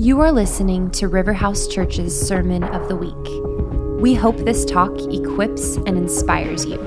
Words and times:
You 0.00 0.20
are 0.20 0.32
listening 0.32 0.90
to 0.92 1.10
Riverhouse 1.10 1.70
Church's 1.70 2.18
Sermon 2.18 2.64
of 2.64 2.88
the 2.88 2.96
Week. 2.96 4.00
We 4.00 4.14
hope 4.14 4.38
this 4.38 4.64
talk 4.64 4.98
equips 5.12 5.76
and 5.76 5.88
inspires 5.88 6.64
you. 6.64 6.78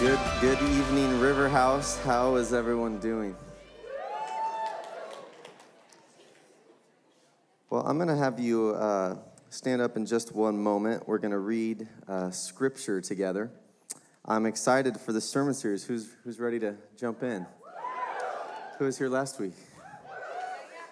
Good, 0.00 0.18
good 0.40 0.60
evening, 0.60 1.20
Riverhouse. 1.20 2.02
How 2.02 2.34
is 2.34 2.52
everyone 2.52 2.98
doing? 2.98 3.36
Well, 7.70 7.86
I'm 7.86 7.96
going 7.96 8.08
to 8.08 8.16
have 8.16 8.40
you 8.40 8.70
uh, 8.70 9.18
stand 9.50 9.80
up 9.80 9.96
in 9.96 10.04
just 10.04 10.34
one 10.34 10.60
moment. 10.60 11.06
We're 11.06 11.18
going 11.18 11.30
to 11.30 11.38
read 11.38 11.86
uh, 12.08 12.32
scripture 12.32 13.00
together. 13.00 13.52
I'm 14.24 14.46
excited 14.46 14.98
for 14.98 15.12
the 15.12 15.20
sermon 15.20 15.54
series. 15.54 15.84
Who's, 15.84 16.08
who's 16.24 16.40
ready 16.40 16.58
to 16.58 16.74
jump 16.96 17.22
in? 17.22 17.46
Who 18.78 18.84
was 18.84 18.98
here 18.98 19.08
last 19.08 19.40
week? 19.40 19.54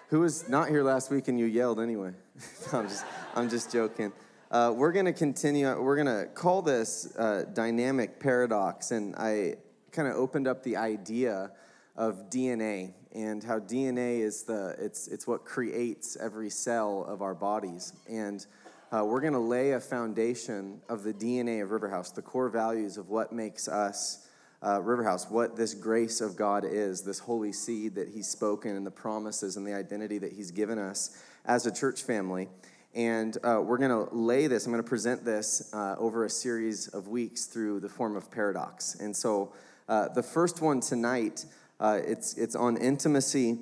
Who 0.09 0.21
was 0.21 0.49
not 0.49 0.69
here 0.69 0.81
last 0.81 1.11
week 1.11 1.27
and 1.27 1.39
you 1.39 1.45
yelled 1.45 1.79
anyway? 1.79 2.13
I'm 2.73 2.87
just, 2.87 3.05
I'm 3.35 3.47
just 3.47 3.71
joking. 3.71 4.11
Uh, 4.49 4.73
we're 4.75 4.91
going 4.91 5.05
to 5.05 5.13
continue. 5.13 5.79
We're 5.79 5.95
going 5.95 6.07
to 6.07 6.25
call 6.33 6.63
this 6.63 7.15
uh, 7.15 7.45
dynamic 7.53 8.19
paradox, 8.19 8.89
and 8.89 9.15
I 9.17 9.57
kind 9.91 10.07
of 10.07 10.15
opened 10.15 10.47
up 10.47 10.63
the 10.63 10.77
idea 10.77 11.51
of 11.95 12.31
DNA 12.31 12.93
and 13.13 13.43
how 13.43 13.59
DNA 13.59 14.19
is 14.19 14.43
the 14.43 14.75
it's 14.79 15.07
it's 15.07 15.27
what 15.27 15.45
creates 15.45 16.17
every 16.19 16.49
cell 16.49 17.05
of 17.07 17.21
our 17.21 17.35
bodies, 17.35 17.93
and 18.09 18.47
uh, 18.91 19.05
we're 19.05 19.21
going 19.21 19.33
to 19.33 19.39
lay 19.39 19.73
a 19.73 19.79
foundation 19.79 20.81
of 20.89 21.03
the 21.03 21.13
DNA 21.13 21.61
of 21.61 21.69
Riverhouse, 21.69 22.15
the 22.15 22.23
core 22.23 22.49
values 22.49 22.97
of 22.97 23.09
what 23.09 23.31
makes 23.31 23.67
us 23.67 24.24
uh, 24.65 24.81
Riverhouse, 24.81 25.29
what 25.29 25.55
this 25.55 25.75
grace 25.75 26.21
of 26.21 26.35
God 26.35 26.65
is, 26.65 27.03
this 27.03 27.19
holy 27.19 27.53
seed 27.53 27.93
that 27.95 28.09
He's 28.09 28.27
spoken, 28.27 28.75
and 28.75 28.85
the 28.85 28.91
promises 28.91 29.57
and 29.57 29.67
the 29.67 29.75
identity 29.75 30.17
that 30.17 30.33
He's 30.33 30.49
given 30.49 30.79
us 30.79 31.21
as 31.45 31.67
a 31.67 31.71
church 31.71 32.01
family. 32.01 32.49
And 32.95 33.37
uh, 33.43 33.61
we're 33.63 33.77
going 33.77 33.91
to 33.91 34.15
lay 34.15 34.47
this, 34.47 34.65
I'm 34.65 34.71
going 34.71 34.83
to 34.83 34.89
present 34.89 35.23
this 35.23 35.71
uh, 35.71 35.95
over 35.99 36.25
a 36.25 36.29
series 36.29 36.87
of 36.87 37.07
weeks 37.07 37.45
through 37.45 37.81
the 37.81 37.89
form 37.89 38.15
of 38.15 38.31
paradox. 38.31 38.95
And 38.95 39.15
so 39.15 39.53
uh, 39.87 40.07
the 40.07 40.23
first 40.23 40.61
one 40.61 40.79
tonight, 40.79 41.45
uh, 41.79 41.99
it's, 42.03 42.35
it's 42.35 42.55
on 42.55 42.77
intimacy 42.77 43.59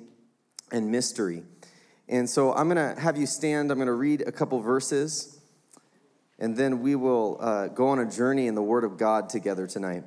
and 0.72 0.90
mystery. 0.90 1.42
And 2.08 2.30
so 2.30 2.54
I'm 2.54 2.68
going 2.68 2.94
to 2.94 2.98
have 2.98 3.18
you 3.18 3.26
stand, 3.26 3.70
I'm 3.70 3.76
going 3.76 3.88
to 3.88 3.92
read 3.92 4.22
a 4.22 4.32
couple 4.32 4.58
verses, 4.60 5.38
and 6.38 6.56
then 6.56 6.80
we 6.80 6.94
will 6.94 7.36
uh, 7.40 7.68
go 7.68 7.88
on 7.88 7.98
a 7.98 8.10
journey 8.10 8.46
in 8.46 8.54
the 8.54 8.62
Word 8.62 8.84
of 8.84 8.96
God 8.96 9.28
together 9.28 9.66
tonight. 9.66 10.04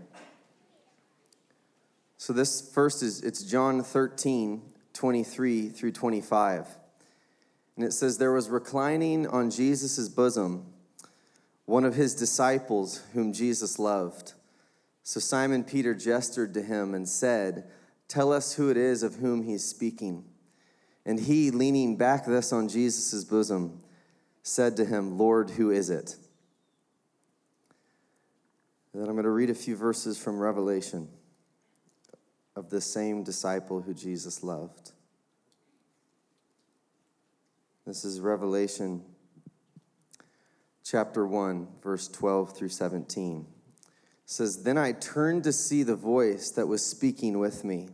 So 2.17 2.33
this 2.33 2.69
first 2.73 3.03
is 3.03 3.21
it's 3.21 3.43
John 3.43 3.83
13, 3.83 4.61
23 4.93 5.69
through 5.69 5.91
25. 5.91 6.67
And 7.75 7.85
it 7.85 7.93
says, 7.93 8.17
There 8.17 8.33
was 8.33 8.49
reclining 8.49 9.27
on 9.27 9.51
Jesus' 9.51 10.09
bosom 10.09 10.65
one 11.65 11.85
of 11.85 11.95
his 11.95 12.15
disciples 12.15 13.03
whom 13.13 13.33
Jesus 13.33 13.77
loved. 13.77 14.33
So 15.03 15.19
Simon 15.19 15.63
Peter 15.63 15.93
gestured 15.93 16.53
to 16.55 16.63
him 16.63 16.95
and 16.95 17.07
said, 17.07 17.69
Tell 18.07 18.33
us 18.33 18.53
who 18.53 18.69
it 18.69 18.77
is 18.77 19.03
of 19.03 19.15
whom 19.15 19.43
he's 19.43 19.63
speaking. 19.63 20.25
And 21.05 21.19
he, 21.19 21.51
leaning 21.51 21.97
back 21.97 22.25
thus 22.25 22.51
on 22.51 22.67
Jesus' 22.67 23.23
bosom, 23.23 23.81
said 24.43 24.75
to 24.77 24.85
him, 24.85 25.17
Lord, 25.17 25.51
who 25.51 25.71
is 25.71 25.89
it? 25.89 26.15
And 28.91 29.01
then 29.01 29.09
I'm 29.09 29.15
going 29.15 29.25
to 29.25 29.29
read 29.29 29.49
a 29.49 29.55
few 29.55 29.75
verses 29.75 30.17
from 30.17 30.39
Revelation 30.39 31.09
of 32.57 32.71
the 32.71 32.81
same 32.81 33.21
disciple 33.21 33.81
who 33.81 33.93
Jesus 33.93 34.41
loved. 34.43 34.91
This 37.85 38.03
is 38.03 38.19
Revelation 38.19 39.03
chapter 40.83 41.27
1, 41.27 41.67
verse 41.83 42.07
12 42.07 42.57
through 42.57 42.69
17. 42.69 43.45
It 43.45 43.85
says, 44.25 44.63
Then 44.63 44.75
I 44.75 44.93
turned 44.93 45.43
to 45.43 45.53
see 45.53 45.83
the 45.83 45.95
voice 45.95 46.49
that 46.49 46.67
was 46.67 46.83
speaking 46.83 47.37
with 47.37 47.63
me. 47.63 47.89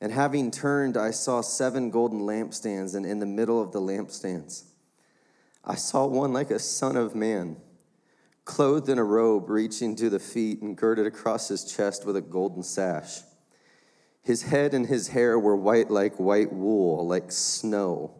And 0.00 0.10
having 0.10 0.50
turned, 0.50 0.96
I 0.96 1.12
saw 1.12 1.40
seven 1.40 1.90
golden 1.90 2.22
lampstands, 2.22 2.96
and 2.96 3.06
in 3.06 3.20
the 3.20 3.26
middle 3.26 3.62
of 3.62 3.70
the 3.70 3.80
lampstands, 3.80 4.64
I 5.64 5.76
saw 5.76 6.06
one 6.06 6.32
like 6.32 6.50
a 6.50 6.58
son 6.58 6.96
of 6.96 7.14
man, 7.14 7.56
clothed 8.44 8.88
in 8.88 8.98
a 8.98 9.04
robe 9.04 9.48
reaching 9.48 9.94
to 9.94 10.10
the 10.10 10.18
feet 10.18 10.60
and 10.60 10.76
girded 10.76 11.06
across 11.06 11.46
his 11.46 11.64
chest 11.64 12.04
with 12.04 12.16
a 12.16 12.20
golden 12.20 12.64
sash. 12.64 13.20
His 14.22 14.42
head 14.42 14.74
and 14.74 14.86
his 14.86 15.08
hair 15.08 15.38
were 15.38 15.56
white 15.56 15.90
like 15.90 16.20
white 16.20 16.52
wool, 16.52 17.06
like 17.06 17.32
snow, 17.32 18.12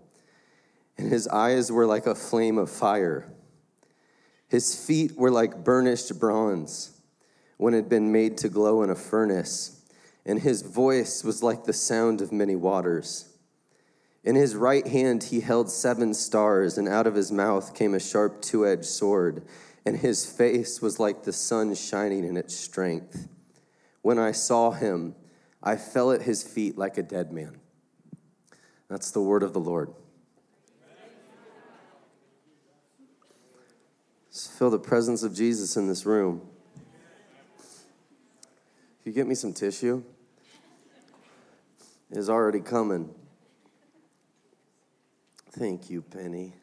and 0.97 1.11
his 1.11 1.29
eyes 1.29 1.71
were 1.71 1.87
like 1.87 2.07
a 2.07 2.15
flame 2.15 2.59
of 2.59 2.71
fire. 2.71 3.33
His 4.49 4.75
feet 4.75 5.17
were 5.17 5.31
like 5.31 5.63
burnished 5.63 6.19
bronze 6.19 7.01
when 7.59 7.75
it 7.75 7.79
had 7.79 7.89
been 7.89 8.11
made 8.11 8.39
to 8.39 8.49
glow 8.49 8.83
in 8.83 8.91
a 8.91 8.95
furnace, 8.95 9.83
and 10.25 10.41
his 10.41 10.63
voice 10.63 11.23
was 11.23 11.43
like 11.43 11.65
the 11.65 11.73
sound 11.73 12.21
of 12.21 12.33
many 12.33 12.57
waters. 12.57 13.29
In 14.25 14.35
his 14.35 14.57
right 14.57 14.87
hand 14.87 15.25
he 15.25 15.41
held 15.41 15.71
seven 15.71 16.15
stars, 16.15 16.77
and 16.77 16.89
out 16.89 17.07
of 17.07 17.15
his 17.15 17.31
mouth 17.31 17.75
came 17.75 17.95
a 17.95 18.01
sharp 18.01 18.43
two 18.43 18.67
edged 18.67 18.87
sword, 18.87 19.45
and 19.87 19.99
his 19.99 20.27
face 20.27 20.83
was 20.83 20.99
like 20.99 21.23
the 21.23 21.33
sun 21.33 21.75
shining 21.75 22.25
in 22.25 22.37
its 22.37 22.57
strength. 22.57 23.29
When 24.03 24.19
I 24.19 24.33
saw 24.33 24.73
him, 24.73 25.15
I 25.63 25.77
fell 25.77 26.11
at 26.13 26.23
his 26.23 26.43
feet 26.43 26.79
like 26.79 26.99
a 26.99 27.03
dead 27.03 27.33
man. 27.33 27.61
That's 28.89 29.11
the 29.11 29.21
word 29.21 29.43
of 29.43 29.53
the 29.53 29.61
Lord. 29.61 29.93
Feel 34.31 34.71
the 34.71 34.79
presence 34.79 35.23
of 35.23 35.35
Jesus 35.35 35.77
in 35.77 35.89
this 35.89 36.05
room. 36.05 36.43
If 39.01 39.07
you 39.07 39.13
get 39.13 39.27
me 39.27 39.35
some 39.35 39.55
tissue, 39.55 40.03
it 42.11 42.19
is 42.19 42.29
already 42.29 42.61
coming. 42.61 43.09
Thank 45.53 45.89
you, 45.89 46.03
Penny. 46.03 46.60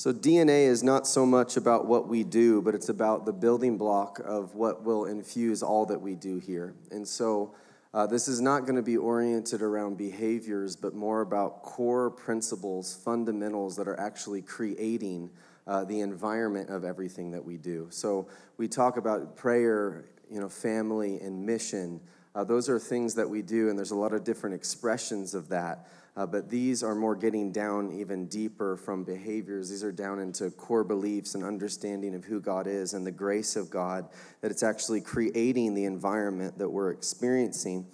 So, 0.00 0.14
DNA 0.14 0.64
is 0.64 0.82
not 0.82 1.06
so 1.06 1.26
much 1.26 1.58
about 1.58 1.84
what 1.84 2.08
we 2.08 2.24
do, 2.24 2.62
but 2.62 2.74
it's 2.74 2.88
about 2.88 3.26
the 3.26 3.34
building 3.34 3.76
block 3.76 4.18
of 4.24 4.54
what 4.54 4.82
will 4.82 5.04
infuse 5.04 5.62
all 5.62 5.84
that 5.84 6.00
we 6.00 6.14
do 6.14 6.38
here. 6.38 6.72
And 6.90 7.06
so, 7.06 7.54
uh, 7.92 8.06
this 8.06 8.26
is 8.26 8.40
not 8.40 8.60
going 8.60 8.76
to 8.76 8.82
be 8.82 8.96
oriented 8.96 9.60
around 9.60 9.98
behaviors, 9.98 10.74
but 10.74 10.94
more 10.94 11.20
about 11.20 11.62
core 11.62 12.08
principles, 12.10 12.98
fundamentals 13.04 13.76
that 13.76 13.86
are 13.86 14.00
actually 14.00 14.40
creating 14.40 15.28
uh, 15.66 15.84
the 15.84 16.00
environment 16.00 16.70
of 16.70 16.82
everything 16.82 17.32
that 17.32 17.44
we 17.44 17.58
do. 17.58 17.86
So, 17.90 18.26
we 18.56 18.68
talk 18.68 18.96
about 18.96 19.36
prayer, 19.36 20.06
you 20.30 20.40
know, 20.40 20.48
family, 20.48 21.20
and 21.20 21.44
mission. 21.44 22.00
Uh, 22.34 22.42
those 22.42 22.70
are 22.70 22.78
things 22.78 23.16
that 23.16 23.28
we 23.28 23.42
do, 23.42 23.68
and 23.68 23.76
there's 23.76 23.90
a 23.90 23.96
lot 23.96 24.14
of 24.14 24.24
different 24.24 24.54
expressions 24.54 25.34
of 25.34 25.50
that. 25.50 25.90
Uh, 26.16 26.26
but 26.26 26.50
these 26.50 26.82
are 26.82 26.94
more 26.94 27.14
getting 27.14 27.52
down 27.52 27.92
even 27.92 28.26
deeper 28.26 28.76
from 28.76 29.04
behaviors. 29.04 29.70
These 29.70 29.84
are 29.84 29.92
down 29.92 30.18
into 30.18 30.50
core 30.50 30.84
beliefs 30.84 31.34
and 31.34 31.44
understanding 31.44 32.14
of 32.14 32.24
who 32.24 32.40
God 32.40 32.66
is 32.66 32.94
and 32.94 33.06
the 33.06 33.12
grace 33.12 33.56
of 33.56 33.70
God, 33.70 34.08
that 34.40 34.50
it's 34.50 34.62
actually 34.62 35.00
creating 35.00 35.74
the 35.74 35.84
environment 35.84 36.58
that 36.58 36.68
we're 36.68 36.90
experiencing 36.90 37.86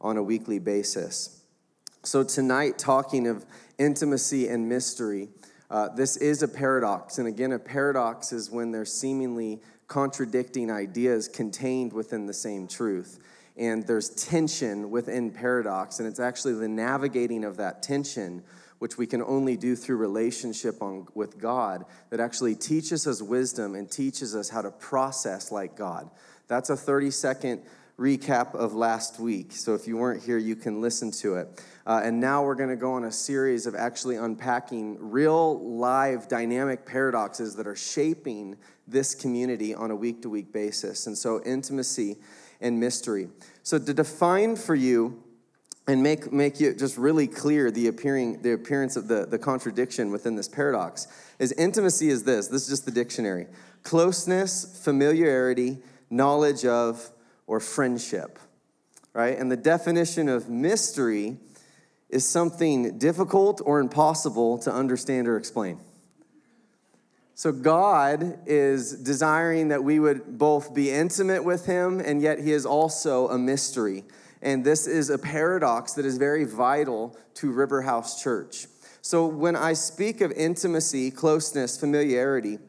on 0.00 0.16
a 0.16 0.22
weekly 0.22 0.58
basis. 0.58 1.42
So, 2.04 2.22
tonight, 2.22 2.78
talking 2.78 3.26
of 3.26 3.44
intimacy 3.78 4.48
and 4.48 4.68
mystery, 4.68 5.28
uh, 5.70 5.88
this 5.88 6.16
is 6.16 6.42
a 6.42 6.48
paradox. 6.48 7.18
And 7.18 7.26
again, 7.26 7.52
a 7.52 7.58
paradox 7.58 8.32
is 8.32 8.50
when 8.50 8.70
there's 8.70 8.92
seemingly 8.92 9.60
contradicting 9.88 10.70
ideas 10.70 11.28
contained 11.28 11.92
within 11.92 12.26
the 12.26 12.34
same 12.34 12.68
truth 12.68 13.18
and 13.56 13.86
there's 13.86 14.10
tension 14.10 14.90
within 14.90 15.30
paradox, 15.30 15.98
and 15.98 16.08
it's 16.08 16.20
actually 16.20 16.54
the 16.54 16.68
navigating 16.68 17.44
of 17.44 17.56
that 17.58 17.82
tension, 17.82 18.42
which 18.78 18.98
we 18.98 19.06
can 19.06 19.22
only 19.22 19.56
do 19.56 19.76
through 19.76 19.96
relationship 19.96 20.82
on, 20.82 21.06
with 21.14 21.38
God, 21.38 21.84
that 22.10 22.20
actually 22.20 22.56
teaches 22.56 23.06
us 23.06 23.22
wisdom 23.22 23.74
and 23.74 23.90
teaches 23.90 24.34
us 24.34 24.48
how 24.48 24.62
to 24.62 24.70
process 24.70 25.52
like 25.52 25.76
God. 25.76 26.10
That's 26.48 26.70
a 26.70 26.76
30 26.76 27.10
second 27.10 27.62
recap 27.98 28.54
of 28.54 28.74
last 28.74 29.20
week. 29.20 29.52
So 29.52 29.74
if 29.74 29.86
you 29.86 29.96
weren't 29.96 30.22
here, 30.22 30.36
you 30.36 30.56
can 30.56 30.80
listen 30.80 31.12
to 31.12 31.36
it. 31.36 31.62
Uh, 31.86 32.00
and 32.02 32.20
now 32.20 32.42
we're 32.42 32.56
going 32.56 32.70
to 32.70 32.76
go 32.76 32.94
on 32.94 33.04
a 33.04 33.12
series 33.12 33.66
of 33.66 33.76
actually 33.76 34.16
unpacking 34.16 34.96
real, 34.98 35.60
live, 35.60 36.26
dynamic 36.26 36.86
paradoxes 36.86 37.54
that 37.56 37.68
are 37.68 37.76
shaping 37.76 38.56
this 38.88 39.14
community 39.14 39.74
on 39.74 39.92
a 39.92 39.96
week 39.96 40.22
to 40.22 40.28
week 40.28 40.52
basis. 40.52 41.06
And 41.06 41.16
so, 41.16 41.40
intimacy 41.44 42.18
and 42.60 42.80
mystery. 42.80 43.28
So 43.62 43.78
to 43.78 43.94
define 43.94 44.56
for 44.56 44.74
you 44.74 45.22
and 45.86 46.02
make, 46.02 46.32
make 46.32 46.60
you 46.60 46.72
just 46.74 46.96
really 46.96 47.26
clear 47.26 47.70
the 47.70 47.88
appearing 47.88 48.40
the 48.42 48.52
appearance 48.52 48.96
of 48.96 49.06
the, 49.06 49.26
the 49.26 49.38
contradiction 49.38 50.10
within 50.10 50.34
this 50.34 50.48
paradox 50.48 51.06
is 51.38 51.52
intimacy 51.52 52.08
is 52.08 52.24
this. 52.24 52.48
This 52.48 52.62
is 52.62 52.68
just 52.68 52.84
the 52.86 52.90
dictionary. 52.90 53.46
closeness, 53.84 54.80
familiarity, 54.82 55.78
knowledge 56.10 56.64
of, 56.64 57.10
or 57.46 57.60
friendship, 57.60 58.38
right? 59.12 59.38
And 59.38 59.52
the 59.52 59.56
definition 59.56 60.28
of 60.28 60.48
mystery 60.48 61.36
is 62.08 62.26
something 62.26 62.98
difficult 62.98 63.60
or 63.64 63.80
impossible 63.80 64.58
to 64.58 64.72
understand 64.72 65.28
or 65.28 65.36
explain. 65.36 65.78
So, 67.36 67.50
God 67.50 68.38
is 68.46 68.92
desiring 68.92 69.68
that 69.68 69.82
we 69.82 69.98
would 69.98 70.38
both 70.38 70.72
be 70.72 70.92
intimate 70.92 71.42
with 71.42 71.66
Him, 71.66 71.98
and 71.98 72.22
yet 72.22 72.38
He 72.38 72.52
is 72.52 72.64
also 72.64 73.28
a 73.28 73.36
mystery. 73.36 74.04
And 74.40 74.64
this 74.64 74.86
is 74.86 75.10
a 75.10 75.18
paradox 75.18 75.94
that 75.94 76.06
is 76.06 76.16
very 76.16 76.44
vital 76.44 77.16
to 77.34 77.50
River 77.50 77.82
House 77.82 78.22
Church. 78.22 78.66
So, 79.02 79.26
when 79.26 79.56
I 79.56 79.72
speak 79.72 80.20
of 80.20 80.30
intimacy, 80.30 81.10
closeness, 81.10 81.76
familiarity, 81.76 82.60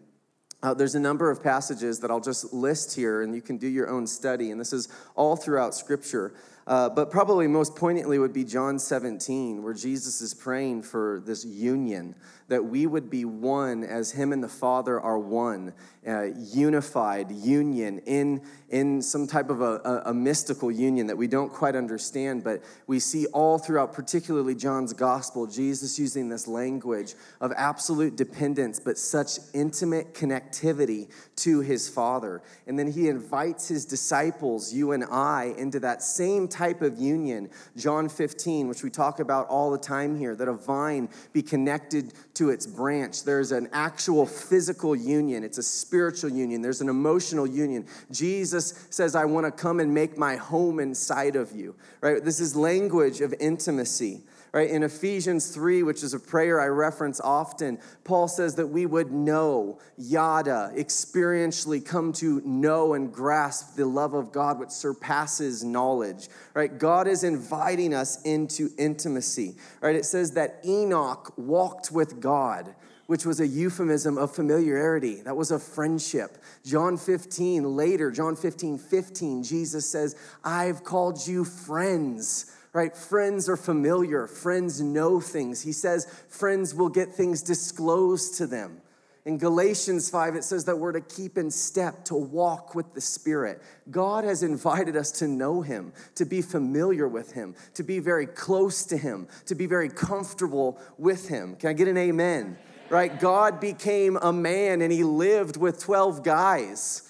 uh, 0.63 0.73
there's 0.73 0.95
a 0.95 0.99
number 0.99 1.29
of 1.29 1.43
passages 1.43 1.99
that 1.99 2.09
I'll 2.09 2.19
just 2.19 2.51
list 2.51 2.95
here, 2.95 3.21
and 3.21 3.35
you 3.35 3.41
can 3.41 3.57
do 3.57 3.67
your 3.67 3.87
own 3.87 4.07
study. 4.07 4.49
And 4.49 4.59
this 4.59 4.73
is 4.73 4.89
all 5.13 5.35
throughout 5.35 5.75
Scripture. 5.75 6.33
Uh, 6.65 6.89
but 6.89 7.11
probably 7.11 7.47
most 7.47 7.75
poignantly 7.75 8.17
would 8.17 8.33
be 8.33 8.43
John 8.43 8.79
17, 8.79 9.61
where 9.61 9.75
Jesus 9.75 10.21
is 10.21 10.33
praying 10.33 10.81
for 10.81 11.21
this 11.23 11.45
union, 11.45 12.15
that 12.47 12.63
we 12.63 12.85
would 12.85 13.09
be 13.09 13.25
one 13.25 13.83
as 13.83 14.11
Him 14.11 14.31
and 14.31 14.43
the 14.43 14.49
Father 14.49 14.99
are 14.99 15.17
one, 15.17 15.73
uh, 16.07 16.25
unified 16.37 17.31
union 17.31 17.99
in, 18.05 18.41
in 18.69 19.01
some 19.01 19.25
type 19.25 19.49
of 19.49 19.61
a, 19.61 19.81
a, 19.83 20.01
a 20.07 20.13
mystical 20.13 20.71
union 20.71 21.07
that 21.07 21.17
we 21.17 21.27
don't 21.27 21.51
quite 21.51 21.75
understand. 21.75 22.43
But 22.43 22.61
we 22.85 22.99
see 22.99 23.25
all 23.27 23.57
throughout, 23.57 23.93
particularly 23.93 24.53
John's 24.53 24.93
Gospel, 24.93 25.47
Jesus 25.47 25.97
using 25.97 26.29
this 26.29 26.47
language 26.47 27.15
of 27.41 27.51
absolute 27.57 28.15
dependence, 28.15 28.79
but 28.79 28.99
such 28.99 29.39
intimate 29.53 30.13
connectivity 30.13 31.09
to 31.37 31.61
His 31.61 31.89
Father. 31.89 32.43
And 32.67 32.77
then 32.77 32.91
He 32.91 33.09
invites 33.09 33.67
His 33.67 33.85
disciples, 33.85 34.71
you 34.71 34.91
and 34.91 35.03
I, 35.05 35.55
into 35.57 35.79
that 35.79 36.03
same 36.03 36.47
type 36.47 36.83
of 36.83 36.99
union, 36.99 37.49
John 37.75 38.07
15, 38.07 38.67
which 38.67 38.83
we 38.83 38.91
talk 38.91 39.19
about 39.19 39.47
all 39.47 39.71
the 39.71 39.79
time 39.79 40.15
here, 40.15 40.35
that 40.35 40.47
a 40.47 40.53
vine 40.53 41.09
be 41.33 41.41
connected 41.41 42.13
to 42.35 42.49
its 42.49 42.67
branch. 42.67 43.23
There's 43.23 43.51
an 43.51 43.69
actual 43.73 44.25
physical 44.25 44.95
union, 44.95 45.43
it's 45.43 45.57
a 45.57 45.63
spiritual 45.63 46.29
union, 46.29 46.61
there's 46.61 46.81
an 46.81 46.89
emotional 46.89 47.47
union. 47.47 47.85
Jesus 48.11 48.87
says, 48.89 49.15
I 49.15 49.25
want 49.25 49.45
to 49.45 49.51
come 49.51 49.79
and 49.79 49.93
make 49.93 50.17
my 50.17 50.35
home 50.35 50.79
inside 50.79 51.35
of 51.35 51.51
you, 51.53 51.75
right? 52.01 52.23
This 52.23 52.39
is 52.39 52.55
language 52.55 53.21
of 53.21 53.33
intimacy 53.39 54.21
right? 54.55 54.69
In 54.69 54.83
Ephesians 54.83 55.49
3, 55.49 55.83
which 55.83 56.01
is 56.01 56.13
a 56.13 56.19
prayer 56.19 56.61
I 56.61 56.67
reference 56.67 57.19
often, 57.19 57.77
Paul 58.05 58.29
says 58.29 58.55
that 58.55 58.67
we 58.67 58.85
would 58.85 59.11
know, 59.11 59.79
yada, 59.97 60.71
experientially 60.77 61.85
come 61.85 62.13
to 62.13 62.41
know 62.45 62.93
and 62.93 63.11
grasp 63.11 63.75
the 63.75 63.85
love 63.85 64.13
of 64.13 64.31
God, 64.31 64.57
which 64.57 64.69
surpasses 64.69 65.65
knowledge, 65.65 66.29
right? 66.53 66.75
God 66.77 67.05
is 67.05 67.25
inviting 67.25 67.93
us 67.93 68.21
into 68.21 68.69
intimacy, 68.77 69.57
right? 69.81 69.93
It 69.95 70.05
says 70.05 70.31
that 70.31 70.61
Enoch 70.65 71.33
walked 71.37 71.91
with 71.91 72.21
God 72.21 72.73
which 73.07 73.23
was 73.23 73.39
a 73.39 73.45
euphemism 73.45 74.17
of 74.17 74.33
familiarity. 74.33 75.21
That 75.21 75.37
was 75.37 75.51
a 75.51 75.59
friendship. 75.59 76.39
John 76.65 76.97
15, 76.97 77.75
later, 77.75 78.09
John 78.09 78.35
15, 78.35 78.79
15, 78.79 79.43
Jesus 79.43 79.87
says, 79.87 80.15
I've 80.43 80.83
called 80.83 81.27
you 81.27 81.45
friends 81.45 82.54
right? 82.75 82.95
Friends 82.95 83.47
are 83.47 83.55
familiar, 83.55 84.27
friends 84.27 84.81
know 84.81 85.21
things. 85.21 85.61
He 85.61 85.71
says 85.71 86.05
friends 86.27 86.75
will 86.75 86.89
get 86.89 87.13
things 87.13 87.41
disclosed 87.41 88.37
to 88.39 88.47
them. 88.47 88.81
In 89.23 89.37
Galatians 89.37 90.09
5, 90.09 90.35
it 90.35 90.43
says 90.43 90.65
that 90.65 90.77
we're 90.77 90.91
to 90.91 90.99
keep 90.99 91.37
in 91.37 91.49
step, 91.49 92.03
to 92.05 92.15
walk 92.15 92.75
with 92.75 92.93
the 92.93 92.99
Spirit. 92.99 93.61
God 93.89 94.25
has 94.25 94.43
invited 94.43 94.97
us 94.97 95.09
to 95.13 95.27
know 95.27 95.61
Him, 95.61 95.93
to 96.15 96.25
be 96.25 96.41
familiar 96.41 97.07
with 97.07 97.31
Him, 97.31 97.55
to 97.75 97.81
be 97.81 97.99
very 97.99 98.25
close 98.25 98.83
to 98.87 98.97
Him, 98.97 99.29
to 99.45 99.55
be 99.55 99.67
very 99.67 99.87
comfortable 99.87 100.77
with 100.97 101.29
Him. 101.29 101.55
Can 101.55 101.69
I 101.69 101.73
get 101.73 101.87
an 101.87 101.97
amen? 101.97 102.57
Right? 102.89 103.17
God 103.17 103.61
became 103.61 104.17
a 104.17 104.33
man 104.33 104.81
and 104.81 104.91
He 104.91 105.05
lived 105.05 105.55
with 105.55 105.79
12 105.79 106.23
guys. 106.23 107.09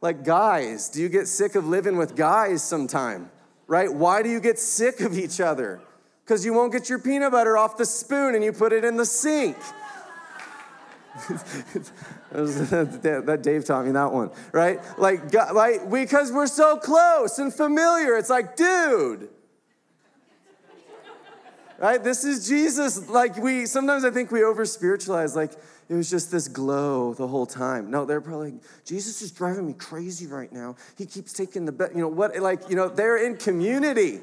Like, 0.00 0.22
guys, 0.22 0.90
do 0.90 1.02
you 1.02 1.08
get 1.08 1.26
sick 1.26 1.56
of 1.56 1.66
living 1.66 1.96
with 1.96 2.14
guys 2.14 2.62
sometime? 2.62 3.30
Right? 3.66 3.92
Why 3.92 4.22
do 4.22 4.28
you 4.28 4.40
get 4.40 4.58
sick 4.58 5.00
of 5.00 5.16
each 5.16 5.40
other? 5.40 5.80
Because 6.24 6.44
you 6.44 6.54
won't 6.54 6.72
get 6.72 6.88
your 6.88 6.98
peanut 6.98 7.32
butter 7.32 7.56
off 7.56 7.76
the 7.76 7.84
spoon 7.84 8.34
and 8.34 8.42
you 8.42 8.52
put 8.52 8.72
it 8.72 8.84
in 8.84 8.96
the 8.96 9.06
sink. 9.06 9.56
that 12.32 13.38
Dave 13.42 13.64
taught 13.64 13.86
me 13.86 13.92
that 13.92 14.12
one, 14.12 14.30
right? 14.50 14.80
Like, 14.98 15.32
like 15.32 15.88
because 15.88 16.32
we're 16.32 16.48
so 16.48 16.76
close 16.76 17.38
and 17.38 17.54
familiar. 17.54 18.16
It's 18.16 18.30
like, 18.30 18.56
dude, 18.56 19.28
right? 21.78 22.02
This 22.02 22.24
is 22.24 22.48
Jesus. 22.48 23.08
Like 23.08 23.36
we 23.36 23.66
sometimes 23.66 24.04
I 24.04 24.10
think 24.10 24.32
we 24.32 24.42
over 24.42 24.64
spiritualize. 24.64 25.36
Like 25.36 25.52
it 25.88 25.94
was 25.94 26.10
just 26.10 26.30
this 26.30 26.48
glow 26.48 27.14
the 27.14 27.26
whole 27.26 27.46
time. 27.46 27.90
No, 27.90 28.04
they're 28.04 28.20
probably 28.20 28.54
Jesus 28.84 29.22
is 29.22 29.30
driving 29.30 29.66
me 29.66 29.74
crazy 29.74 30.26
right 30.26 30.52
now. 30.52 30.76
He 30.96 31.06
keeps 31.06 31.32
taking 31.32 31.64
the 31.64 31.72
bet. 31.72 31.92
You 31.94 32.02
know 32.02 32.08
what? 32.08 32.36
Like 32.36 32.68
you 32.68 32.76
know 32.76 32.88
they're 32.88 33.24
in 33.24 33.36
community. 33.36 34.20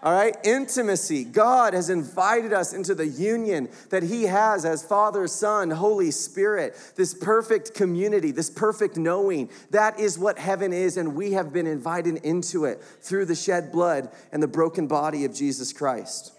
All 0.00 0.12
right, 0.12 0.36
intimacy. 0.44 1.24
God 1.24 1.74
has 1.74 1.90
invited 1.90 2.52
us 2.52 2.72
into 2.72 2.94
the 2.94 3.06
union 3.06 3.68
that 3.90 4.04
He 4.04 4.24
has 4.24 4.64
as 4.64 4.80
Father, 4.80 5.26
Son, 5.26 5.70
Holy 5.70 6.12
Spirit, 6.12 6.76
this 6.94 7.12
perfect 7.14 7.74
community, 7.74 8.30
this 8.30 8.48
perfect 8.48 8.96
knowing. 8.96 9.50
That 9.70 9.98
is 9.98 10.16
what 10.16 10.38
heaven 10.38 10.72
is, 10.72 10.96
and 10.98 11.16
we 11.16 11.32
have 11.32 11.52
been 11.52 11.66
invited 11.66 12.18
into 12.18 12.64
it 12.64 12.80
through 13.00 13.24
the 13.24 13.34
shed 13.34 13.72
blood 13.72 14.08
and 14.30 14.40
the 14.40 14.46
broken 14.46 14.86
body 14.86 15.24
of 15.24 15.34
Jesus 15.34 15.72
Christ 15.72 16.32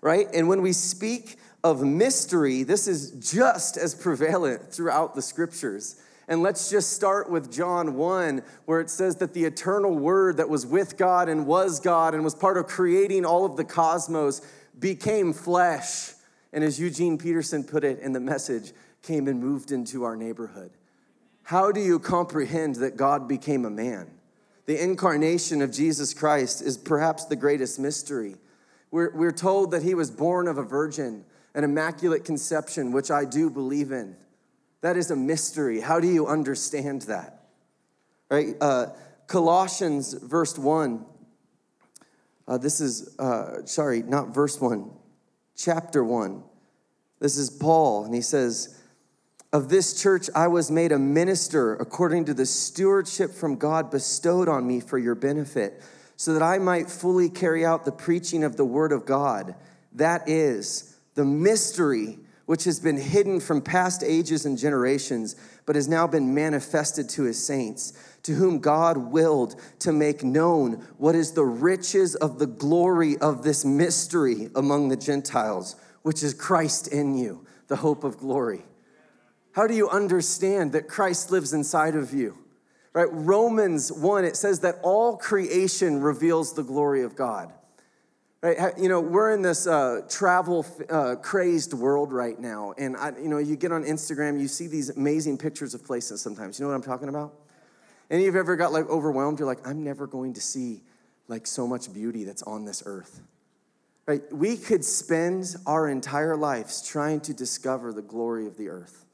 right? 0.00 0.28
And 0.32 0.48
when 0.48 0.62
we 0.62 0.72
speak 0.72 1.38
of 1.64 1.82
mystery, 1.82 2.62
this 2.62 2.86
is 2.86 3.10
just 3.32 3.76
as 3.76 3.94
prevalent 3.94 4.72
throughout 4.72 5.14
the 5.14 5.22
scriptures. 5.22 6.00
And 6.28 6.42
let's 6.42 6.68
just 6.68 6.92
start 6.92 7.30
with 7.30 7.50
John 7.50 7.96
1, 7.96 8.42
where 8.66 8.80
it 8.80 8.90
says 8.90 9.16
that 9.16 9.32
the 9.32 9.44
eternal 9.44 9.94
word 9.94 10.36
that 10.36 10.48
was 10.48 10.66
with 10.66 10.96
God 10.96 11.28
and 11.28 11.46
was 11.46 11.80
God 11.80 12.14
and 12.14 12.22
was 12.22 12.34
part 12.34 12.58
of 12.58 12.66
creating 12.66 13.24
all 13.24 13.44
of 13.46 13.56
the 13.56 13.64
cosmos 13.64 14.42
became 14.78 15.32
flesh. 15.32 16.12
And 16.52 16.62
as 16.62 16.78
Eugene 16.78 17.16
Peterson 17.16 17.64
put 17.64 17.82
it 17.82 17.98
in 18.00 18.12
the 18.12 18.20
message, 18.20 18.72
came 19.02 19.26
and 19.26 19.40
moved 19.40 19.72
into 19.72 20.04
our 20.04 20.16
neighborhood. 20.16 20.70
How 21.44 21.72
do 21.72 21.80
you 21.80 21.98
comprehend 21.98 22.76
that 22.76 22.96
God 22.98 23.26
became 23.26 23.64
a 23.64 23.70
man? 23.70 24.10
The 24.66 24.82
incarnation 24.82 25.62
of 25.62 25.72
Jesus 25.72 26.12
Christ 26.12 26.60
is 26.60 26.76
perhaps 26.76 27.24
the 27.24 27.36
greatest 27.36 27.78
mystery. 27.78 28.36
We're, 28.90 29.14
we're 29.14 29.32
told 29.32 29.70
that 29.70 29.82
he 29.82 29.94
was 29.94 30.10
born 30.10 30.46
of 30.46 30.58
a 30.58 30.62
virgin, 30.62 31.24
an 31.58 31.64
immaculate 31.64 32.24
conception, 32.24 32.92
which 32.92 33.10
I 33.10 33.24
do 33.24 33.50
believe 33.50 33.90
in. 33.90 34.14
That 34.80 34.96
is 34.96 35.10
a 35.10 35.16
mystery. 35.16 35.80
How 35.80 35.98
do 35.98 36.06
you 36.06 36.28
understand 36.28 37.02
that? 37.02 37.46
Right? 38.30 38.54
Uh, 38.60 38.90
Colossians, 39.26 40.12
verse 40.12 40.56
1. 40.56 41.04
Uh, 42.46 42.58
this 42.58 42.80
is, 42.80 43.18
uh, 43.18 43.66
sorry, 43.66 44.04
not 44.04 44.32
verse 44.32 44.60
1, 44.60 44.88
chapter 45.56 46.04
1. 46.04 46.44
This 47.18 47.36
is 47.36 47.50
Paul, 47.50 48.04
and 48.04 48.14
he 48.14 48.22
says, 48.22 48.80
Of 49.52 49.68
this 49.68 50.00
church 50.00 50.30
I 50.36 50.46
was 50.46 50.70
made 50.70 50.92
a 50.92 50.98
minister 50.98 51.74
according 51.74 52.26
to 52.26 52.34
the 52.34 52.46
stewardship 52.46 53.32
from 53.32 53.56
God 53.56 53.90
bestowed 53.90 54.48
on 54.48 54.64
me 54.64 54.78
for 54.78 54.96
your 54.96 55.16
benefit 55.16 55.82
so 56.14 56.34
that 56.34 56.42
I 56.42 56.58
might 56.58 56.88
fully 56.88 57.28
carry 57.28 57.66
out 57.66 57.84
the 57.84 57.90
preaching 57.90 58.44
of 58.44 58.56
the 58.56 58.64
word 58.64 58.92
of 58.92 59.04
God. 59.04 59.56
That 59.94 60.28
is 60.28 60.94
the 61.18 61.24
mystery 61.24 62.16
which 62.46 62.62
has 62.62 62.78
been 62.78 62.96
hidden 62.96 63.40
from 63.40 63.60
past 63.60 64.04
ages 64.04 64.46
and 64.46 64.56
generations, 64.56 65.34
but 65.66 65.74
has 65.74 65.88
now 65.88 66.06
been 66.06 66.32
manifested 66.32 67.08
to 67.08 67.24
his 67.24 67.44
saints, 67.44 67.92
to 68.22 68.34
whom 68.34 68.60
God 68.60 68.96
willed 68.96 69.60
to 69.80 69.90
make 69.90 70.22
known 70.22 70.74
what 70.96 71.16
is 71.16 71.32
the 71.32 71.44
riches 71.44 72.14
of 72.14 72.38
the 72.38 72.46
glory 72.46 73.18
of 73.18 73.42
this 73.42 73.64
mystery 73.64 74.48
among 74.54 74.90
the 74.90 74.96
Gentiles, 74.96 75.74
which 76.02 76.22
is 76.22 76.34
Christ 76.34 76.86
in 76.86 77.18
you, 77.18 77.44
the 77.66 77.74
hope 77.74 78.04
of 78.04 78.18
glory. 78.18 78.62
How 79.50 79.66
do 79.66 79.74
you 79.74 79.88
understand 79.88 80.70
that 80.70 80.86
Christ 80.86 81.32
lives 81.32 81.52
inside 81.52 81.96
of 81.96 82.14
you? 82.14 82.38
Right? 82.92 83.08
Romans 83.10 83.90
1, 83.90 84.24
it 84.24 84.36
says 84.36 84.60
that 84.60 84.78
all 84.84 85.16
creation 85.16 86.00
reveals 86.00 86.54
the 86.54 86.62
glory 86.62 87.02
of 87.02 87.16
God. 87.16 87.52
Right? 88.40 88.72
You 88.78 88.88
know, 88.88 89.00
we're 89.00 89.32
in 89.32 89.42
this 89.42 89.66
uh, 89.66 90.02
travel 90.08 90.64
uh, 90.88 91.16
crazed 91.16 91.74
world 91.74 92.12
right 92.12 92.38
now. 92.38 92.72
And, 92.78 92.96
I, 92.96 93.12
you 93.20 93.28
know, 93.28 93.38
you 93.38 93.56
get 93.56 93.72
on 93.72 93.82
Instagram, 93.82 94.40
you 94.40 94.46
see 94.46 94.68
these 94.68 94.90
amazing 94.90 95.38
pictures 95.38 95.74
of 95.74 95.84
places 95.84 96.20
sometimes. 96.20 96.58
You 96.58 96.64
know 96.64 96.70
what 96.70 96.76
I'm 96.76 96.82
talking 96.82 97.08
about? 97.08 97.34
Any 98.10 98.26
of 98.26 98.34
you 98.34 98.40
ever 98.40 98.54
got 98.54 98.72
like 98.72 98.88
overwhelmed? 98.88 99.40
You're 99.40 99.48
like, 99.48 99.66
I'm 99.66 99.82
never 99.82 100.06
going 100.06 100.34
to 100.34 100.40
see 100.40 100.82
like 101.26 101.46
so 101.46 101.66
much 101.66 101.92
beauty 101.92 102.24
that's 102.24 102.42
on 102.44 102.64
this 102.64 102.82
earth. 102.86 103.20
Right? 104.06 104.22
We 104.32 104.56
could 104.56 104.84
spend 104.84 105.56
our 105.66 105.88
entire 105.88 106.36
lives 106.36 106.86
trying 106.86 107.20
to 107.22 107.34
discover 107.34 107.92
the 107.92 108.02
glory 108.02 108.46
of 108.46 108.56
the 108.56 108.68
earth. 108.68 109.04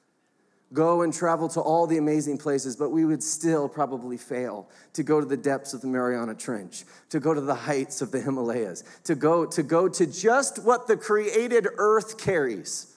Go 0.74 1.02
and 1.02 1.14
travel 1.14 1.48
to 1.48 1.60
all 1.60 1.86
the 1.86 1.96
amazing 1.96 2.36
places, 2.36 2.76
but 2.76 2.90
we 2.90 3.04
would 3.04 3.22
still 3.22 3.68
probably 3.68 4.16
fail 4.16 4.68
to 4.92 5.02
go 5.02 5.20
to 5.20 5.26
the 5.26 5.36
depths 5.36 5.72
of 5.72 5.80
the 5.80 5.86
Mariana 5.86 6.34
Trench, 6.34 6.84
to 7.10 7.20
go 7.20 7.32
to 7.32 7.40
the 7.40 7.54
heights 7.54 8.02
of 8.02 8.10
the 8.10 8.20
Himalayas, 8.20 8.84
to 9.04 9.14
go 9.14 9.46
to 9.46 9.62
go 9.62 9.88
to 9.88 10.06
just 10.06 10.62
what 10.64 10.86
the 10.86 10.96
created 10.96 11.66
earth 11.76 12.18
carries. 12.18 12.90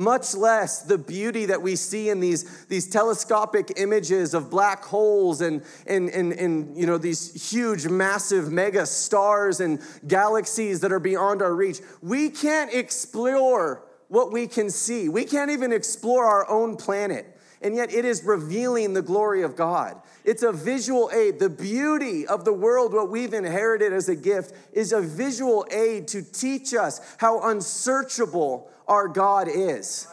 Much 0.00 0.32
less 0.36 0.82
the 0.82 0.96
beauty 0.96 1.46
that 1.46 1.60
we 1.60 1.74
see 1.74 2.08
in 2.08 2.20
these, 2.20 2.66
these 2.66 2.88
telescopic 2.88 3.72
images 3.78 4.32
of 4.32 4.48
black 4.48 4.84
holes 4.84 5.40
and, 5.40 5.60
and, 5.88 6.08
and, 6.10 6.32
and 6.34 6.76
you 6.76 6.86
know, 6.86 6.98
these 6.98 7.50
huge, 7.50 7.88
massive 7.88 8.52
mega 8.52 8.86
stars 8.86 9.58
and 9.58 9.80
galaxies 10.06 10.78
that 10.80 10.92
are 10.92 11.00
beyond 11.00 11.42
our 11.42 11.52
reach. 11.52 11.80
We 12.00 12.30
can't 12.30 12.72
explore 12.72 13.87
what 14.08 14.32
we 14.32 14.46
can 14.46 14.70
see. 14.70 15.08
We 15.08 15.24
can't 15.24 15.50
even 15.50 15.72
explore 15.72 16.24
our 16.24 16.48
own 16.50 16.76
planet. 16.76 17.34
And 17.60 17.74
yet, 17.74 17.92
it 17.92 18.04
is 18.04 18.22
revealing 18.22 18.92
the 18.92 19.02
glory 19.02 19.42
of 19.42 19.56
God. 19.56 20.00
It's 20.24 20.42
a 20.42 20.52
visual 20.52 21.10
aid. 21.12 21.40
The 21.40 21.50
beauty 21.50 22.26
of 22.26 22.44
the 22.44 22.52
world, 22.52 22.92
what 22.92 23.10
we've 23.10 23.32
inherited 23.32 23.92
as 23.92 24.08
a 24.08 24.14
gift, 24.14 24.52
is 24.72 24.92
a 24.92 25.00
visual 25.00 25.66
aid 25.70 26.06
to 26.08 26.22
teach 26.22 26.72
us 26.72 27.00
how 27.18 27.48
unsearchable 27.48 28.70
our 28.86 29.08
God 29.08 29.48
is. 29.48 30.06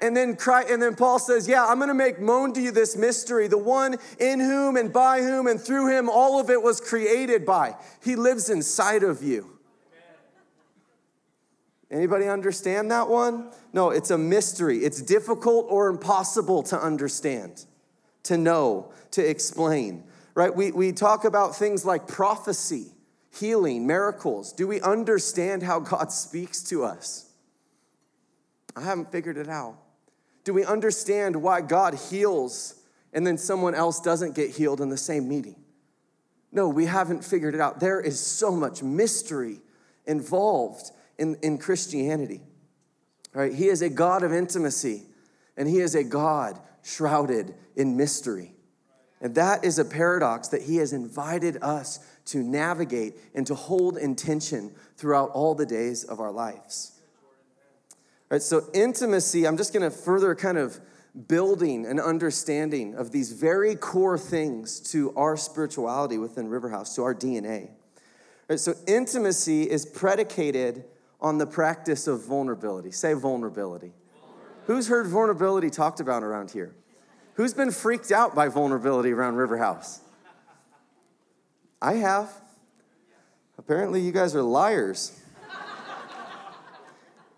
And 0.00 0.16
then, 0.16 0.36
Christ, 0.36 0.70
and 0.70 0.80
then 0.80 0.94
Paul 0.94 1.18
says, 1.18 1.48
Yeah, 1.48 1.66
I'm 1.66 1.80
gonna 1.80 1.94
make 1.94 2.20
known 2.20 2.52
to 2.52 2.60
you 2.60 2.70
this 2.70 2.96
mystery, 2.96 3.48
the 3.48 3.58
one 3.58 3.96
in 4.20 4.38
whom 4.38 4.76
and 4.76 4.92
by 4.92 5.22
whom 5.22 5.46
and 5.46 5.60
through 5.60 5.88
him 5.96 6.08
all 6.08 6.38
of 6.38 6.50
it 6.50 6.62
was 6.62 6.80
created 6.80 7.44
by. 7.44 7.74
He 8.02 8.14
lives 8.14 8.48
inside 8.50 9.02
of 9.02 9.22
you. 9.22 9.57
Anybody 11.90 12.26
understand 12.28 12.90
that 12.90 13.08
one? 13.08 13.50
No, 13.72 13.90
it's 13.90 14.10
a 14.10 14.18
mystery. 14.18 14.78
It's 14.78 15.00
difficult 15.00 15.66
or 15.70 15.88
impossible 15.88 16.62
to 16.64 16.78
understand, 16.78 17.64
to 18.24 18.36
know, 18.36 18.92
to 19.12 19.26
explain, 19.26 20.04
right? 20.34 20.54
We, 20.54 20.70
we 20.70 20.92
talk 20.92 21.24
about 21.24 21.56
things 21.56 21.86
like 21.86 22.06
prophecy, 22.06 22.88
healing, 23.32 23.86
miracles. 23.86 24.52
Do 24.52 24.66
we 24.66 24.80
understand 24.82 25.62
how 25.62 25.80
God 25.80 26.12
speaks 26.12 26.62
to 26.64 26.84
us? 26.84 27.30
I 28.76 28.82
haven't 28.82 29.10
figured 29.10 29.38
it 29.38 29.48
out. 29.48 29.78
Do 30.44 30.52
we 30.52 30.64
understand 30.64 31.36
why 31.36 31.62
God 31.62 31.94
heals 31.94 32.74
and 33.14 33.26
then 33.26 33.38
someone 33.38 33.74
else 33.74 34.00
doesn't 34.00 34.34
get 34.34 34.50
healed 34.50 34.82
in 34.82 34.90
the 34.90 34.96
same 34.96 35.26
meeting? 35.26 35.56
No, 36.52 36.68
we 36.68 36.86
haven't 36.86 37.24
figured 37.24 37.54
it 37.54 37.60
out. 37.60 37.80
There 37.80 38.00
is 38.00 38.20
so 38.20 38.50
much 38.50 38.82
mystery 38.82 39.60
involved 40.06 40.90
in, 41.18 41.36
in 41.42 41.58
Christianity. 41.58 42.40
Right? 43.32 43.54
He 43.54 43.68
is 43.68 43.82
a 43.82 43.90
God 43.90 44.22
of 44.22 44.32
intimacy, 44.32 45.02
and 45.56 45.68
He 45.68 45.78
is 45.78 45.94
a 45.94 46.04
God 46.04 46.58
shrouded 46.82 47.54
in 47.76 47.96
mystery. 47.96 48.54
And 49.20 49.34
that 49.34 49.64
is 49.64 49.78
a 49.78 49.84
paradox 49.84 50.48
that 50.48 50.62
He 50.62 50.76
has 50.76 50.92
invited 50.92 51.58
us 51.62 51.98
to 52.26 52.42
navigate 52.42 53.14
and 53.34 53.46
to 53.46 53.54
hold 53.54 53.96
intention 53.96 54.72
throughout 54.96 55.30
all 55.30 55.54
the 55.54 55.66
days 55.66 56.04
of 56.04 56.20
our 56.20 56.30
lives. 56.30 56.92
All 58.30 58.36
right, 58.36 58.42
so 58.42 58.62
intimacy, 58.74 59.46
I'm 59.46 59.56
just 59.56 59.72
gonna 59.72 59.90
further 59.90 60.34
kind 60.34 60.58
of 60.58 60.80
building 61.26 61.86
an 61.86 61.98
understanding 61.98 62.94
of 62.94 63.10
these 63.10 63.32
very 63.32 63.74
core 63.74 64.18
things 64.18 64.78
to 64.92 65.12
our 65.16 65.36
spirituality 65.36 66.18
within 66.18 66.48
Riverhouse, 66.48 66.94
to 66.94 67.02
our 67.02 67.14
DNA. 67.14 67.68
All 67.68 67.70
right, 68.50 68.60
so 68.60 68.74
intimacy 68.86 69.68
is 69.68 69.84
predicated 69.84 70.84
on 71.20 71.38
the 71.38 71.46
practice 71.46 72.06
of 72.06 72.24
vulnerability. 72.24 72.90
Say 72.90 73.12
vulnerability. 73.14 73.92
vulnerability. 74.12 74.66
Who's 74.66 74.88
heard 74.88 75.06
vulnerability 75.06 75.70
talked 75.70 76.00
about 76.00 76.22
around 76.22 76.50
here? 76.50 76.74
Who's 77.34 77.54
been 77.54 77.70
freaked 77.70 78.10
out 78.10 78.34
by 78.34 78.48
vulnerability 78.48 79.12
around 79.12 79.34
Riverhouse? 79.34 80.00
I 81.80 81.94
have. 81.94 82.30
Apparently, 83.56 84.00
you 84.00 84.12
guys 84.12 84.34
are 84.34 84.42
liars. 84.42 85.20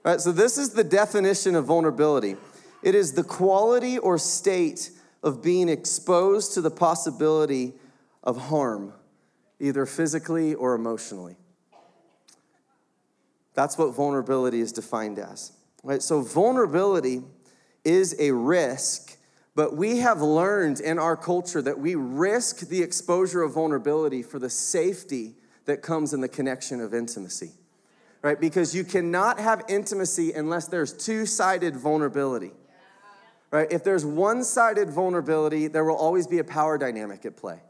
All 0.03 0.13
right, 0.13 0.21
so 0.21 0.33
this 0.33 0.57
is 0.57 0.71
the 0.71 0.85
definition 0.85 1.55
of 1.55 1.67
vulnerability 1.67 2.37
it 2.83 2.95
is 2.95 3.13
the 3.13 3.25
quality 3.25 3.99
or 3.99 4.17
state 4.17 4.91
of 5.23 5.43
being 5.43 5.69
exposed 5.69 6.55
to 6.55 6.63
the 6.63 6.71
possibility 6.71 7.75
of 8.25 8.39
harm, 8.39 8.95
either 9.59 9.85
physically 9.85 10.55
or 10.55 10.75
emotionally. 10.75 11.37
That's 13.61 13.77
what 13.77 13.95
vulnerability 13.95 14.63
is 14.63 14.73
defined 14.73 15.19
as. 15.19 15.53
Right? 15.83 16.03
So 16.03 16.23
vulnerability 16.23 17.21
is 17.85 18.17
a 18.19 18.31
risk, 18.31 19.19
but 19.55 19.77
we 19.77 19.99
have 19.99 20.23
learned 20.23 20.81
in 20.81 20.99
our 20.99 21.15
culture 21.15 21.61
that 21.61 21.79
we 21.79 21.95
risk 21.95 22.61
the 22.61 22.83
exposure 22.83 23.43
of 23.43 23.53
vulnerability 23.53 24.23
for 24.23 24.39
the 24.39 24.49
safety 24.49 25.35
that 25.67 25.83
comes 25.83 26.15
in 26.15 26.23
the 26.23 26.29
connection 26.29 26.81
of 26.81 26.95
intimacy. 26.95 27.51
Right? 28.23 28.41
Because 28.41 28.75
you 28.75 28.83
cannot 28.83 29.39
have 29.39 29.63
intimacy 29.69 30.33
unless 30.33 30.67
there's 30.67 30.95
two-sided 30.95 31.77
vulnerability. 31.77 32.53
Right? 33.51 33.71
If 33.71 33.85
there's 33.85 34.07
one-sided 34.07 34.89
vulnerability, 34.89 35.67
there 35.67 35.85
will 35.85 35.97
always 35.97 36.27
be 36.27 36.39
a 36.39 36.45
power 36.45 36.79
dynamic 36.79 37.27
at 37.27 37.37
play. 37.37 37.61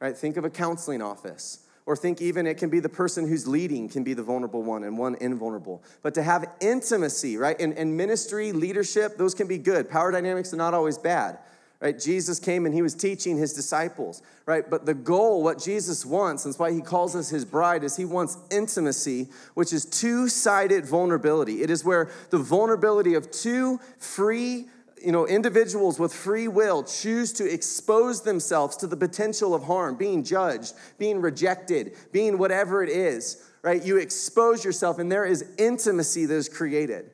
Right? 0.00 0.16
Think 0.16 0.36
of 0.36 0.44
a 0.44 0.50
counseling 0.50 1.00
office 1.00 1.60
or 1.88 1.96
think 1.96 2.20
even 2.20 2.46
it 2.46 2.58
can 2.58 2.68
be 2.68 2.80
the 2.80 2.88
person 2.90 3.26
who's 3.26 3.48
leading 3.48 3.88
can 3.88 4.04
be 4.04 4.12
the 4.12 4.22
vulnerable 4.22 4.62
one 4.62 4.84
and 4.84 4.98
one 4.98 5.14
invulnerable. 5.22 5.82
But 6.02 6.12
to 6.16 6.22
have 6.22 6.44
intimacy, 6.60 7.38
right? 7.38 7.58
And, 7.58 7.72
and 7.78 7.96
ministry, 7.96 8.52
leadership, 8.52 9.16
those 9.16 9.32
can 9.32 9.46
be 9.46 9.56
good. 9.56 9.88
Power 9.88 10.12
dynamics 10.12 10.52
are 10.52 10.58
not 10.58 10.74
always 10.74 10.98
bad, 10.98 11.38
right? 11.80 11.98
Jesus 11.98 12.38
came 12.38 12.66
and 12.66 12.74
he 12.74 12.82
was 12.82 12.94
teaching 12.94 13.38
his 13.38 13.54
disciples, 13.54 14.20
right? 14.44 14.68
But 14.68 14.84
the 14.84 14.92
goal, 14.92 15.42
what 15.42 15.58
Jesus 15.58 16.04
wants, 16.04 16.44
and 16.44 16.52
that's 16.52 16.58
why 16.58 16.72
he 16.72 16.82
calls 16.82 17.16
us 17.16 17.30
his 17.30 17.46
bride, 17.46 17.82
is 17.82 17.96
he 17.96 18.04
wants 18.04 18.36
intimacy, 18.50 19.28
which 19.54 19.72
is 19.72 19.86
two 19.86 20.28
sided 20.28 20.84
vulnerability. 20.84 21.62
It 21.62 21.70
is 21.70 21.86
where 21.86 22.10
the 22.28 22.36
vulnerability 22.36 23.14
of 23.14 23.30
two 23.30 23.80
free, 23.96 24.66
you 25.04 25.12
know, 25.12 25.26
individuals 25.26 25.98
with 25.98 26.12
free 26.12 26.48
will 26.48 26.82
choose 26.82 27.32
to 27.34 27.50
expose 27.50 28.22
themselves 28.22 28.76
to 28.78 28.86
the 28.86 28.96
potential 28.96 29.54
of 29.54 29.64
harm, 29.64 29.96
being 29.96 30.24
judged, 30.24 30.74
being 30.98 31.20
rejected, 31.20 31.96
being 32.12 32.38
whatever 32.38 32.82
it 32.82 32.90
is, 32.90 33.42
right? 33.62 33.82
You 33.82 33.96
expose 33.96 34.64
yourself, 34.64 34.98
and 34.98 35.10
there 35.10 35.24
is 35.24 35.44
intimacy 35.58 36.26
that 36.26 36.34
is 36.34 36.48
created. 36.48 37.10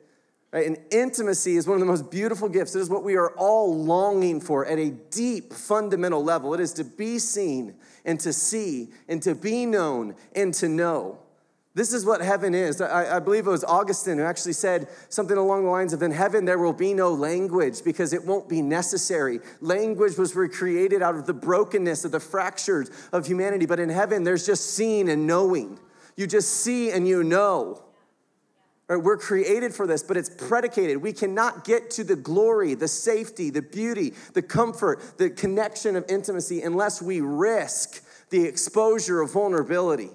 Right? 0.55 0.67
And 0.67 0.77
intimacy 0.89 1.57
is 1.57 1.67
one 1.67 1.75
of 1.75 1.81
the 1.81 1.85
most 1.85 2.09
beautiful 2.09 2.47
gifts. 2.47 2.75
It 2.75 2.79
is 2.79 2.89
what 2.89 3.03
we 3.03 3.17
are 3.17 3.31
all 3.31 3.77
longing 3.77 4.39
for 4.39 4.65
at 4.65 4.79
a 4.79 4.89
deep, 4.89 5.51
fundamental 5.51 6.23
level. 6.23 6.53
It 6.53 6.61
is 6.61 6.71
to 6.73 6.85
be 6.85 7.19
seen 7.19 7.75
and 8.05 8.17
to 8.21 8.31
see 8.31 8.87
and 9.09 9.21
to 9.23 9.35
be 9.35 9.65
known 9.65 10.15
and 10.33 10.53
to 10.53 10.69
know. 10.69 11.19
This 11.75 11.91
is 11.91 12.05
what 12.05 12.21
heaven 12.21 12.55
is. 12.55 12.79
I, 12.79 13.17
I, 13.17 13.19
believe 13.19 13.47
it 13.47 13.49
was 13.49 13.65
Augustine 13.65 14.17
who 14.17 14.23
actually 14.23 14.53
said 14.53 14.87
something 15.09 15.35
along 15.35 15.65
the 15.65 15.69
lines 15.69 15.91
of 15.91 16.01
In 16.01 16.11
heaven, 16.11 16.45
there 16.45 16.57
will 16.57 16.71
be 16.71 16.93
no 16.93 17.13
language 17.13 17.83
because 17.83 18.13
it 18.13 18.25
won't 18.25 18.47
be 18.47 18.61
necessary. 18.61 19.41
Language 19.59 20.17
was 20.17 20.37
recreated 20.37 21.01
out 21.01 21.15
of 21.15 21.25
the 21.25 21.33
brokenness 21.33 22.05
of 22.05 22.13
the 22.13 22.19
fractures 22.21 22.89
of 23.11 23.27
humanity, 23.27 23.65
but 23.65 23.81
in 23.81 23.89
heaven, 23.89 24.23
there's 24.23 24.45
just 24.45 24.73
seeing 24.73 25.09
and 25.09 25.27
knowing. 25.27 25.77
You 26.15 26.27
just 26.27 26.61
see 26.61 26.91
and 26.91 27.05
you 27.05 27.25
know. 27.25 27.83
Right, 28.87 28.95
we're 28.95 29.17
created 29.17 29.73
for 29.73 29.85
this, 29.85 30.01
but 30.01 30.15
it's 30.15 30.29
predicated. 30.29 31.01
We 31.01 31.11
cannot 31.11 31.65
get 31.65 31.89
to 31.91 32.05
the 32.05 32.15
glory, 32.15 32.75
the 32.75 32.87
safety, 32.87 33.49
the 33.49 33.61
beauty, 33.61 34.13
the 34.33 34.41
comfort, 34.41 35.17
the 35.17 35.29
connection 35.29 35.97
of 35.97 36.05
intimacy 36.07 36.61
unless 36.61 37.01
we 37.01 37.19
risk 37.19 38.01
the 38.29 38.45
exposure 38.45 39.19
of 39.19 39.33
vulnerability. 39.33 40.11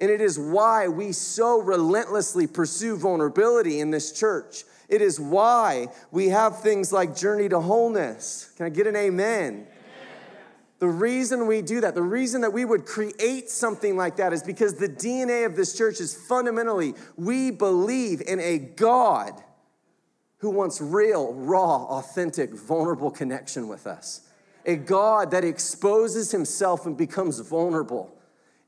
And 0.00 0.10
it 0.10 0.20
is 0.22 0.38
why 0.38 0.88
we 0.88 1.12
so 1.12 1.60
relentlessly 1.60 2.46
pursue 2.46 2.96
vulnerability 2.96 3.80
in 3.80 3.90
this 3.90 4.12
church. 4.12 4.64
It 4.88 5.02
is 5.02 5.20
why 5.20 5.88
we 6.10 6.30
have 6.30 6.62
things 6.62 6.92
like 6.92 7.14
Journey 7.14 7.48
to 7.50 7.60
Wholeness. 7.60 8.52
Can 8.56 8.66
I 8.66 8.70
get 8.70 8.86
an 8.86 8.96
amen? 8.96 9.52
amen? 9.52 9.66
The 10.78 10.88
reason 10.88 11.46
we 11.46 11.60
do 11.60 11.82
that, 11.82 11.94
the 11.94 12.02
reason 12.02 12.40
that 12.40 12.52
we 12.52 12.64
would 12.64 12.86
create 12.86 13.50
something 13.50 13.96
like 13.96 14.16
that 14.16 14.32
is 14.32 14.42
because 14.42 14.74
the 14.74 14.88
DNA 14.88 15.44
of 15.44 15.54
this 15.54 15.76
church 15.76 16.00
is 16.00 16.14
fundamentally 16.14 16.94
we 17.16 17.50
believe 17.50 18.22
in 18.26 18.40
a 18.40 18.58
God 18.58 19.34
who 20.38 20.48
wants 20.48 20.80
real, 20.80 21.34
raw, 21.34 21.84
authentic, 21.84 22.54
vulnerable 22.54 23.10
connection 23.10 23.68
with 23.68 23.86
us. 23.86 24.22
A 24.64 24.76
God 24.76 25.30
that 25.32 25.44
exposes 25.44 26.32
himself 26.32 26.86
and 26.86 26.96
becomes 26.96 27.38
vulnerable 27.40 28.16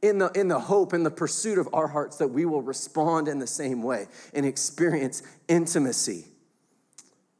in 0.03 0.19
the, 0.19 0.31
in 0.33 0.49
the 0.49 0.59
hope 0.59 0.93
and 0.93 1.07
the 1.07 1.11
pursuit 1.11 1.59
of 1.59 1.69
our 1.73 1.87
hearts 1.87 2.17
that 2.19 2.29
we 2.29 2.45
will 2.45 2.61
respond 2.61 3.29
in 3.29 3.39
the 3.39 3.47
same 3.47 3.83
way 3.83 4.09
and 4.35 4.45
experience 4.45 5.23
intimacy. 5.49 6.27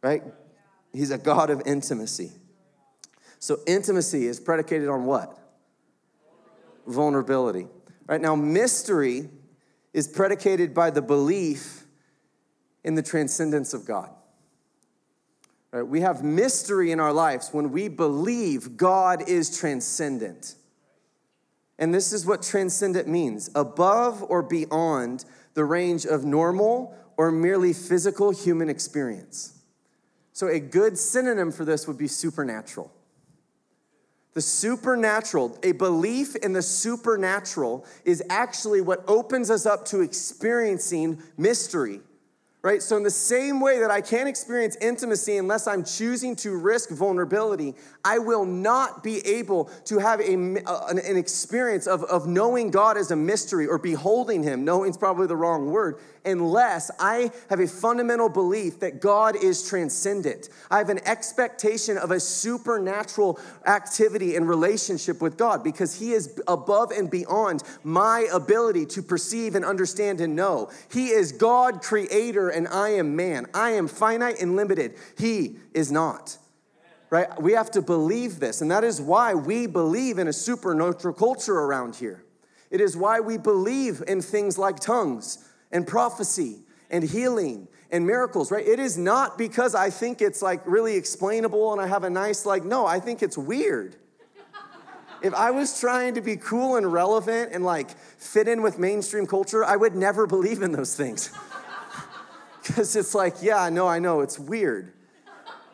Right? 0.01 0.23
He's 0.93 1.11
a 1.11 1.19
God 1.19 1.51
of 1.51 1.63
intimacy. 1.67 2.33
So, 3.41 3.59
intimacy 3.67 4.27
is 4.27 4.39
predicated 4.39 4.89
on 4.89 5.05
what? 5.05 5.37
Vulnerability. 6.87 7.67
Right 8.07 8.21
now, 8.21 8.37
mystery 8.37 9.29
is 9.93 10.07
predicated 10.07 10.73
by 10.73 10.91
the 10.91 11.03
belief 11.03 11.85
in 12.85 12.95
the 12.95 13.03
transcendence 13.03 13.75
of 13.75 13.85
God. 13.85 14.11
Right? 15.73 15.83
We 15.83 16.03
have 16.03 16.23
mystery 16.23 16.93
in 16.93 17.01
our 17.01 17.13
lives 17.13 17.49
when 17.53 17.73
we 17.73 17.89
believe 17.89 18.77
God 18.77 19.29
is 19.29 19.57
transcendent. 19.57 20.55
And 21.79 21.95
this 21.95 22.13
is 22.13 22.27
what 22.27 22.43
transcendent 22.43 23.09
means 23.09 23.51
above 23.55 24.23
or 24.23 24.43
beyond 24.43 25.25
the 25.55 25.65
range 25.65 26.05
of 26.05 26.25
normal 26.25 26.95
or 27.17 27.31
merely 27.31 27.73
physical 27.73 28.31
human 28.31 28.69
experience. 28.69 29.59
So, 30.33 30.49
a 30.49 30.61
good 30.61 30.99
synonym 30.99 31.53
for 31.53 31.65
this 31.65 31.87
would 31.87 31.99
be 31.99 32.09
supernatural. 32.09 32.91
The 34.35 34.41
supernatural, 34.41 35.59
a 35.63 35.73
belief 35.73 36.37
in 36.37 36.55
the 36.55 36.63
supernatural, 36.63 37.85
is 38.05 38.23
actually 38.31 38.81
what 38.81 39.05
opens 39.07 39.51
us 39.51 39.67
up 39.67 39.85
to 39.87 40.01
experiencing 40.01 41.23
mystery 41.37 42.01
right? 42.63 42.81
So, 42.81 42.97
in 42.97 43.03
the 43.03 43.11
same 43.11 43.61
way 43.61 43.81
that 43.81 43.91
I 43.91 44.01
can't 44.01 44.29
experience 44.29 44.77
intimacy 44.81 45.37
unless 45.37 45.67
I'm 45.67 45.85
choosing 45.85 46.37
to 46.37 46.57
risk 46.57 46.91
vulnerability, 46.91 47.75
I 48.05 48.19
will 48.19 48.45
not 48.45 49.03
be 49.03 49.19
able 49.27 49.65
to 49.87 49.99
have 49.99 50.21
a, 50.21 50.33
an 50.33 51.17
experience 51.17 51.87
of, 51.87 52.05
of 52.05 52.27
knowing 52.27 52.71
God 52.71 52.97
as 52.97 53.11
a 53.11 53.17
mystery 53.17 53.67
or 53.67 53.79
beholding 53.79 54.43
Him. 54.43 54.65
Knowing 54.65 54.91
is 54.91 54.97
probably 54.97 55.27
the 55.27 55.37
wrong 55.37 55.71
word, 55.71 55.99
unless 56.25 56.91
I 56.99 57.31
have 57.51 57.61
a 57.61 57.67
fundamental 57.67 58.29
belief 58.29 58.81
that 58.81 59.01
God 59.01 59.37
is 59.37 59.69
transcendent. 59.69 60.49
I 60.71 60.79
have 60.79 60.89
an 60.89 61.01
expectation 61.07 61.99
of 61.99 62.11
a 62.11 62.21
supernatural 62.21 63.39
activity 63.67 64.37
and 64.37 64.49
relationship 64.49 65.21
with 65.21 65.37
God 65.37 65.65
because 65.65 65.99
He 65.99 66.13
is 66.13 66.41
above 66.47 66.91
and 66.91 67.11
beyond 67.11 67.63
my 67.83 68.27
ability 68.33 68.87
to 68.87 69.03
perceive 69.03 69.55
and 69.55 69.65
understand 69.65 70.21
and 70.21 70.37
know. 70.37 70.71
He 70.91 71.09
is 71.09 71.33
God, 71.33 71.83
creator, 71.83 72.49
and 72.49 72.69
I 72.69 72.91
am 72.91 73.17
man. 73.17 73.47
I 73.55 73.71
am 73.71 73.89
finite 73.89 74.41
and 74.41 74.57
limited. 74.57 74.95
He 75.19 75.57
is 75.75 75.91
not. 75.91 76.39
Right? 77.11 77.41
We 77.43 77.53
have 77.53 77.71
to 77.73 77.83
believe 77.83 78.41
this, 78.41 78.63
and 78.63 78.71
that 78.71 78.85
is 78.85 78.99
why 78.99 79.35
we 79.35 79.67
believe 79.67 80.19
in 80.19 80.29
a 80.29 80.33
supernatural 80.33 81.13
culture 81.13 81.59
around 81.59 81.97
here. 81.97 82.25
It 82.71 82.81
is 82.81 82.97
why 82.97 83.21
we 83.21 83.37
believe 83.37 84.03
in 84.09 84.23
things 84.23 84.57
like 84.57 84.81
tongues 84.81 85.47
and 85.73 85.87
prophecy 85.87 86.61
and 86.91 87.03
healing 87.03 87.69
and 87.91 88.07
miracles, 88.07 88.51
right? 88.51 88.67
It 88.67 88.79
is 88.79 88.97
not 88.97 89.37
because 89.37 89.75
I 89.75 89.91
think 89.91 90.23
it's 90.23 90.43
like 90.43 90.61
really 90.67 90.97
explainable 90.97 91.73
and 91.73 91.81
I 91.81 91.87
have 91.87 92.05
a 92.05 92.11
nice, 92.11 92.47
like, 92.47 92.65
no, 92.65 92.87
I 92.87 93.01
think 93.01 93.23
it's 93.23 93.37
weird. 93.37 93.97
if 95.23 95.35
I 95.35 95.51
was 95.51 95.79
trying 95.81 96.15
to 96.15 96.21
be 96.21 96.37
cool 96.37 96.77
and 96.77 96.93
relevant 96.93 97.53
and 97.53 97.65
like 97.65 97.91
fit 98.19 98.49
in 98.49 98.63
with 98.63 98.79
mainstream 98.79 99.27
culture, 99.27 99.65
I 99.65 99.77
would 99.77 99.95
never 99.95 100.27
believe 100.27 100.63
in 100.63 100.73
those 100.73 100.95
things. 100.97 101.31
Because 102.65 102.95
it's 102.95 103.13
like, 103.13 103.43
yeah, 103.43 103.69
no, 103.71 103.89
I 103.89 103.99
know, 103.99 104.21
it's 104.21 104.39
weird. 104.39 104.93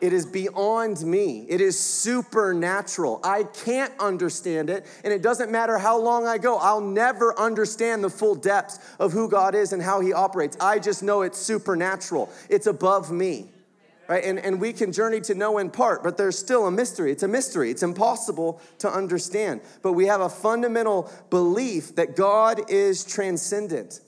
It 0.01 0.13
is 0.13 0.25
beyond 0.25 1.01
me. 1.05 1.45
It 1.49 1.61
is 1.61 1.79
supernatural. 1.79 3.19
I 3.23 3.43
can't 3.43 3.93
understand 3.99 4.69
it, 4.69 4.85
and 5.03 5.13
it 5.13 5.21
doesn't 5.21 5.51
matter 5.51 5.77
how 5.77 5.99
long 5.99 6.25
I 6.25 6.37
go. 6.37 6.57
I'll 6.57 6.81
never 6.81 7.37
understand 7.37 8.03
the 8.03 8.09
full 8.09 8.35
depths 8.35 8.79
of 8.99 9.11
who 9.11 9.29
God 9.29 9.55
is 9.55 9.73
and 9.73 9.81
how 9.81 9.99
He 9.99 10.13
operates. 10.13 10.57
I 10.59 10.79
just 10.79 11.03
know 11.03 11.21
it's 11.21 11.37
supernatural, 11.37 12.31
it's 12.49 12.67
above 12.67 13.11
me. 13.11 13.51
Right? 14.07 14.23
And, 14.23 14.39
and 14.39 14.59
we 14.59 14.73
can 14.73 14.91
journey 14.91 15.21
to 15.21 15.35
know 15.35 15.59
in 15.59 15.69
part, 15.69 16.01
but 16.03 16.17
there's 16.17 16.35
still 16.35 16.65
a 16.65 16.71
mystery. 16.71 17.11
It's 17.11 17.21
a 17.21 17.27
mystery. 17.27 17.69
It's 17.69 17.83
impossible 17.83 18.59
to 18.79 18.91
understand. 18.91 19.61
But 19.83 19.93
we 19.93 20.07
have 20.07 20.19
a 20.19 20.29
fundamental 20.29 21.11
belief 21.29 21.95
that 21.95 22.15
God 22.15 22.71
is 22.71 23.05
transcendent. 23.05 23.99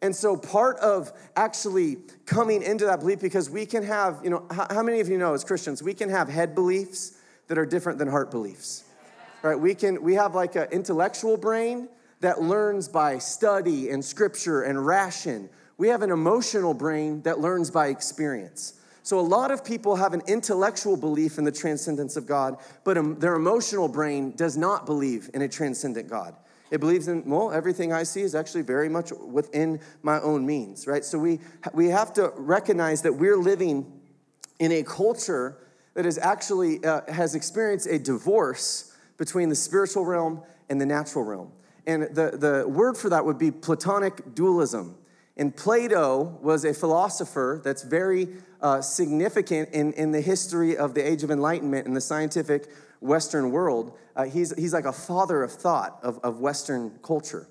And 0.00 0.14
so, 0.14 0.36
part 0.36 0.76
of 0.78 1.12
actually 1.34 1.98
coming 2.24 2.62
into 2.62 2.84
that 2.84 3.00
belief, 3.00 3.20
because 3.20 3.50
we 3.50 3.66
can 3.66 3.82
have, 3.82 4.20
you 4.22 4.30
know, 4.30 4.46
how, 4.50 4.82
many 4.82 5.00
of 5.00 5.08
you 5.08 5.18
know 5.18 5.34
as 5.34 5.42
Christians, 5.42 5.82
we 5.82 5.92
can 5.92 6.08
have 6.08 6.28
head 6.28 6.54
beliefs 6.54 7.18
that 7.48 7.58
are 7.58 7.66
different 7.66 7.98
than 7.98 8.08
heart 8.08 8.30
beliefs, 8.30 8.84
right? 9.42 9.58
We 9.58 9.74
can, 9.74 10.00
we 10.02 10.14
have 10.14 10.34
like 10.34 10.54
an 10.54 10.68
intellectual 10.70 11.36
brain 11.36 11.88
that 12.20 12.40
learns 12.40 12.88
by 12.88 13.18
study 13.18 13.90
and 13.90 14.04
scripture 14.04 14.62
and 14.62 14.86
ration. 14.86 15.48
We 15.78 15.88
have 15.88 16.02
an 16.02 16.10
emotional 16.12 16.74
brain 16.74 17.22
that 17.22 17.40
learns 17.40 17.70
by 17.70 17.88
experience. 17.88 18.74
So, 19.02 19.18
a 19.18 19.22
lot 19.22 19.50
of 19.50 19.64
people 19.64 19.96
have 19.96 20.12
an 20.12 20.22
intellectual 20.28 20.96
belief 20.96 21.38
in 21.38 21.44
the 21.44 21.50
transcendence 21.50 22.16
of 22.16 22.24
God, 22.24 22.58
but 22.84 23.20
their 23.20 23.34
emotional 23.34 23.88
brain 23.88 24.32
does 24.36 24.56
not 24.56 24.86
believe 24.86 25.28
in 25.34 25.42
a 25.42 25.48
transcendent 25.48 26.08
God. 26.08 26.36
It 26.70 26.80
believes 26.80 27.08
in, 27.08 27.24
well, 27.24 27.50
everything 27.50 27.92
I 27.92 28.02
see 28.02 28.20
is 28.20 28.34
actually 28.34 28.62
very 28.62 28.88
much 28.88 29.12
within 29.12 29.80
my 30.02 30.20
own 30.20 30.44
means, 30.44 30.86
right? 30.86 31.04
So 31.04 31.18
we, 31.18 31.40
we 31.72 31.86
have 31.88 32.12
to 32.14 32.32
recognize 32.36 33.02
that 33.02 33.12
we're 33.12 33.38
living 33.38 34.00
in 34.58 34.72
a 34.72 34.82
culture 34.82 35.56
that 35.94 36.04
is 36.04 36.18
actually 36.18 36.84
uh, 36.84 37.00
has 37.10 37.34
experienced 37.34 37.86
a 37.86 37.98
divorce 37.98 38.94
between 39.16 39.48
the 39.48 39.54
spiritual 39.54 40.04
realm 40.04 40.42
and 40.68 40.80
the 40.80 40.86
natural 40.86 41.24
realm. 41.24 41.52
And 41.86 42.02
the, 42.02 42.36
the 42.36 42.68
word 42.68 42.96
for 42.96 43.08
that 43.08 43.24
would 43.24 43.38
be 43.38 43.50
Platonic 43.50 44.34
dualism. 44.34 44.96
And 45.36 45.56
Plato 45.56 46.38
was 46.42 46.64
a 46.64 46.74
philosopher 46.74 47.60
that's 47.64 47.82
very 47.82 48.28
uh, 48.60 48.80
significant 48.82 49.70
in, 49.70 49.92
in 49.94 50.12
the 50.12 50.20
history 50.20 50.76
of 50.76 50.94
the 50.94 51.08
Age 51.08 51.22
of 51.22 51.30
Enlightenment 51.30 51.86
and 51.86 51.96
the 51.96 52.00
scientific 52.00 52.68
Western 53.00 53.50
world. 53.50 53.96
Uh, 54.16 54.24
he's, 54.24 54.54
he's 54.56 54.72
like 54.72 54.84
a 54.84 54.92
father 54.92 55.42
of 55.42 55.52
thought 55.52 55.98
of, 56.02 56.18
of 56.22 56.40
Western 56.40 56.98
culture. 57.02 57.48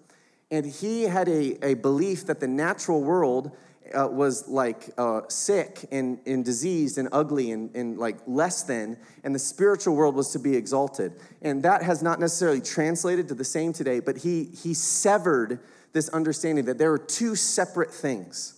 And 0.50 0.66
he 0.66 1.04
had 1.04 1.28
a, 1.28 1.66
a 1.66 1.74
belief 1.76 2.26
that 2.28 2.40
the 2.40 2.48
natural 2.48 3.02
world 3.02 3.52
uh, 3.94 4.08
was 4.08 4.48
like 4.48 4.90
uh, 4.98 5.22
sick 5.30 5.86
and, 5.92 6.20
and 6.26 6.44
diseased 6.44 6.98
and 6.98 7.08
ugly 7.12 7.52
and, 7.52 7.74
and 7.76 7.98
like 7.98 8.18
less 8.28 8.64
than, 8.64 8.98
and 9.24 9.34
the 9.34 9.40
spiritual 9.40 9.96
world 9.96 10.16
was 10.16 10.32
to 10.32 10.40
be 10.40 10.56
exalted. 10.56 11.14
And 11.42 11.64
that 11.64 11.84
has 11.84 12.02
not 12.02 12.20
necessarily 12.20 12.62
translated 12.62 13.28
to 13.30 13.34
the 13.34 13.46
same 13.46 13.74
today, 13.74 14.00
but 14.00 14.18
he, 14.18 14.46
he 14.46 14.74
severed 14.74 15.60
this 15.94 16.10
understanding 16.10 16.66
that 16.66 16.78
there 16.78 16.92
are 16.92 16.98
two 16.98 17.36
separate 17.36 17.94
things. 17.94 18.57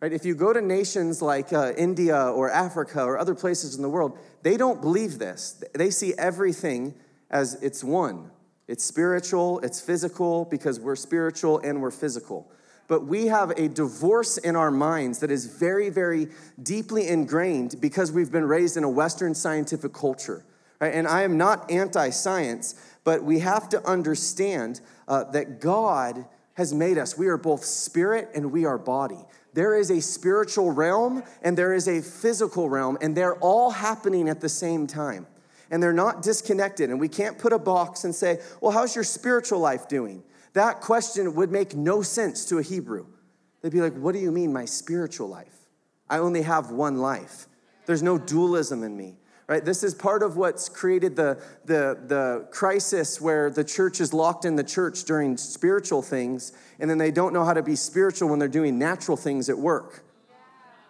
Right? 0.00 0.12
If 0.12 0.24
you 0.24 0.34
go 0.34 0.52
to 0.52 0.60
nations 0.60 1.20
like 1.20 1.52
uh, 1.52 1.72
India 1.76 2.16
or 2.16 2.50
Africa 2.50 3.02
or 3.02 3.18
other 3.18 3.34
places 3.34 3.74
in 3.74 3.82
the 3.82 3.88
world, 3.88 4.16
they 4.42 4.56
don't 4.56 4.80
believe 4.80 5.18
this. 5.18 5.62
They 5.74 5.90
see 5.90 6.14
everything 6.16 6.94
as 7.30 7.54
it's 7.62 7.82
one. 7.82 8.30
It's 8.68 8.84
spiritual, 8.84 9.60
it's 9.60 9.80
physical, 9.80 10.44
because 10.44 10.78
we're 10.78 10.94
spiritual 10.94 11.58
and 11.58 11.80
we're 11.80 11.90
physical. 11.90 12.50
But 12.86 13.06
we 13.06 13.26
have 13.26 13.50
a 13.50 13.68
divorce 13.68 14.38
in 14.38 14.56
our 14.56 14.70
minds 14.70 15.18
that 15.18 15.30
is 15.30 15.46
very, 15.46 15.90
very 15.90 16.28
deeply 16.62 17.08
ingrained 17.08 17.80
because 17.80 18.12
we've 18.12 18.30
been 18.30 18.44
raised 18.44 18.76
in 18.76 18.84
a 18.84 18.88
Western 18.88 19.34
scientific 19.34 19.92
culture. 19.92 20.44
Right? 20.80 20.94
And 20.94 21.08
I 21.08 21.22
am 21.22 21.36
not 21.36 21.70
anti 21.70 22.10
science, 22.10 22.74
but 23.04 23.24
we 23.24 23.40
have 23.40 23.68
to 23.70 23.86
understand 23.86 24.80
uh, 25.08 25.24
that 25.32 25.60
God 25.60 26.24
has 26.54 26.72
made 26.72 26.98
us. 26.98 27.16
We 27.16 27.28
are 27.28 27.36
both 27.36 27.64
spirit 27.64 28.30
and 28.34 28.52
we 28.52 28.64
are 28.64 28.78
body. 28.78 29.24
There 29.58 29.74
is 29.74 29.90
a 29.90 30.00
spiritual 30.00 30.70
realm 30.70 31.24
and 31.42 31.58
there 31.58 31.74
is 31.74 31.88
a 31.88 32.00
physical 32.00 32.68
realm, 32.68 32.96
and 33.00 33.16
they're 33.16 33.34
all 33.38 33.70
happening 33.70 34.28
at 34.28 34.40
the 34.40 34.48
same 34.48 34.86
time. 34.86 35.26
And 35.68 35.82
they're 35.82 35.92
not 35.92 36.22
disconnected. 36.22 36.90
And 36.90 37.00
we 37.00 37.08
can't 37.08 37.36
put 37.36 37.52
a 37.52 37.58
box 37.58 38.04
and 38.04 38.14
say, 38.14 38.38
Well, 38.60 38.70
how's 38.70 38.94
your 38.94 39.02
spiritual 39.02 39.58
life 39.58 39.88
doing? 39.88 40.22
That 40.52 40.80
question 40.80 41.34
would 41.34 41.50
make 41.50 41.74
no 41.74 42.02
sense 42.02 42.44
to 42.44 42.58
a 42.58 42.62
Hebrew. 42.62 43.06
They'd 43.60 43.72
be 43.72 43.80
like, 43.80 43.94
What 43.94 44.12
do 44.12 44.20
you 44.20 44.30
mean, 44.30 44.52
my 44.52 44.64
spiritual 44.64 45.26
life? 45.26 45.66
I 46.08 46.18
only 46.18 46.42
have 46.42 46.70
one 46.70 46.98
life. 46.98 47.48
There's 47.84 48.00
no 48.00 48.16
dualism 48.16 48.84
in 48.84 48.96
me 48.96 49.16
right? 49.48 49.64
This 49.64 49.82
is 49.82 49.94
part 49.94 50.22
of 50.22 50.36
what's 50.36 50.68
created 50.68 51.16
the, 51.16 51.42
the, 51.64 51.98
the 52.06 52.46
crisis 52.52 53.20
where 53.20 53.50
the 53.50 53.64
church 53.64 54.00
is 54.00 54.12
locked 54.12 54.44
in 54.44 54.54
the 54.54 54.62
church 54.62 55.04
during 55.04 55.36
spiritual 55.36 56.02
things 56.02 56.52
and 56.78 56.88
then 56.88 56.98
they 56.98 57.10
don't 57.10 57.32
know 57.32 57.44
how 57.44 57.54
to 57.54 57.62
be 57.62 57.74
spiritual 57.74 58.28
when 58.28 58.38
they're 58.38 58.46
doing 58.46 58.78
natural 58.78 59.16
things 59.16 59.48
at 59.48 59.58
work 59.58 60.04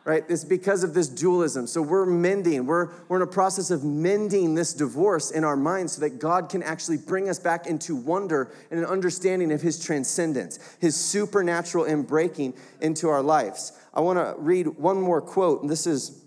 right? 0.08 0.24
It's 0.30 0.42
because 0.42 0.84
of 0.84 0.94
this 0.94 1.06
dualism. 1.06 1.66
So 1.66 1.82
we're 1.82 2.06
mending 2.06 2.64
we're, 2.64 2.88
we're 3.08 3.16
in 3.16 3.22
a 3.22 3.26
process 3.26 3.70
of 3.70 3.84
mending 3.84 4.54
this 4.54 4.72
divorce 4.72 5.30
in 5.30 5.44
our 5.44 5.56
minds 5.56 5.92
so 5.92 6.00
that 6.00 6.18
god 6.18 6.48
can 6.48 6.62
actually 6.62 6.96
bring 6.96 7.28
us 7.28 7.38
back 7.38 7.66
into 7.66 7.94
wonder 7.94 8.50
and 8.70 8.80
an 8.80 8.86
understanding 8.86 9.52
of 9.52 9.60
his 9.60 9.84
transcendence 9.84 10.58
his 10.80 10.96
supernatural 10.96 11.84
inbreaking 11.84 12.56
into 12.80 13.10
our 13.10 13.22
lives. 13.22 13.72
I 13.92 14.00
want 14.00 14.18
to 14.18 14.34
read 14.40 14.68
one 14.68 14.98
more 14.98 15.20
quote 15.20 15.60
and 15.60 15.70
this 15.70 15.86
is 15.86 16.24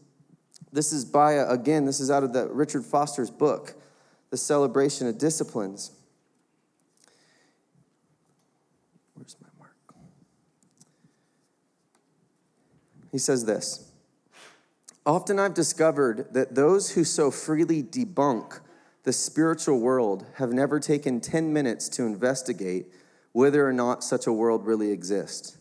this 0.71 0.93
is 0.93 1.05
by, 1.05 1.34
again, 1.34 1.86
this 1.86 1.99
is 1.99 2.10
out 2.10 2.23
of 2.23 2.34
the 2.34 2.47
Richard 2.47 2.86
Foster's 2.86 3.29
book, 3.29 3.75
The 4.29 4.38
Celebration 4.38 5.07
of 5.07 5.17
Disciplines. 5.17 5.91
Where's 9.15 9.36
my 9.41 9.49
mark? 9.60 9.75
He 13.12 13.17
says 13.17 13.45
this 13.45 13.91
Often 15.05 15.39
I've 15.39 15.53
discovered 15.53 16.34
that 16.34 16.55
those 16.55 16.91
who 16.91 17.03
so 17.03 17.31
freely 17.31 17.84
debunk 17.84 18.60
the 19.03 19.13
spiritual 19.13 19.79
world 19.79 20.25
have 20.36 20.53
never 20.53 20.79
taken 20.79 21.19
10 21.19 21.51
minutes 21.51 21.89
to 21.89 22.03
investigate 22.03 22.86
whether 23.31 23.67
or 23.67 23.73
not 23.73 24.03
such 24.03 24.27
a 24.27 24.34
world 24.34 24.65
really 24.65 24.91
exists. 24.91 25.57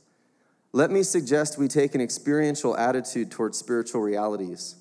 Let 0.73 0.91
me 0.91 1.03
suggest 1.03 1.59
we 1.59 1.67
take 1.67 1.95
an 1.95 2.01
experiential 2.01 2.77
attitude 2.77 3.31
towards 3.31 3.59
spiritual 3.59 4.03
realities. 4.03 4.77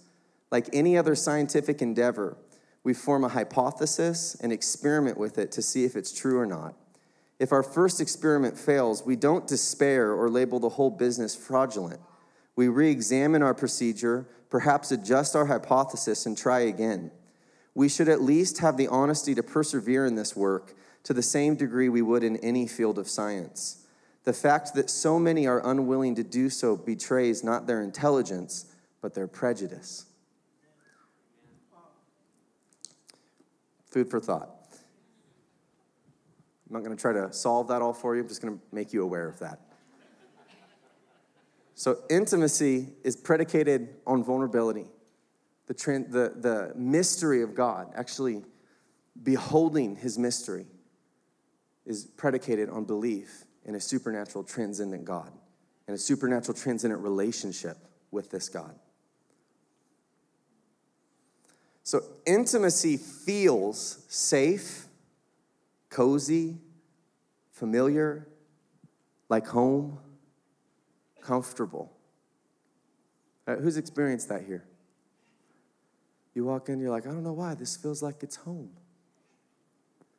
Like 0.51 0.69
any 0.73 0.97
other 0.97 1.15
scientific 1.15 1.81
endeavor, 1.81 2.37
we 2.83 2.93
form 2.93 3.23
a 3.23 3.29
hypothesis 3.29 4.35
and 4.41 4.51
experiment 4.51 5.17
with 5.17 5.37
it 5.37 5.51
to 5.53 5.61
see 5.61 5.83
if 5.83 5.95
it's 5.95 6.11
true 6.11 6.39
or 6.39 6.45
not. 6.45 6.75
If 7.39 7.51
our 7.51 7.63
first 7.63 8.01
experiment 8.01 8.57
fails, 8.57 9.05
we 9.05 9.15
don't 9.15 9.47
despair 9.47 10.11
or 10.11 10.29
label 10.29 10.59
the 10.59 10.69
whole 10.69 10.89
business 10.89 11.35
fraudulent. 11.35 11.99
We 12.55 12.67
re 12.67 12.91
examine 12.91 13.41
our 13.41 13.53
procedure, 13.53 14.27
perhaps 14.49 14.91
adjust 14.91 15.35
our 15.35 15.45
hypothesis, 15.45 16.25
and 16.25 16.37
try 16.37 16.61
again. 16.61 17.11
We 17.73 17.87
should 17.87 18.09
at 18.09 18.21
least 18.21 18.59
have 18.59 18.75
the 18.75 18.89
honesty 18.89 19.33
to 19.35 19.43
persevere 19.43 20.05
in 20.05 20.15
this 20.15 20.35
work 20.35 20.73
to 21.03 21.13
the 21.13 21.21
same 21.23 21.55
degree 21.55 21.87
we 21.87 22.01
would 22.01 22.23
in 22.23 22.35
any 22.37 22.67
field 22.67 22.99
of 22.99 23.07
science. 23.07 23.85
The 24.25 24.33
fact 24.33 24.73
that 24.73 24.89
so 24.89 25.17
many 25.17 25.47
are 25.47 25.65
unwilling 25.65 26.15
to 26.15 26.23
do 26.23 26.49
so 26.49 26.75
betrays 26.75 27.43
not 27.43 27.67
their 27.67 27.81
intelligence, 27.81 28.65
but 29.01 29.13
their 29.13 29.27
prejudice. 29.27 30.05
Food 33.89 34.09
for 34.09 34.19
thought. 34.19 34.55
I'm 36.67 36.73
not 36.73 36.83
going 36.83 36.95
to 36.95 37.01
try 37.01 37.13
to 37.13 37.33
solve 37.33 37.67
that 37.69 37.81
all 37.81 37.93
for 37.93 38.15
you, 38.15 38.21
I'm 38.21 38.27
just 38.27 38.41
going 38.41 38.55
to 38.55 38.63
make 38.71 38.93
you 38.93 39.03
aware 39.03 39.27
of 39.27 39.39
that. 39.39 39.59
So, 41.73 41.99
intimacy 42.09 42.89
is 43.03 43.15
predicated 43.15 43.95
on 44.05 44.23
vulnerability, 44.23 44.85
the, 45.65 45.73
the, 45.73 46.33
the 46.35 46.73
mystery 46.75 47.41
of 47.41 47.55
God, 47.55 47.93
actually 47.95 48.43
beholding 49.23 49.95
his 49.95 50.19
mystery, 50.19 50.65
is 51.85 52.05
predicated 52.05 52.69
on 52.69 52.83
belief 52.83 53.45
in 53.65 53.75
a 53.75 53.79
supernatural, 53.79 54.43
transcendent 54.43 55.05
God 55.05 55.31
and 55.89 55.95
a 55.95 55.97
supernatural, 55.97 56.55
transcendent 56.55 57.01
relationship 57.01 57.75
with 58.11 58.29
this 58.29 58.47
God. 58.47 58.75
So, 61.89 62.03
intimacy 62.27 62.97
feels 62.97 64.05
safe, 64.09 64.85
cozy, 65.89 66.59
familiar, 67.49 68.27
like 69.27 69.47
home, 69.47 69.97
comfortable. 71.19 71.91
Right, 73.47 73.57
who's 73.57 73.75
experienced 73.75 74.29
that 74.29 74.43
here? 74.43 74.65
You 76.35 76.45
walk 76.45 76.69
in, 76.69 76.79
you're 76.79 76.91
like, 76.91 77.07
I 77.07 77.09
don't 77.09 77.23
know 77.23 77.33
why, 77.33 77.55
this 77.55 77.75
feels 77.75 78.03
like 78.03 78.21
it's 78.21 78.35
home. 78.35 78.69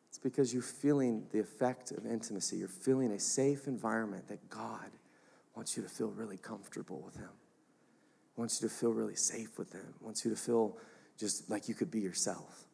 It's 0.08 0.18
because 0.18 0.52
you're 0.52 0.64
feeling 0.64 1.24
the 1.30 1.38
effect 1.38 1.92
of 1.92 2.04
intimacy. 2.04 2.56
You're 2.56 2.66
feeling 2.66 3.12
a 3.12 3.20
safe 3.20 3.68
environment 3.68 4.26
that 4.26 4.50
God 4.50 4.90
wants 5.54 5.76
you 5.76 5.84
to 5.84 5.88
feel 5.88 6.08
really 6.08 6.36
comfortable 6.36 7.00
with 7.00 7.14
Him, 7.14 7.30
wants 8.34 8.60
you 8.60 8.68
to 8.68 8.74
feel 8.74 8.90
really 8.90 9.14
safe 9.14 9.56
with 9.56 9.72
Him, 9.72 9.94
wants 10.00 10.24
you 10.24 10.32
to 10.32 10.36
feel 10.36 10.76
just 11.20 11.50
like 11.50 11.68
you 11.68 11.74
could 11.74 11.90
be 11.90 12.00
yourself. 12.00 12.64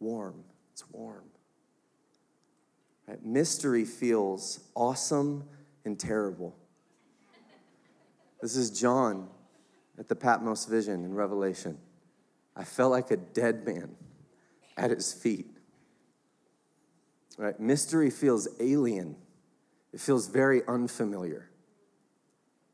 Warm. 0.00 0.42
It's 0.72 0.88
warm. 0.90 1.24
Right? 3.06 3.22
Mystery 3.22 3.84
feels 3.84 4.60
awesome 4.74 5.44
and 5.84 5.98
terrible. 5.98 6.56
This 8.40 8.56
is 8.56 8.70
John 8.70 9.28
at 9.98 10.08
the 10.08 10.16
Patmos 10.16 10.64
vision 10.64 11.04
in 11.04 11.14
Revelation. 11.14 11.78
I 12.56 12.64
felt 12.64 12.90
like 12.90 13.10
a 13.10 13.16
dead 13.16 13.66
man 13.66 13.94
at 14.76 14.90
his 14.90 15.12
feet. 15.12 15.50
Right? 17.36 17.58
Mystery 17.60 18.10
feels 18.10 18.48
alien. 18.60 19.16
It 19.92 20.00
feels 20.00 20.28
very 20.28 20.62
unfamiliar. 20.66 21.50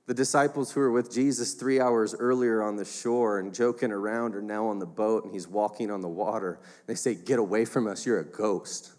The 0.07 0.15
disciples 0.15 0.71
who 0.71 0.81
were 0.81 0.91
with 0.91 1.11
Jesus 1.11 1.55
three 1.55 1.81
hours 1.81 2.15
earlier 2.15 2.63
on 2.63 2.77
the 2.77 2.85
shore 2.85 3.39
and 3.39 3.55
joking 3.55 3.91
around 3.91 4.37
are 4.37 4.43
now 4.43 4.67
on 4.67 4.79
the 4.79 4.87
boat 4.87 5.25
and 5.25 5.33
he's 5.33 5.49
walking 5.49 5.91
on 5.91 6.03
the 6.03 6.09
water. 6.09 6.59
They 6.87 6.95
say, 6.95 7.15
Get 7.15 7.39
away 7.39 7.65
from 7.65 7.87
us, 7.87 8.05
you're 8.05 8.21
a 8.21 8.25
ghost. 8.25 8.93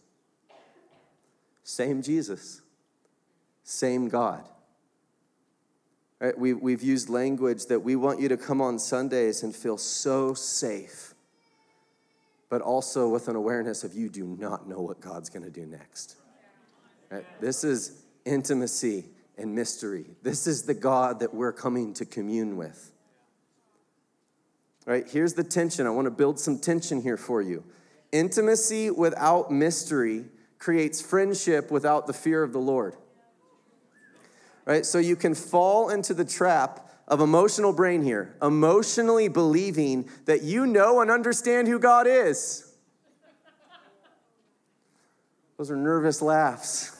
Same 1.63 2.01
Jesus, 2.01 2.61
same 3.63 4.09
God. 4.09 4.47
Right? 6.19 6.37
We, 6.37 6.53
we've 6.53 6.81
used 6.81 7.09
language 7.09 7.67
that 7.67 7.81
we 7.81 7.95
want 7.95 8.19
you 8.19 8.29
to 8.29 8.37
come 8.37 8.61
on 8.61 8.79
Sundays 8.79 9.43
and 9.43 9.55
feel 9.55 9.77
so 9.77 10.33
safe, 10.33 11.13
but 12.49 12.61
also 12.61 13.09
with 13.09 13.27
an 13.27 13.35
awareness 13.35 13.83
of 13.83 13.93
you 13.93 14.09
do 14.09 14.25
not 14.39 14.67
know 14.67 14.79
what 14.79 15.01
God's 15.01 15.29
going 15.29 15.43
to 15.43 15.51
do 15.51 15.67
next. 15.67 16.15
Right? 17.11 17.25
This 17.41 17.63
is 17.63 18.03
intimacy 18.25 19.05
and 19.37 19.53
mystery. 19.55 20.05
This 20.23 20.47
is 20.47 20.63
the 20.63 20.73
God 20.73 21.19
that 21.19 21.33
we're 21.33 21.53
coming 21.53 21.93
to 21.95 22.05
commune 22.05 22.57
with. 22.57 22.91
Right? 24.85 25.05
Here's 25.09 25.33
the 25.33 25.43
tension. 25.43 25.87
I 25.87 25.89
want 25.89 26.05
to 26.05 26.11
build 26.11 26.39
some 26.39 26.59
tension 26.59 27.01
here 27.01 27.17
for 27.17 27.41
you. 27.41 27.63
Intimacy 28.11 28.91
without 28.91 29.51
mystery 29.51 30.25
creates 30.59 31.01
friendship 31.01 31.71
without 31.71 32.07
the 32.07 32.13
fear 32.13 32.43
of 32.43 32.53
the 32.53 32.59
Lord. 32.59 32.95
Right? 34.65 34.85
So 34.85 34.99
you 34.99 35.15
can 35.15 35.35
fall 35.35 35.89
into 35.89 36.13
the 36.13 36.25
trap 36.25 36.89
of 37.07 37.19
emotional 37.19 37.71
brain 37.71 38.01
here, 38.01 38.35
emotionally 38.41 39.27
believing 39.27 40.09
that 40.25 40.43
you 40.43 40.65
know 40.65 41.01
and 41.01 41.11
understand 41.11 41.67
who 41.67 41.77
God 41.77 42.07
is. 42.07 42.73
Those 45.57 45.71
are 45.71 45.75
nervous 45.75 46.21
laughs. 46.21 46.94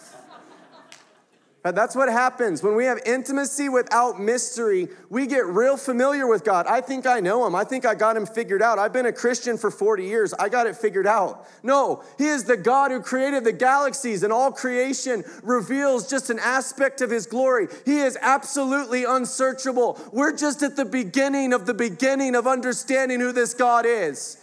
Uh, 1.66 1.72
that's 1.72 1.96
what 1.96 2.08
happens. 2.08 2.62
When 2.62 2.76
we 2.76 2.86
have 2.86 3.00
intimacy 3.08 3.70
without 3.70 4.22
mystery, 4.22 4.88
we 5.10 5.26
get 5.26 5.48
real 5.48 5.78
familiar 5.78 6.28
with 6.28 6.44
God. 6.44 6.68
I 6.68 6.80
think 6.80 7.08
I 7.08 7.20
know 7.20 7.48
him. 7.48 7.56
I 7.56 7.64
think 7.64 7.88
I 7.88 7.96
got 7.96 8.16
him 8.16 8.28
figured 8.28 8.62
out. 8.62 8.78
I've 8.78 8.94
been 8.94 9.08
a 9.08 9.12
Christian 9.12 9.58
for 9.58 9.72
40 9.72 10.04
years. 10.04 10.32
I 10.36 10.48
got 10.48 10.68
it 10.68 10.76
figured 10.76 11.08
out. 11.08 11.48
No, 11.64 12.04
he 12.20 12.28
is 12.28 12.44
the 12.44 12.56
God 12.56 12.92
who 12.92 13.02
created 13.02 13.46
the 13.46 13.52
galaxies, 13.52 14.22
and 14.22 14.32
all 14.32 14.52
creation 14.52 15.24
reveals 15.42 16.08
just 16.08 16.30
an 16.30 16.38
aspect 16.38 17.02
of 17.02 17.10
his 17.10 17.26
glory. 17.26 17.68
He 17.84 17.98
is 17.98 18.16
absolutely 18.22 19.04
unsearchable. 19.04 20.00
We're 20.14 20.38
just 20.38 20.62
at 20.62 20.76
the 20.76 20.86
beginning 20.86 21.52
of 21.52 21.66
the 21.66 21.74
beginning 21.74 22.36
of 22.36 22.46
understanding 22.46 23.20
who 23.20 23.32
this 23.32 23.56
God 23.56 23.88
is. 23.88 24.38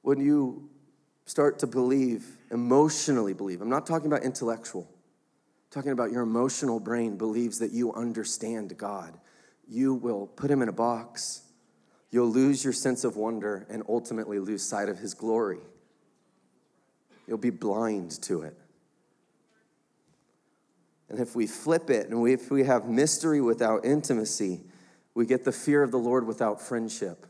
When 0.00 0.20
you 0.20 0.70
start 1.28 1.58
to 1.58 1.66
believe, 1.66 2.24
emotionally 2.50 3.34
believe. 3.34 3.60
I'm 3.60 3.68
not 3.68 3.86
talking 3.86 4.06
about 4.06 4.22
intellectual. 4.22 4.88
I'm 4.90 5.70
talking 5.70 5.92
about 5.92 6.10
your 6.10 6.22
emotional 6.22 6.80
brain 6.80 7.18
believes 7.18 7.58
that 7.58 7.70
you 7.70 7.92
understand 7.92 8.76
God. 8.78 9.14
You 9.68 9.92
will 9.92 10.26
put 10.26 10.50
him 10.50 10.62
in 10.62 10.70
a 10.70 10.72
box. 10.72 11.42
You'll 12.10 12.30
lose 12.30 12.64
your 12.64 12.72
sense 12.72 13.04
of 13.04 13.16
wonder 13.16 13.66
and 13.68 13.82
ultimately 13.90 14.38
lose 14.38 14.62
sight 14.62 14.88
of 14.88 14.98
his 14.98 15.12
glory. 15.12 15.58
You'll 17.26 17.36
be 17.36 17.50
blind 17.50 18.22
to 18.22 18.40
it. 18.40 18.56
And 21.10 21.20
if 21.20 21.36
we 21.36 21.46
flip 21.46 21.90
it 21.90 22.08
and 22.08 22.22
we, 22.22 22.32
if 22.32 22.50
we 22.50 22.64
have 22.64 22.88
mystery 22.88 23.42
without 23.42 23.84
intimacy, 23.84 24.62
we 25.14 25.26
get 25.26 25.44
the 25.44 25.52
fear 25.52 25.82
of 25.82 25.90
the 25.90 25.98
Lord 25.98 26.26
without 26.26 26.62
friendship. 26.62 27.26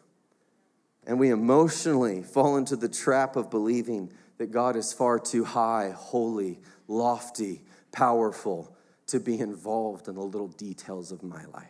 And 1.08 1.18
we 1.18 1.30
emotionally 1.30 2.22
fall 2.22 2.58
into 2.58 2.76
the 2.76 2.88
trap 2.88 3.34
of 3.34 3.50
believing 3.50 4.12
that 4.36 4.52
God 4.52 4.76
is 4.76 4.92
far 4.92 5.18
too 5.18 5.42
high, 5.42 5.92
holy, 5.96 6.60
lofty, 6.86 7.62
powerful 7.92 8.76
to 9.06 9.18
be 9.18 9.40
involved 9.40 10.06
in 10.06 10.16
the 10.16 10.20
little 10.20 10.48
details 10.48 11.10
of 11.10 11.22
my 11.22 11.46
life. 11.46 11.64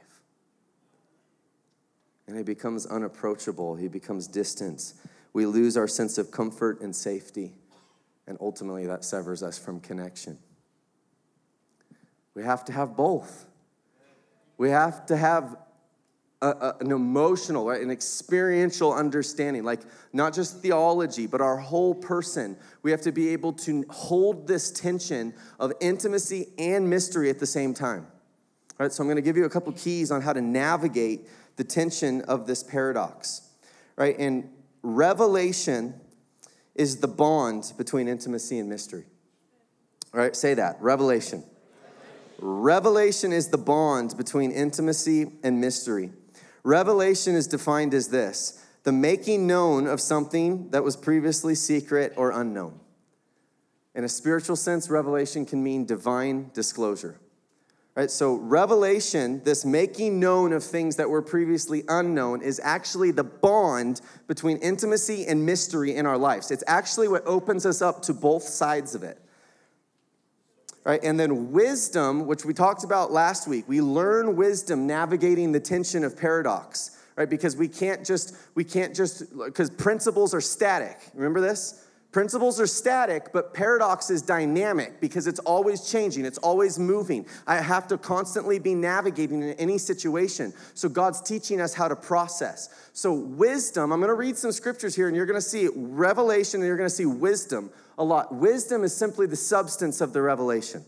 And 2.26 2.36
he 2.36 2.42
becomes 2.42 2.84
unapproachable, 2.84 3.76
he 3.76 3.86
becomes 3.86 4.26
distant. 4.26 4.92
We 5.32 5.46
lose 5.46 5.76
our 5.76 5.86
sense 5.86 6.18
of 6.18 6.32
comfort 6.32 6.80
and 6.80 6.94
safety, 6.94 7.54
and 8.26 8.36
ultimately 8.40 8.86
that 8.86 9.04
severs 9.04 9.44
us 9.44 9.56
from 9.56 9.78
connection. 9.78 10.36
We 12.34 12.42
have 12.42 12.64
to 12.64 12.72
have 12.72 12.96
both. 12.96 13.46
We 14.58 14.70
have 14.70 15.06
to 15.06 15.16
have 15.16 15.56
a, 16.40 16.48
a, 16.48 16.76
an 16.80 16.92
emotional, 16.92 17.66
right, 17.66 17.82
an 17.82 17.90
experiential 17.90 18.92
understanding, 18.92 19.64
like 19.64 19.80
not 20.12 20.32
just 20.32 20.60
theology, 20.60 21.26
but 21.26 21.40
our 21.40 21.56
whole 21.56 21.94
person. 21.94 22.56
We 22.82 22.90
have 22.92 23.00
to 23.02 23.12
be 23.12 23.30
able 23.30 23.52
to 23.54 23.84
hold 23.90 24.46
this 24.46 24.70
tension 24.70 25.34
of 25.58 25.72
intimacy 25.80 26.48
and 26.58 26.88
mystery 26.88 27.28
at 27.30 27.38
the 27.38 27.46
same 27.46 27.74
time. 27.74 28.06
All 28.78 28.86
right, 28.86 28.92
so 28.92 29.02
I'm 29.02 29.08
going 29.08 29.16
to 29.16 29.22
give 29.22 29.36
you 29.36 29.44
a 29.44 29.50
couple 29.50 29.72
keys 29.72 30.12
on 30.12 30.22
how 30.22 30.32
to 30.32 30.40
navigate 30.40 31.28
the 31.56 31.64
tension 31.64 32.22
of 32.22 32.46
this 32.46 32.62
paradox. 32.62 33.42
Right, 33.96 34.16
and 34.16 34.48
revelation 34.82 35.94
is 36.76 36.98
the 36.98 37.08
bond 37.08 37.72
between 37.76 38.06
intimacy 38.06 38.60
and 38.60 38.68
mystery. 38.68 39.04
All 40.14 40.20
right, 40.20 40.36
say 40.36 40.54
that. 40.54 40.76
Revelation. 40.80 41.42
Revelation 42.38 43.32
is 43.32 43.48
the 43.48 43.58
bond 43.58 44.16
between 44.16 44.52
intimacy 44.52 45.32
and 45.42 45.60
mystery. 45.60 46.12
Revelation 46.68 47.34
is 47.34 47.46
defined 47.46 47.94
as 47.94 48.08
this 48.08 48.62
the 48.82 48.92
making 48.92 49.46
known 49.46 49.86
of 49.86 50.02
something 50.02 50.68
that 50.68 50.84
was 50.84 50.96
previously 50.96 51.54
secret 51.54 52.12
or 52.14 52.30
unknown. 52.30 52.78
In 53.94 54.04
a 54.04 54.08
spiritual 54.08 54.54
sense, 54.54 54.90
revelation 54.90 55.46
can 55.46 55.62
mean 55.62 55.86
divine 55.86 56.50
disclosure. 56.52 57.18
Right? 57.94 58.10
So, 58.10 58.34
revelation, 58.34 59.42
this 59.44 59.64
making 59.64 60.20
known 60.20 60.52
of 60.52 60.62
things 60.62 60.96
that 60.96 61.08
were 61.08 61.22
previously 61.22 61.84
unknown, 61.88 62.42
is 62.42 62.60
actually 62.62 63.12
the 63.12 63.24
bond 63.24 64.02
between 64.26 64.58
intimacy 64.58 65.26
and 65.26 65.46
mystery 65.46 65.96
in 65.96 66.04
our 66.04 66.18
lives. 66.18 66.50
It's 66.50 66.64
actually 66.66 67.08
what 67.08 67.24
opens 67.24 67.64
us 67.64 67.80
up 67.80 68.02
to 68.02 68.12
both 68.12 68.42
sides 68.42 68.94
of 68.94 69.02
it. 69.02 69.18
Right? 70.84 71.02
And 71.02 71.18
then 71.20 71.52
wisdom, 71.52 72.26
which 72.26 72.44
we 72.44 72.54
talked 72.54 72.84
about 72.84 73.12
last 73.12 73.46
week, 73.46 73.68
we 73.68 73.80
learn 73.80 74.36
wisdom 74.36 74.86
navigating 74.86 75.52
the 75.52 75.60
tension 75.60 76.02
of 76.02 76.16
paradox, 76.16 76.96
right? 77.16 77.28
Because 77.28 77.56
we 77.56 77.68
can't 77.68 78.06
just, 78.06 78.36
we 78.54 78.64
can't 78.64 78.94
just, 78.94 79.36
because 79.36 79.68
principles 79.68 80.32
are 80.32 80.40
static. 80.40 80.98
Remember 81.14 81.40
this? 81.40 81.84
Principles 82.10 82.58
are 82.58 82.66
static, 82.66 83.34
but 83.34 83.52
paradox 83.52 84.08
is 84.08 84.22
dynamic 84.22 84.98
because 84.98 85.26
it's 85.26 85.40
always 85.40 85.90
changing, 85.90 86.24
it's 86.24 86.38
always 86.38 86.78
moving. 86.78 87.26
I 87.46 87.56
have 87.56 87.86
to 87.88 87.98
constantly 87.98 88.58
be 88.58 88.74
navigating 88.74 89.42
in 89.42 89.50
any 89.54 89.76
situation. 89.76 90.54
So 90.72 90.88
God's 90.88 91.20
teaching 91.20 91.60
us 91.60 91.74
how 91.74 91.86
to 91.86 91.94
process. 91.94 92.90
So, 92.94 93.12
wisdom, 93.12 93.92
I'm 93.92 94.00
to 94.00 94.14
read 94.14 94.38
some 94.38 94.52
scriptures 94.52 94.94
here, 94.94 95.08
and 95.08 95.14
you're 95.14 95.26
to 95.26 95.42
see 95.42 95.68
revelation 95.74 96.60
and 96.60 96.66
you're 96.66 96.78
to 96.88 96.94
see 96.94 97.06
wisdom 97.06 97.70
a 97.98 98.04
lot. 98.04 98.34
Wisdom 98.34 98.84
is 98.84 98.96
simply 98.96 99.26
the 99.26 99.36
substance 99.36 100.00
of 100.00 100.12
the 100.12 100.22
revelation. 100.22 100.84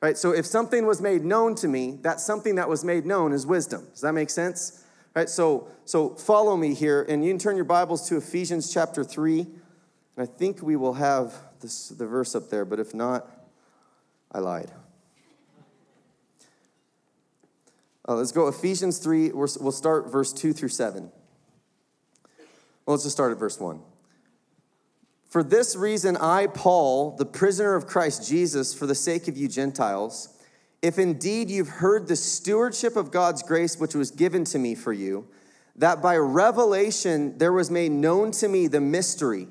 Right? 0.00 0.18
So, 0.18 0.32
if 0.32 0.46
something 0.46 0.86
was 0.86 1.00
made 1.00 1.24
known 1.24 1.54
to 1.56 1.68
me, 1.68 1.98
that 2.02 2.20
something 2.20 2.56
that 2.56 2.68
was 2.68 2.84
made 2.84 3.06
known 3.06 3.32
is 3.32 3.46
wisdom. 3.46 3.86
Does 3.92 4.02
that 4.02 4.12
make 4.12 4.30
sense? 4.30 4.84
Right? 5.14 5.28
So, 5.28 5.68
so 5.84 6.10
follow 6.10 6.56
me 6.56 6.74
here, 6.74 7.04
and 7.08 7.24
you 7.24 7.30
can 7.30 7.38
turn 7.38 7.56
your 7.56 7.64
Bibles 7.64 8.08
to 8.08 8.16
Ephesians 8.16 8.72
chapter 8.72 9.04
3. 9.04 9.40
And 9.40 9.50
I 10.18 10.26
think 10.26 10.62
we 10.62 10.76
will 10.76 10.94
have 10.94 11.34
this, 11.60 11.88
the 11.88 12.06
verse 12.06 12.34
up 12.34 12.50
there, 12.50 12.64
but 12.64 12.80
if 12.80 12.94
not, 12.94 13.28
I 14.30 14.40
lied. 14.40 14.70
Uh, 18.08 18.16
let's 18.16 18.32
go 18.32 18.48
Ephesians 18.48 18.98
3. 18.98 19.28
we 19.28 19.32
will 19.32 19.72
start 19.72 20.10
verse 20.10 20.32
2 20.32 20.52
through 20.52 20.68
7. 20.68 21.12
Well, 22.84 22.94
let's 22.94 23.04
just 23.04 23.14
start 23.14 23.30
at 23.30 23.38
verse 23.38 23.60
1. 23.60 23.80
For 25.32 25.42
this 25.42 25.74
reason, 25.74 26.18
I, 26.18 26.46
Paul, 26.46 27.16
the 27.16 27.24
prisoner 27.24 27.74
of 27.74 27.86
Christ 27.86 28.28
Jesus, 28.28 28.74
for 28.74 28.84
the 28.84 28.94
sake 28.94 29.28
of 29.28 29.36
you 29.38 29.48
Gentiles, 29.48 30.28
if 30.82 30.98
indeed 30.98 31.48
you've 31.48 31.70
heard 31.70 32.06
the 32.06 32.16
stewardship 32.16 32.96
of 32.96 33.10
God's 33.10 33.42
grace 33.42 33.80
which 33.80 33.94
was 33.94 34.10
given 34.10 34.44
to 34.44 34.58
me 34.58 34.74
for 34.74 34.92
you, 34.92 35.26
that 35.74 36.02
by 36.02 36.18
revelation 36.18 37.38
there 37.38 37.54
was 37.54 37.70
made 37.70 37.92
known 37.92 38.30
to 38.32 38.46
me 38.46 38.66
the 38.66 38.82
mystery 38.82 39.48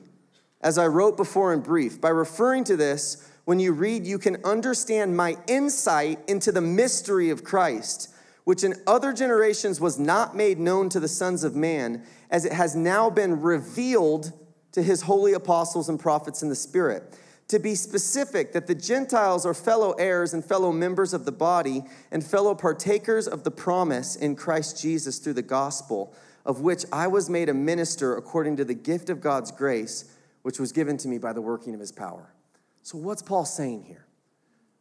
as 0.61 0.77
I 0.77 0.85
wrote 0.85 1.17
before 1.17 1.51
in 1.51 1.61
brief. 1.61 1.99
By 1.99 2.09
referring 2.09 2.63
to 2.65 2.77
this, 2.77 3.27
when 3.45 3.59
you 3.59 3.71
read, 3.71 4.05
you 4.05 4.19
can 4.19 4.37
understand 4.45 5.17
my 5.17 5.35
insight 5.47 6.19
into 6.27 6.51
the 6.51 6.61
mystery 6.61 7.31
of 7.31 7.43
Christ, 7.43 8.13
which 8.43 8.63
in 8.63 8.75
other 8.85 9.13
generations 9.13 9.81
was 9.81 9.97
not 9.97 10.35
made 10.35 10.59
known 10.59 10.89
to 10.89 10.99
the 10.99 11.07
sons 11.07 11.43
of 11.43 11.55
man, 11.55 12.03
as 12.29 12.45
it 12.45 12.53
has 12.53 12.75
now 12.75 13.09
been 13.09 13.41
revealed 13.41 14.31
to 14.71 14.81
his 14.81 15.01
holy 15.03 15.33
apostles 15.33 15.89
and 15.89 15.99
prophets 15.99 16.41
in 16.43 16.49
the 16.49 16.55
Spirit. 16.55 17.17
To 17.49 17.59
be 17.59 17.75
specific, 17.75 18.53
that 18.53 18.67
the 18.67 18.75
Gentiles 18.75 19.45
are 19.45 19.53
fellow 19.53 19.91
heirs 19.93 20.33
and 20.33 20.43
fellow 20.43 20.71
members 20.71 21.13
of 21.13 21.25
the 21.25 21.31
body 21.31 21.83
and 22.09 22.23
fellow 22.23 22.55
partakers 22.55 23.27
of 23.27 23.43
the 23.43 23.51
promise 23.51 24.15
in 24.15 24.35
Christ 24.35 24.81
Jesus 24.81 25.19
through 25.19 25.33
the 25.33 25.41
gospel, 25.41 26.13
of 26.45 26.61
which 26.61 26.85
I 26.93 27.07
was 27.07 27.29
made 27.29 27.49
a 27.49 27.53
minister 27.53 28.15
according 28.15 28.55
to 28.57 28.65
the 28.65 28.73
gift 28.73 29.09
of 29.09 29.19
God's 29.19 29.51
grace 29.51 30.05
which 30.43 30.59
was 30.59 30.71
given 30.71 30.97
to 30.97 31.07
me 31.07 31.17
by 31.17 31.33
the 31.33 31.41
working 31.41 31.73
of 31.73 31.79
his 31.79 31.91
power. 31.91 32.33
So, 32.81 32.97
what's 32.97 33.21
Paul 33.21 33.45
saying 33.45 33.83
here? 33.83 34.05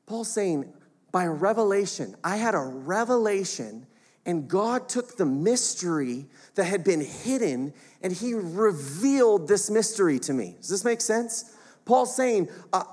Paul's 0.06 0.32
saying, 0.32 0.72
by 1.12 1.26
revelation, 1.26 2.14
I 2.24 2.36
had 2.36 2.54
a 2.54 2.60
revelation, 2.60 3.86
and 4.26 4.48
God 4.48 4.88
took 4.88 5.16
the 5.16 5.24
mystery 5.24 6.26
that 6.54 6.64
had 6.64 6.84
been 6.84 7.00
hidden 7.00 7.72
and 8.02 8.12
he 8.12 8.34
revealed 8.34 9.48
this 9.48 9.70
mystery 9.70 10.18
to 10.20 10.32
me. 10.32 10.56
Does 10.58 10.68
this 10.68 10.84
make 10.84 11.00
sense? 11.00 11.56
Paul's 11.84 12.14
saying, 12.14 12.48
uh, 12.72 12.84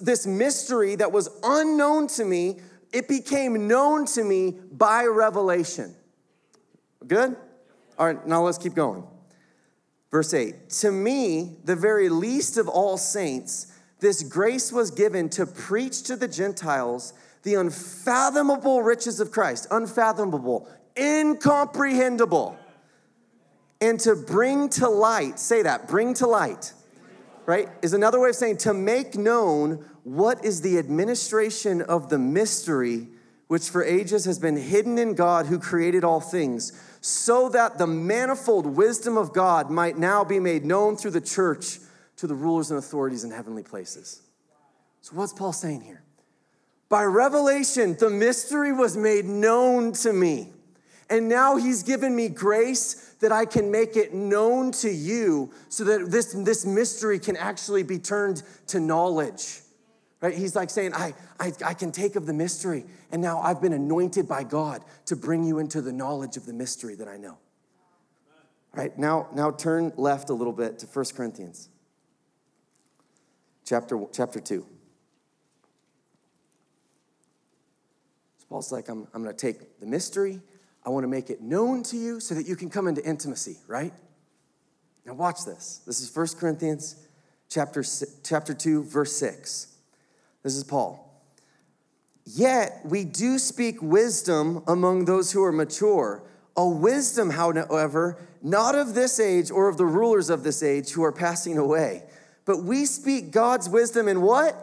this 0.00 0.26
mystery 0.26 0.94
that 0.96 1.10
was 1.10 1.28
unknown 1.42 2.06
to 2.08 2.24
me, 2.24 2.60
it 2.92 3.08
became 3.08 3.66
known 3.66 4.06
to 4.06 4.22
me 4.22 4.52
by 4.70 5.04
revelation. 5.04 5.94
Good? 7.06 7.36
All 7.98 8.06
right, 8.06 8.26
now 8.26 8.42
let's 8.42 8.58
keep 8.58 8.74
going. 8.74 9.04
Verse 10.10 10.32
8 10.32 10.70
To 10.80 10.92
me, 10.92 11.56
the 11.64 11.76
very 11.76 12.08
least 12.08 12.56
of 12.56 12.68
all 12.68 12.96
saints, 12.96 13.72
this 14.00 14.22
grace 14.22 14.70
was 14.70 14.90
given 14.90 15.28
to 15.30 15.46
preach 15.46 16.02
to 16.04 16.16
the 16.16 16.28
Gentiles 16.28 17.14
the 17.44 17.54
unfathomable 17.54 18.82
riches 18.82 19.20
of 19.20 19.30
Christ, 19.30 19.68
unfathomable, 19.70 20.68
incomprehensible, 20.98 22.58
and 23.80 24.00
to 24.00 24.16
bring 24.16 24.68
to 24.70 24.88
light, 24.88 25.38
say 25.38 25.62
that, 25.62 25.86
bring 25.86 26.14
to 26.14 26.26
light, 26.26 26.72
right? 27.46 27.68
Is 27.82 27.92
another 27.92 28.18
way 28.18 28.30
of 28.30 28.34
saying 28.34 28.58
to 28.58 28.74
make 28.74 29.14
known 29.14 29.84
what 30.04 30.44
is 30.44 30.62
the 30.62 30.78
administration 30.78 31.82
of 31.82 32.08
the 32.08 32.18
mystery 32.18 33.08
which 33.46 33.68
for 33.68 33.84
ages 33.84 34.24
has 34.24 34.38
been 34.38 34.56
hidden 34.56 34.98
in 34.98 35.14
God 35.14 35.46
who 35.46 35.58
created 35.58 36.02
all 36.02 36.20
things 36.20 36.72
so 37.02 37.50
that 37.50 37.76
the 37.76 37.86
manifold 37.86 38.66
wisdom 38.66 39.18
of 39.18 39.34
God 39.34 39.70
might 39.70 39.98
now 39.98 40.24
be 40.24 40.40
made 40.40 40.64
known 40.64 40.96
through 40.96 41.10
the 41.10 41.20
church 41.20 41.78
to 42.16 42.26
the 42.26 42.34
rulers 42.34 42.70
and 42.70 42.78
authorities 42.78 43.24
in 43.24 43.30
heavenly 43.30 43.62
places. 43.62 44.22
So, 45.02 45.14
what's 45.14 45.34
Paul 45.34 45.52
saying 45.52 45.82
here? 45.82 46.02
By 46.94 47.02
revelation, 47.02 47.96
the 47.98 48.08
mystery 48.08 48.72
was 48.72 48.96
made 48.96 49.24
known 49.24 49.94
to 49.94 50.12
me. 50.12 50.52
And 51.10 51.28
now 51.28 51.56
he's 51.56 51.82
given 51.82 52.14
me 52.14 52.28
grace 52.28 53.16
that 53.18 53.32
I 53.32 53.46
can 53.46 53.72
make 53.72 53.96
it 53.96 54.14
known 54.14 54.70
to 54.74 54.88
you 54.88 55.50
so 55.68 55.82
that 55.82 56.12
this, 56.12 56.34
this 56.34 56.64
mystery 56.64 57.18
can 57.18 57.36
actually 57.36 57.82
be 57.82 57.98
turned 57.98 58.44
to 58.68 58.78
knowledge. 58.78 59.58
Right? 60.20 60.34
He's 60.36 60.54
like 60.54 60.70
saying, 60.70 60.94
I, 60.94 61.14
I, 61.40 61.52
I 61.64 61.74
can 61.74 61.90
take 61.90 62.14
of 62.14 62.26
the 62.26 62.32
mystery, 62.32 62.84
and 63.10 63.20
now 63.20 63.40
I've 63.40 63.60
been 63.60 63.72
anointed 63.72 64.28
by 64.28 64.44
God 64.44 64.84
to 65.06 65.16
bring 65.16 65.42
you 65.42 65.58
into 65.58 65.82
the 65.82 65.92
knowledge 65.92 66.36
of 66.36 66.46
the 66.46 66.52
mystery 66.52 66.94
that 66.94 67.08
I 67.08 67.16
know. 67.16 67.38
Right? 68.72 68.96
Now, 68.96 69.26
now 69.34 69.50
turn 69.50 69.92
left 69.96 70.30
a 70.30 70.34
little 70.34 70.52
bit 70.52 70.78
to 70.78 70.86
1 70.86 71.06
Corinthians 71.16 71.70
chapter, 73.64 74.00
chapter 74.12 74.38
2. 74.38 74.64
So 78.44 78.48
Paul's 78.50 78.72
like, 78.72 78.88
I'm, 78.88 79.08
I'm 79.14 79.22
going 79.22 79.34
to 79.34 79.40
take 79.40 79.80
the 79.80 79.86
mystery, 79.86 80.40
I 80.84 80.90
want 80.90 81.04
to 81.04 81.08
make 81.08 81.30
it 81.30 81.40
known 81.40 81.82
to 81.84 81.96
you 81.96 82.20
so 82.20 82.34
that 82.34 82.46
you 82.46 82.56
can 82.56 82.68
come 82.68 82.86
into 82.86 83.02
intimacy, 83.04 83.56
right? 83.66 83.92
Now 85.06 85.14
watch 85.14 85.44
this. 85.46 85.80
This 85.86 86.00
is 86.00 86.14
1 86.14 86.38
Corinthians 86.38 86.96
chapter, 87.48 87.82
chapter 88.22 88.52
2, 88.52 88.84
verse 88.84 89.16
6. 89.16 89.68
This 90.42 90.56
is 90.56 90.64
Paul. 90.64 91.00
Yet 92.26 92.80
we 92.84 93.04
do 93.04 93.38
speak 93.38 93.82
wisdom 93.82 94.62
among 94.66 95.06
those 95.06 95.32
who 95.32 95.42
are 95.42 95.52
mature, 95.52 96.22
a 96.56 96.68
wisdom, 96.68 97.30
however, 97.30 98.18
not 98.42 98.74
of 98.74 98.94
this 98.94 99.18
age 99.18 99.50
or 99.50 99.68
of 99.68 99.78
the 99.78 99.86
rulers 99.86 100.28
of 100.28 100.42
this 100.42 100.62
age 100.62 100.90
who 100.90 101.02
are 101.02 101.12
passing 101.12 101.58
away. 101.58 102.02
But 102.44 102.62
we 102.62 102.84
speak 102.84 103.30
God's 103.30 103.68
wisdom 103.68 104.06
in 104.06 104.20
what? 104.20 104.54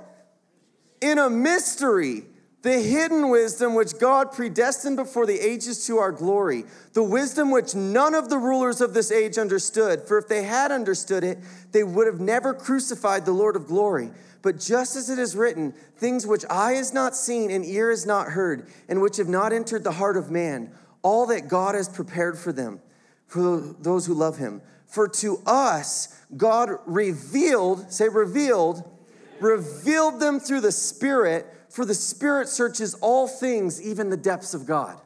In 1.02 1.18
a 1.18 1.30
mystery, 1.30 2.24
the 2.62 2.80
hidden 2.80 3.30
wisdom 3.30 3.74
which 3.74 3.98
God 3.98 4.32
predestined 4.32 4.96
before 4.96 5.26
the 5.26 5.40
ages 5.40 5.88
to 5.88 5.98
our 5.98 6.12
glory, 6.12 6.66
the 6.94 7.04
wisdom 7.04 7.50
which 7.50 7.74
none 7.74 8.14
of 8.14 8.30
the 8.30 8.38
rulers 8.38 8.82
of 8.82 8.94
this 8.94 9.12
age 9.12 9.38
understood. 9.38 10.04
For 10.08 10.18
if 10.20 10.28
they 10.28 10.44
had 10.44 10.72
understood 10.72 11.24
it, 11.24 11.40
they 11.72 11.84
would 11.84 12.06
have 12.06 12.20
never 12.20 12.54
crucified 12.54 13.26
the 13.26 13.32
Lord 13.32 13.56
of 13.56 13.66
glory. 13.66 14.12
But 14.44 14.60
just 14.60 14.96
as 14.96 15.10
it 15.10 15.18
is 15.18 15.36
written, 15.36 15.74
things 15.98 16.28
which 16.28 16.46
eye 16.50 16.74
has 16.74 16.94
not 16.94 17.16
seen 17.16 17.50
and 17.50 17.66
ear 17.66 17.90
has 17.90 18.06
not 18.06 18.28
heard, 18.28 18.68
and 18.88 19.02
which 19.02 19.18
have 19.18 19.28
not 19.28 19.54
entered 19.54 19.84
the 19.84 19.92
heart 19.94 20.18
of 20.18 20.30
man, 20.30 20.72
all 21.02 21.26
that 21.28 21.48
God 21.48 21.74
has 21.74 21.90
prepared 21.90 22.38
for 22.38 22.52
them, 22.52 22.80
for 23.28 23.58
those 23.80 24.06
who 24.06 24.14
love 24.14 24.38
him. 24.38 24.62
For 24.86 25.08
to 25.08 25.42
us, 25.46 26.20
God 26.36 26.70
revealed, 26.86 27.92
say 27.92 28.08
revealed, 28.08 28.84
revealed 29.40 30.20
them 30.20 30.40
through 30.40 30.62
the 30.62 30.72
Spirit, 30.72 31.48
for 31.72 31.86
the 31.86 31.96
Spirit 31.96 32.50
searches 32.50 32.94
all 32.96 33.28
things, 33.28 33.82
even 33.82 34.10
the 34.10 34.18
depths 34.18 34.54
of 34.54 34.66
God. 34.66 35.00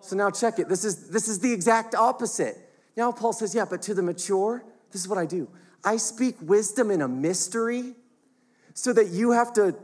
So 0.00 0.14
now 0.14 0.30
check 0.30 0.58
it. 0.58 0.68
This 0.68 0.84
is, 0.84 1.08
this 1.10 1.26
is 1.26 1.40
the 1.40 1.52
exact 1.52 1.94
opposite. 1.94 2.56
Now 2.96 3.10
Paul 3.10 3.32
says, 3.32 3.54
Yeah, 3.54 3.64
but 3.68 3.82
to 3.82 3.94
the 3.94 4.02
mature, 4.02 4.64
this 4.92 5.02
is 5.02 5.08
what 5.08 5.18
I 5.18 5.26
do. 5.26 5.48
I 5.84 5.96
speak 5.96 6.36
wisdom 6.40 6.90
in 6.90 7.02
a 7.02 7.08
mystery 7.08 7.94
so 8.72 8.92
that 8.92 9.08
you 9.08 9.32
have 9.32 9.52
to 9.54 9.74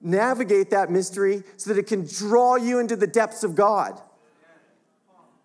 navigate 0.00 0.70
that 0.70 0.90
mystery 0.90 1.44
so 1.56 1.72
that 1.72 1.78
it 1.78 1.86
can 1.86 2.06
draw 2.06 2.56
you 2.56 2.80
into 2.80 2.96
the 2.96 3.06
depths 3.06 3.44
of 3.44 3.54
God. 3.54 4.00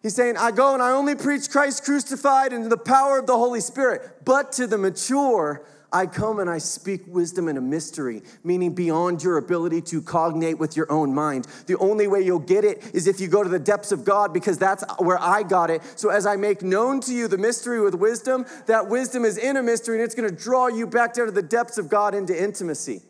He's 0.01 0.15
saying, 0.15 0.37
I 0.37 0.51
go 0.51 0.73
and 0.73 0.81
I 0.81 0.91
only 0.91 1.15
preach 1.15 1.49
Christ 1.49 1.83
crucified 1.83 2.53
and 2.53 2.71
the 2.71 2.77
power 2.77 3.19
of 3.19 3.27
the 3.27 3.37
Holy 3.37 3.61
Spirit, 3.61 4.25
but 4.25 4.51
to 4.53 4.65
the 4.65 4.77
mature, 4.77 5.63
I 5.91 6.05
come 6.05 6.39
and 6.39 6.49
I 6.49 6.57
speak 6.57 7.01
wisdom 7.07 7.47
in 7.47 7.55
a 7.55 7.61
mystery, 7.61 8.21
meaning 8.43 8.73
beyond 8.73 9.23
your 9.23 9.37
ability 9.37 9.81
to 9.83 10.01
cognate 10.01 10.59
with 10.59 10.75
your 10.75 10.91
own 10.91 11.13
mind. 11.13 11.47
The 11.65 11.77
only 11.77 12.07
way 12.07 12.21
you'll 12.21 12.39
get 12.39 12.65
it 12.65 12.91
is 12.93 13.07
if 13.07 13.21
you 13.21 13.27
go 13.29 13.41
to 13.41 13.49
the 13.49 13.59
depths 13.59 13.93
of 13.93 14.03
God, 14.03 14.33
because 14.33 14.57
that's 14.57 14.83
where 14.99 15.19
I 15.21 15.43
got 15.43 15.69
it. 15.69 15.81
So 15.95 16.09
as 16.09 16.25
I 16.25 16.35
make 16.35 16.61
known 16.61 16.99
to 17.01 17.13
you 17.13 17.29
the 17.29 17.37
mystery 17.37 17.79
with 17.79 17.95
wisdom, 17.95 18.45
that 18.65 18.89
wisdom 18.89 19.23
is 19.23 19.37
in 19.37 19.55
a 19.55 19.63
mystery 19.63 19.95
and 19.95 20.03
it's 20.03 20.15
gonna 20.15 20.29
draw 20.29 20.67
you 20.67 20.87
back 20.87 21.13
down 21.13 21.27
to 21.27 21.31
the 21.31 21.41
depths 21.41 21.77
of 21.77 21.87
God 21.87 22.13
into 22.13 22.37
intimacy. 22.37 23.01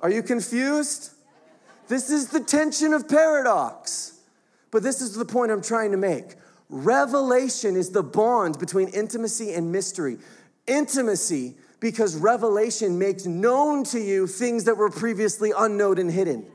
Are 0.00 0.10
you 0.10 0.22
confused? 0.22 1.12
This 1.88 2.10
is 2.10 2.28
the 2.28 2.40
tension 2.40 2.92
of 2.92 3.08
paradox. 3.08 4.20
But 4.70 4.82
this 4.82 5.00
is 5.00 5.14
the 5.14 5.24
point 5.24 5.50
I'm 5.50 5.62
trying 5.62 5.92
to 5.92 5.96
make. 5.96 6.34
Revelation 6.70 7.76
is 7.76 7.90
the 7.90 8.02
bond 8.02 8.58
between 8.58 8.88
intimacy 8.88 9.54
and 9.54 9.72
mystery. 9.72 10.18
Intimacy, 10.66 11.56
because 11.80 12.16
revelation 12.16 12.98
makes 12.98 13.24
known 13.24 13.84
to 13.84 13.98
you 13.98 14.26
things 14.26 14.64
that 14.64 14.76
were 14.76 14.90
previously 14.90 15.52
unknown 15.56 15.98
and 15.98 16.10
hidden. 16.10 16.46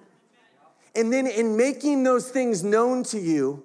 And 0.95 1.11
then 1.11 1.25
in 1.25 1.57
making 1.57 2.03
those 2.03 2.29
things 2.29 2.63
known 2.63 3.03
to 3.05 3.19
you, 3.19 3.63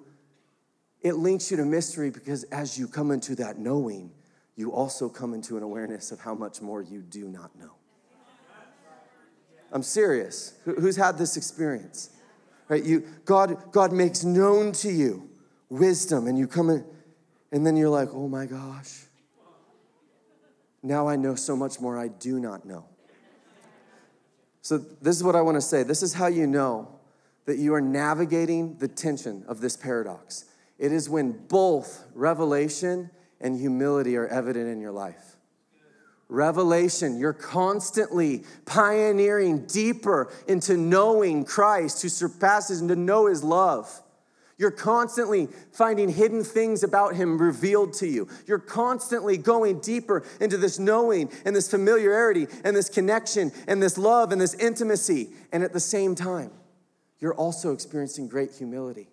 it 1.01 1.13
links 1.13 1.51
you 1.51 1.57
to 1.57 1.65
mystery 1.65 2.09
because 2.09 2.43
as 2.45 2.77
you 2.77 2.87
come 2.87 3.11
into 3.11 3.35
that 3.35 3.59
knowing, 3.59 4.11
you 4.55 4.71
also 4.71 5.07
come 5.07 5.33
into 5.33 5.55
an 5.55 5.63
awareness 5.63 6.11
of 6.11 6.19
how 6.19 6.33
much 6.33 6.61
more 6.61 6.81
you 6.81 7.01
do 7.01 7.29
not 7.29 7.55
know. 7.57 7.71
I'm 9.71 9.83
serious. 9.83 10.55
Who's 10.65 10.95
had 10.95 11.17
this 11.17 11.37
experience? 11.37 12.09
Right? 12.67 12.83
You, 12.83 13.05
God, 13.25 13.71
God 13.71 13.93
makes 13.93 14.23
known 14.23 14.71
to 14.73 14.91
you 14.91 15.28
wisdom, 15.69 16.27
and 16.27 16.37
you 16.37 16.47
come 16.47 16.69
in, 16.69 16.85
and 17.51 17.65
then 17.65 17.75
you're 17.75 17.89
like, 17.89 18.09
oh 18.11 18.27
my 18.27 18.45
gosh. 18.45 19.05
Now 20.81 21.07
I 21.07 21.15
know 21.15 21.35
so 21.35 21.55
much 21.55 21.79
more 21.79 21.97
I 21.97 22.07
do 22.07 22.39
not 22.39 22.65
know. 22.65 22.85
So, 24.61 24.77
this 24.77 25.15
is 25.15 25.23
what 25.23 25.35
I 25.35 25.41
want 25.41 25.55
to 25.55 25.61
say. 25.61 25.83
This 25.83 26.03
is 26.03 26.13
how 26.13 26.27
you 26.27 26.45
know 26.45 26.99
that 27.45 27.57
you 27.57 27.73
are 27.73 27.81
navigating 27.81 28.77
the 28.77 28.87
tension 28.87 29.43
of 29.47 29.61
this 29.61 29.75
paradox. 29.75 30.45
It 30.77 30.91
is 30.91 31.09
when 31.09 31.31
both 31.47 32.05
revelation 32.13 33.09
and 33.41 33.59
humility 33.59 34.15
are 34.17 34.27
evident 34.27 34.69
in 34.69 34.79
your 34.79 34.91
life. 34.91 35.37
Revelation, 36.27 37.17
you're 37.17 37.33
constantly 37.33 38.43
pioneering 38.65 39.65
deeper 39.65 40.31
into 40.47 40.77
knowing 40.77 41.43
Christ 41.43 42.03
who 42.03 42.09
surpasses 42.09 42.81
and 42.81 42.89
to 42.89 42.95
know 42.95 43.25
his 43.25 43.43
love. 43.43 44.01
You're 44.59 44.71
constantly 44.71 45.47
finding 45.71 46.09
hidden 46.09 46.43
things 46.43 46.83
about 46.83 47.15
him 47.15 47.37
revealed 47.37 47.93
to 47.93 48.07
you. 48.07 48.27
You're 48.45 48.59
constantly 48.59 49.37
going 49.37 49.79
deeper 49.79 50.25
into 50.41 50.57
this 50.57 50.77
knowing 50.77 51.31
and 51.45 51.55
this 51.55 51.71
familiarity 51.71 52.45
and 52.65 52.75
this 52.75 52.89
connection 52.89 53.53
and 53.69 53.81
this 53.81 53.97
love 53.97 54.33
and 54.33 54.41
this 54.41 54.53
intimacy. 54.55 55.29
And 55.53 55.63
at 55.63 55.71
the 55.71 55.79
same 55.79 56.13
time, 56.13 56.51
you're 57.19 57.33
also 57.33 57.71
experiencing 57.71 58.27
great 58.27 58.51
humility. 58.53 59.07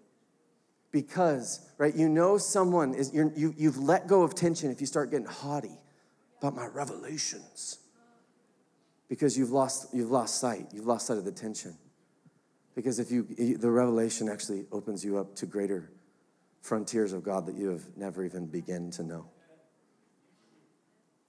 Because, 0.90 1.60
right, 1.78 1.94
you 1.94 2.08
know 2.08 2.38
someone 2.38 2.94
is, 2.94 3.14
you 3.14 3.54
you've 3.56 3.78
let 3.78 4.08
go 4.08 4.22
of 4.22 4.34
tension 4.34 4.72
if 4.72 4.80
you 4.80 4.86
start 4.86 5.12
getting 5.12 5.26
haughty 5.26 5.78
about 6.38 6.56
my 6.56 6.66
revelations 6.66 7.78
because 9.08 9.38
you've 9.38 9.50
lost, 9.50 9.94
you've 9.94 10.10
lost 10.10 10.40
sight. 10.40 10.66
You've 10.72 10.86
lost 10.86 11.06
sight 11.06 11.18
of 11.18 11.24
the 11.24 11.30
tension. 11.30 11.76
Because 12.76 12.98
if 12.98 13.10
you, 13.10 13.56
the 13.56 13.70
revelation 13.70 14.28
actually 14.28 14.66
opens 14.70 15.04
you 15.04 15.16
up 15.18 15.34
to 15.36 15.46
greater 15.46 15.90
frontiers 16.60 17.12
of 17.14 17.24
God 17.24 17.46
that 17.46 17.56
you 17.56 17.70
have 17.70 17.82
never 17.96 18.24
even 18.24 18.46
begun 18.46 18.90
to 18.92 19.02
know. 19.02 19.26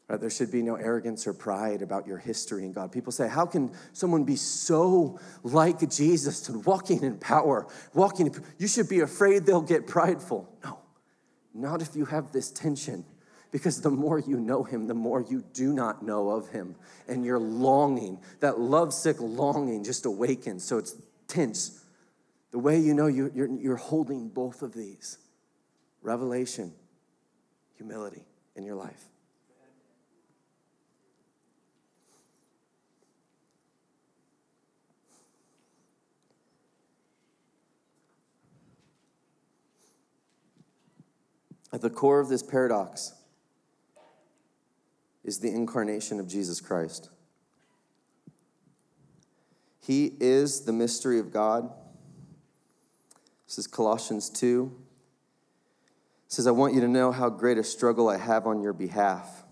Right? 0.09 0.19
There 0.19 0.29
should 0.29 0.51
be 0.51 0.61
no 0.61 0.75
arrogance 0.75 1.25
or 1.25 1.33
pride 1.33 1.81
about 1.81 2.05
your 2.05 2.17
history 2.17 2.65
in 2.65 2.73
God. 2.73 2.91
People 2.91 3.13
say, 3.13 3.29
How 3.29 3.45
can 3.45 3.71
someone 3.93 4.25
be 4.25 4.35
so 4.35 5.19
like 5.43 5.89
Jesus 5.89 6.49
and 6.49 6.65
walking 6.65 7.01
in 7.03 7.17
power? 7.17 7.67
Walking, 7.93 8.35
you 8.57 8.67
should 8.67 8.89
be 8.89 8.99
afraid 8.99 9.45
they'll 9.45 9.61
get 9.61 9.87
prideful. 9.87 10.49
No, 10.63 10.79
not 11.53 11.81
if 11.81 11.95
you 11.95 12.05
have 12.05 12.33
this 12.33 12.51
tension 12.51 13.05
because 13.51 13.81
the 13.81 13.89
more 13.89 14.19
you 14.19 14.39
know 14.39 14.63
him, 14.63 14.87
the 14.87 14.93
more 14.93 15.21
you 15.21 15.43
do 15.53 15.73
not 15.73 16.03
know 16.03 16.29
of 16.29 16.49
him. 16.49 16.75
And 17.07 17.25
your 17.25 17.39
longing, 17.39 18.19
that 18.41 18.59
lovesick 18.59 19.17
longing, 19.19 19.83
just 19.83 20.05
awakens. 20.05 20.63
So 20.65 20.77
it's 20.77 20.95
tense. 21.27 21.83
The 22.51 22.59
way 22.59 22.79
you 22.79 22.93
know 22.93 23.07
you, 23.07 23.31
you're, 23.35 23.47
you're 23.47 23.75
holding 23.75 24.29
both 24.29 24.61
of 24.61 24.73
these 24.73 25.17
revelation, 26.01 26.73
humility 27.75 28.23
in 28.55 28.63
your 28.63 28.75
life. 28.75 29.05
At 41.73 41.81
the 41.81 41.89
core 41.89 42.19
of 42.19 42.29
this 42.29 42.41
paradox 42.41 43.13
is 45.23 45.39
the 45.39 45.49
incarnation 45.49 46.19
of 46.19 46.27
Jesus 46.27 46.61
Christ. 46.61 47.09
He 49.87 50.11
is 50.19 50.65
the 50.65 50.73
mystery 50.73 51.17
of 51.17 51.31
God. 51.31 51.71
This 53.45 53.57
is 53.57 53.67
Colossians 53.67 54.29
2. 54.29 54.69
It 56.25 56.31
says, 56.33 56.45
I 56.45 56.51
want 56.51 56.73
you 56.73 56.81
to 56.81 56.89
know 56.89 57.13
how 57.13 57.29
great 57.29 57.57
a 57.57 57.63
struggle 57.63 58.09
I 58.09 58.17
have 58.17 58.45
on 58.45 58.61
your 58.61 58.73
behalf, 58.73 59.45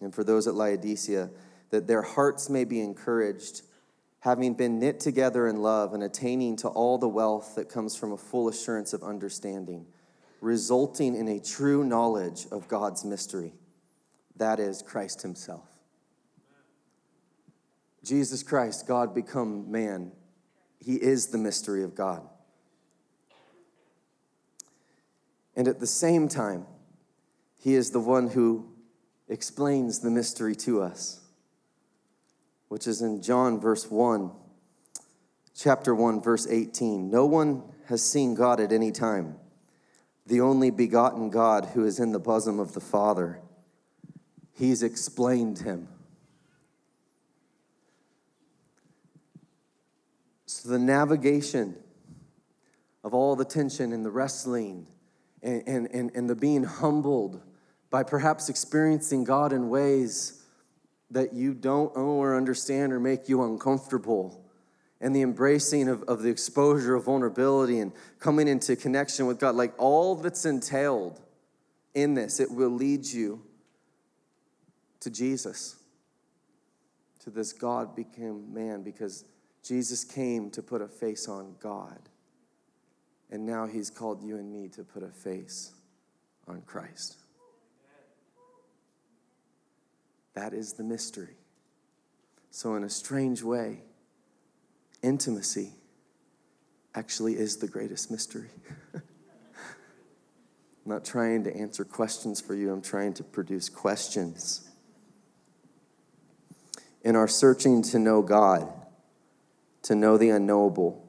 and 0.00 0.14
for 0.14 0.24
those 0.24 0.46
at 0.46 0.54
Laodicea, 0.54 1.28
that 1.68 1.86
their 1.86 2.00
hearts 2.00 2.48
may 2.48 2.64
be 2.64 2.80
encouraged, 2.80 3.60
having 4.20 4.54
been 4.54 4.78
knit 4.78 5.00
together 5.00 5.46
in 5.46 5.60
love 5.60 5.92
and 5.92 6.02
attaining 6.02 6.56
to 6.56 6.68
all 6.68 6.96
the 6.96 7.06
wealth 7.06 7.54
that 7.56 7.68
comes 7.68 7.94
from 7.94 8.12
a 8.12 8.16
full 8.16 8.48
assurance 8.48 8.94
of 8.94 9.02
understanding, 9.02 9.84
resulting 10.40 11.14
in 11.14 11.28
a 11.28 11.38
true 11.38 11.84
knowledge 11.84 12.46
of 12.50 12.68
God's 12.68 13.04
mystery 13.04 13.52
that 14.36 14.58
is 14.58 14.80
Christ 14.80 15.20
Himself. 15.20 15.73
Jesus 18.04 18.42
Christ, 18.42 18.86
God 18.86 19.14
become 19.14 19.70
man, 19.70 20.12
He 20.78 20.94
is 20.94 21.28
the 21.28 21.38
mystery 21.38 21.82
of 21.82 21.94
God. 21.94 22.22
And 25.56 25.68
at 25.68 25.80
the 25.80 25.86
same 25.86 26.28
time, 26.28 26.66
He 27.56 27.74
is 27.74 27.90
the 27.90 28.00
one 28.00 28.28
who 28.28 28.68
explains 29.28 30.00
the 30.00 30.10
mystery 30.10 30.54
to 30.56 30.82
us, 30.82 31.20
which 32.68 32.86
is 32.86 33.00
in 33.00 33.22
John, 33.22 33.58
verse 33.60 33.90
1, 33.90 34.30
chapter 35.56 35.94
1, 35.94 36.20
verse 36.20 36.46
18. 36.48 37.10
No 37.10 37.24
one 37.24 37.62
has 37.86 38.02
seen 38.02 38.34
God 38.34 38.60
at 38.60 38.72
any 38.72 38.92
time. 38.92 39.36
The 40.26 40.40
only 40.40 40.70
begotten 40.70 41.30
God 41.30 41.66
who 41.74 41.84
is 41.84 41.98
in 41.98 42.12
the 42.12 42.18
bosom 42.18 42.58
of 42.58 42.72
the 42.72 42.80
Father 42.80 43.40
He's 44.54 44.82
explained 44.82 45.58
him. 45.58 45.88
So 50.64 50.70
the 50.70 50.78
navigation 50.78 51.76
of 53.04 53.12
all 53.12 53.36
the 53.36 53.44
tension 53.44 53.92
and 53.92 54.02
the 54.02 54.10
wrestling 54.10 54.86
and, 55.42 55.62
and, 55.66 55.88
and, 55.92 56.10
and 56.14 56.30
the 56.30 56.34
being 56.34 56.64
humbled 56.64 57.42
by 57.90 58.02
perhaps 58.02 58.48
experiencing 58.48 59.24
God 59.24 59.52
in 59.52 59.68
ways 59.68 60.42
that 61.10 61.34
you 61.34 61.52
don't 61.52 61.94
know 61.94 62.02
or 62.02 62.34
understand 62.34 62.94
or 62.94 62.98
make 62.98 63.28
you 63.28 63.42
uncomfortable. 63.42 64.42
And 65.02 65.14
the 65.14 65.20
embracing 65.20 65.86
of, 65.86 66.02
of 66.04 66.22
the 66.22 66.30
exposure 66.30 66.94
of 66.94 67.04
vulnerability 67.04 67.80
and 67.80 67.92
coming 68.18 68.48
into 68.48 68.74
connection 68.74 69.26
with 69.26 69.38
God, 69.38 69.54
like 69.56 69.74
all 69.76 70.14
that's 70.14 70.46
entailed 70.46 71.20
in 71.92 72.14
this, 72.14 72.40
it 72.40 72.50
will 72.50 72.70
lead 72.70 73.04
you 73.04 73.42
to 75.00 75.10
Jesus, 75.10 75.76
to 77.20 77.28
this 77.28 77.52
God 77.52 77.94
became 77.94 78.54
man, 78.54 78.82
because 78.82 79.26
Jesus 79.64 80.04
came 80.04 80.50
to 80.50 80.62
put 80.62 80.82
a 80.82 80.88
face 80.88 81.28
on 81.28 81.56
God. 81.60 81.98
And 83.30 83.46
now 83.46 83.66
he's 83.66 83.90
called 83.90 84.22
you 84.22 84.36
and 84.36 84.52
me 84.52 84.68
to 84.68 84.84
put 84.84 85.02
a 85.02 85.08
face 85.08 85.72
on 86.46 86.62
Christ. 86.62 87.16
That 90.34 90.52
is 90.52 90.74
the 90.74 90.84
mystery. 90.84 91.36
So, 92.50 92.74
in 92.74 92.84
a 92.84 92.90
strange 92.90 93.42
way, 93.42 93.82
intimacy 95.02 95.72
actually 96.94 97.34
is 97.34 97.56
the 97.56 97.66
greatest 97.66 98.10
mystery. 98.10 98.50
I'm 98.94 99.02
not 100.84 101.04
trying 101.04 101.44
to 101.44 101.56
answer 101.56 101.84
questions 101.84 102.40
for 102.40 102.54
you, 102.54 102.72
I'm 102.72 102.82
trying 102.82 103.14
to 103.14 103.24
produce 103.24 103.68
questions 103.68 104.68
in 107.04 107.16
our 107.16 107.28
searching 107.28 107.82
to 107.82 107.98
know 107.98 108.22
God, 108.22 108.66
to 109.84 109.94
know 109.94 110.16
the 110.16 110.30
unknowable, 110.30 111.06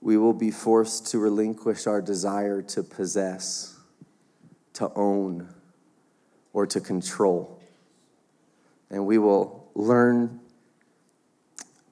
we 0.00 0.16
will 0.16 0.32
be 0.32 0.50
forced 0.50 1.08
to 1.08 1.18
relinquish 1.18 1.86
our 1.86 2.00
desire 2.00 2.62
to 2.62 2.82
possess, 2.82 3.78
to 4.74 4.90
own, 4.94 5.48
or 6.52 6.66
to 6.66 6.80
control. 6.80 7.60
And 8.90 9.06
we 9.06 9.18
will 9.18 9.70
learn 9.74 10.40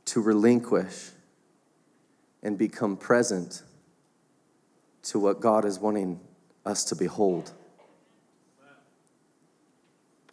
to 0.06 0.20
relinquish 0.20 1.10
and 2.42 2.56
become 2.56 2.96
present 2.96 3.62
to 5.04 5.18
what 5.18 5.40
God 5.40 5.64
is 5.64 5.78
wanting 5.78 6.20
us 6.64 6.84
to 6.84 6.96
behold. 6.96 7.50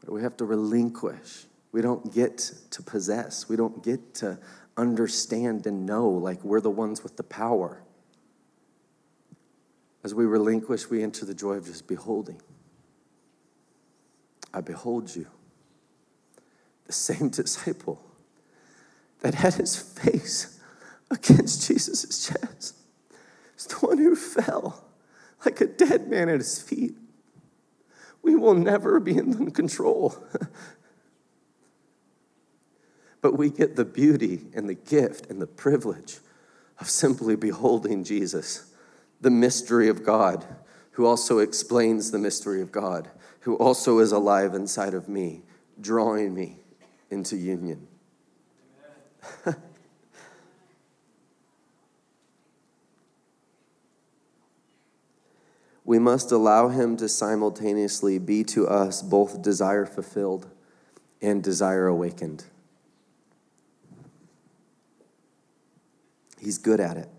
We 0.08 0.22
have 0.22 0.38
to 0.38 0.46
relinquish. 0.46 1.46
We 1.72 1.82
don't 1.82 2.14
get 2.14 2.52
to 2.72 2.82
possess. 2.82 3.48
We 3.48 3.56
don't 3.56 3.84
get 3.84 4.16
to 4.16 4.40
understand 4.76 5.68
and 5.68 5.86
know 5.86 6.10
like 6.10 6.44
we're 6.44 6.62
the 6.62 6.70
ones 6.70 7.04
with 7.04 7.18
the 7.18 7.24
power. 7.24 7.84
As 10.04 10.16
we 10.16 10.26
relinquish, 10.26 10.90
we 10.90 11.04
enter 11.04 11.26
the 11.26 11.34
joy 11.34 11.54
of 11.54 11.66
just 11.66 11.88
beholding. 11.88 12.42
I 14.54 14.62
behold 14.62 15.16
you. 15.16 15.28
The 16.88 16.94
same 16.94 17.30
disciple 17.30 18.02
that 19.22 19.36
had 19.36 19.56
his 19.56 19.78
face 19.78 20.60
against 21.12 21.68
Jesus' 21.68 22.28
chest 22.28 22.76
is 23.58 23.66
the 23.66 23.76
one 23.76 23.98
who 23.98 24.16
fell 24.16 24.86
like 25.46 25.62
a 25.62 25.68
dead 25.68 26.08
man 26.08 26.30
at 26.30 26.38
his 26.38 26.62
feet. 26.62 26.96
We 28.22 28.36
will 28.36 28.54
never 28.54 29.00
be 29.00 29.18
in 29.18 29.52
control. 29.52 30.16
but 33.22 33.38
we 33.38 33.50
get 33.50 33.76
the 33.76 33.86
beauty 33.86 34.48
and 34.54 34.70
the 34.70 34.76
gift 34.76 35.30
and 35.30 35.42
the 35.42 35.48
privilege 35.48 36.20
of 36.80 36.90
simply 36.90 37.36
beholding 37.36 38.04
Jesus, 38.04 38.74
the 39.20 39.30
mystery 39.30 39.90
of 39.90 40.06
God, 40.06 40.46
who 40.92 41.06
also 41.06 41.40
explains 41.40 42.12
the 42.12 42.20
mystery 42.20 42.62
of 42.62 42.72
God, 42.72 43.10
who 43.42 43.56
also 43.58 44.00
is 44.00 44.12
alive 44.12 44.54
inside 44.54 44.94
of 44.94 45.10
me, 45.10 45.42
drawing 45.80 46.34
me 46.34 46.58
into 47.10 47.36
union. 47.36 47.88
we 55.84 56.00
must 56.00 56.32
allow 56.32 56.70
him 56.70 56.96
to 56.98 57.10
simultaneously 57.10 58.18
be 58.20 58.44
to 58.46 58.68
us 58.68 59.02
both 59.02 59.42
desire 59.42 59.86
fulfilled 59.86 60.48
and 61.22 61.44
desire 61.44 61.88
awakened. 61.88 62.46
He's 66.40 66.58
good 66.58 66.80
at 66.80 66.98
it. 66.98 67.10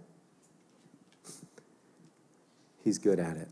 He's 2.83 2.99
good 2.99 3.21
at 3.21 3.37
it. 3.37 3.49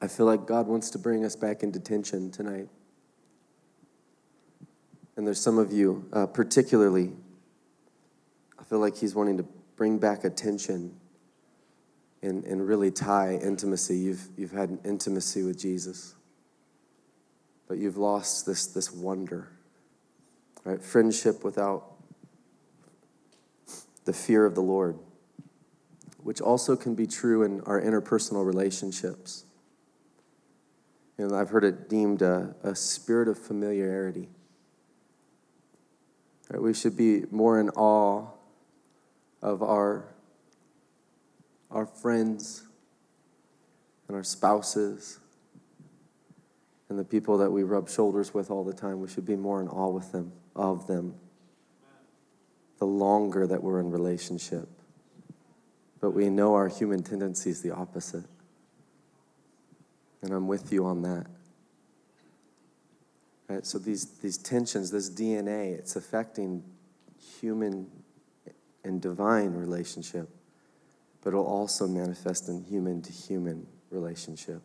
I 0.00 0.08
feel 0.08 0.26
like 0.26 0.46
God 0.46 0.66
wants 0.66 0.90
to 0.90 0.98
bring 0.98 1.24
us 1.24 1.36
back 1.36 1.62
into 1.62 1.78
tension 1.78 2.30
tonight. 2.30 2.68
And 5.16 5.26
there's 5.26 5.40
some 5.40 5.58
of 5.58 5.72
you, 5.72 6.08
uh, 6.12 6.26
particularly, 6.26 7.12
I 8.58 8.64
feel 8.64 8.78
like 8.78 8.96
He's 8.96 9.14
wanting 9.14 9.36
to 9.36 9.44
bring 9.76 9.98
back 9.98 10.24
attention 10.24 10.94
and, 12.22 12.44
and 12.44 12.66
really 12.66 12.90
tie 12.90 13.34
intimacy. 13.34 13.96
You've, 13.96 14.26
you've 14.36 14.52
had 14.52 14.70
an 14.70 14.80
intimacy 14.84 15.42
with 15.42 15.58
Jesus, 15.58 16.14
but 17.68 17.78
you've 17.78 17.98
lost 17.98 18.46
this, 18.46 18.66
this 18.66 18.92
wonder. 18.92 19.48
Right? 20.64 20.82
Friendship 20.82 21.44
without 21.44 21.92
the 24.04 24.12
fear 24.12 24.44
of 24.46 24.54
the 24.54 24.60
Lord, 24.60 24.98
which 26.22 26.40
also 26.40 26.76
can 26.76 26.94
be 26.94 27.06
true 27.06 27.42
in 27.42 27.60
our 27.62 27.80
interpersonal 27.80 28.44
relationships. 28.44 29.44
And 31.18 31.32
I've 31.32 31.50
heard 31.50 31.64
it 31.64 31.88
deemed 31.88 32.22
a, 32.22 32.54
a 32.62 32.74
spirit 32.74 33.28
of 33.28 33.38
familiarity. 33.38 34.28
Right? 36.50 36.60
We 36.60 36.74
should 36.74 36.96
be 36.96 37.24
more 37.30 37.60
in 37.60 37.70
awe 37.70 38.26
of 39.40 39.62
our, 39.62 40.04
our 41.70 41.86
friends 41.86 42.64
and 44.08 44.16
our 44.16 44.24
spouses 44.24 45.18
and 46.88 46.98
the 46.98 47.04
people 47.04 47.38
that 47.38 47.50
we 47.50 47.62
rub 47.62 47.88
shoulders 47.88 48.34
with 48.34 48.50
all 48.50 48.64
the 48.64 48.72
time. 48.72 49.00
We 49.00 49.08
should 49.08 49.26
be 49.26 49.36
more 49.36 49.60
in 49.62 49.68
awe 49.68 49.88
with 49.88 50.12
them, 50.12 50.32
of 50.54 50.86
them, 50.86 51.14
the 52.78 52.86
longer 52.86 53.46
that 53.46 53.62
we're 53.62 53.80
in 53.80 53.90
relationship. 53.90 54.68
But 56.00 56.10
we 56.10 56.28
know 56.30 56.54
our 56.54 56.68
human 56.68 57.02
tendency 57.02 57.50
is 57.50 57.62
the 57.62 57.70
opposite. 57.70 58.24
And 60.22 60.32
I'm 60.32 60.48
with 60.48 60.72
you 60.72 60.84
on 60.84 61.02
that. 61.02 61.26
Right, 63.48 63.66
so 63.66 63.78
these, 63.78 64.06
these 64.18 64.38
tensions, 64.38 64.90
this 64.90 65.10
DNA, 65.10 65.78
it's 65.78 65.96
affecting 65.96 66.64
human 67.38 67.86
and 68.84 69.00
divine 69.00 69.54
relationship, 69.54 70.28
but 71.22 71.30
it'll 71.30 71.46
also 71.46 71.86
manifest 71.86 72.48
in 72.48 72.64
human 72.64 73.02
to 73.02 73.12
human 73.12 73.66
relationship. 73.90 74.62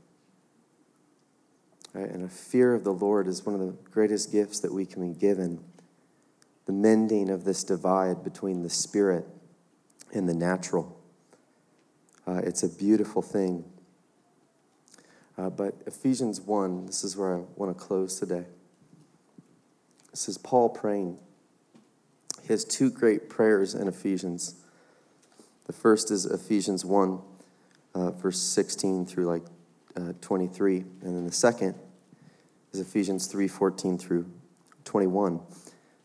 Right? 1.94 2.10
And 2.10 2.24
a 2.24 2.30
fear 2.30 2.74
of 2.74 2.84
the 2.84 2.94
Lord 2.94 3.28
is 3.28 3.46
one 3.46 3.56
of 3.56 3.62
the 3.62 3.76
greatest 3.92 4.32
gifts 4.32 4.60
that 4.62 4.74
we 4.74 4.86
can 4.86 5.12
be 5.12 5.20
given. 5.20 5.64
The 6.68 6.74
mending 6.74 7.30
of 7.30 7.46
this 7.46 7.64
divide 7.64 8.24
between 8.24 8.62
the 8.62 8.70
spirit 8.70 9.26
and 10.14 10.28
the 10.28 10.34
natural. 10.34 11.00
Uh, 12.28 12.42
it's 12.44 12.62
a 12.62 12.70
beautiful 12.70 13.22
thing. 13.22 13.64
Uh, 15.38 15.50
but 15.50 15.76
Ephesians 15.86 16.42
1, 16.42 16.88
this 16.88 17.06
is 17.06 17.16
where 17.16 17.38
I 17.38 17.42
want 17.56 17.76
to 17.76 17.84
close 17.84 18.20
today. 18.20 18.46
This 20.12 20.28
is 20.28 20.38
Paul 20.38 20.70
praying. 20.70 21.18
He 22.42 22.48
has 22.50 22.66
two 22.66 22.90
great 22.90 23.30
prayers 23.30 23.74
in 23.74 23.88
Ephesians. 23.88 24.56
The 25.68 25.74
first 25.74 26.12
is 26.12 26.26
Ephesians 26.26 26.84
1, 26.84 27.20
uh, 27.94 28.12
verse 28.12 28.40
16 28.42 29.06
through 29.06 29.26
like 29.26 29.44
uh, 29.96 30.14
23. 30.20 30.80
And 30.80 31.16
then 31.16 31.26
the 31.26 31.32
second 31.32 31.76
is 32.74 32.82
Ephesians 32.82 33.28
3, 33.28 33.48
14 33.48 33.98
through 33.98 34.26
21. 34.84 35.40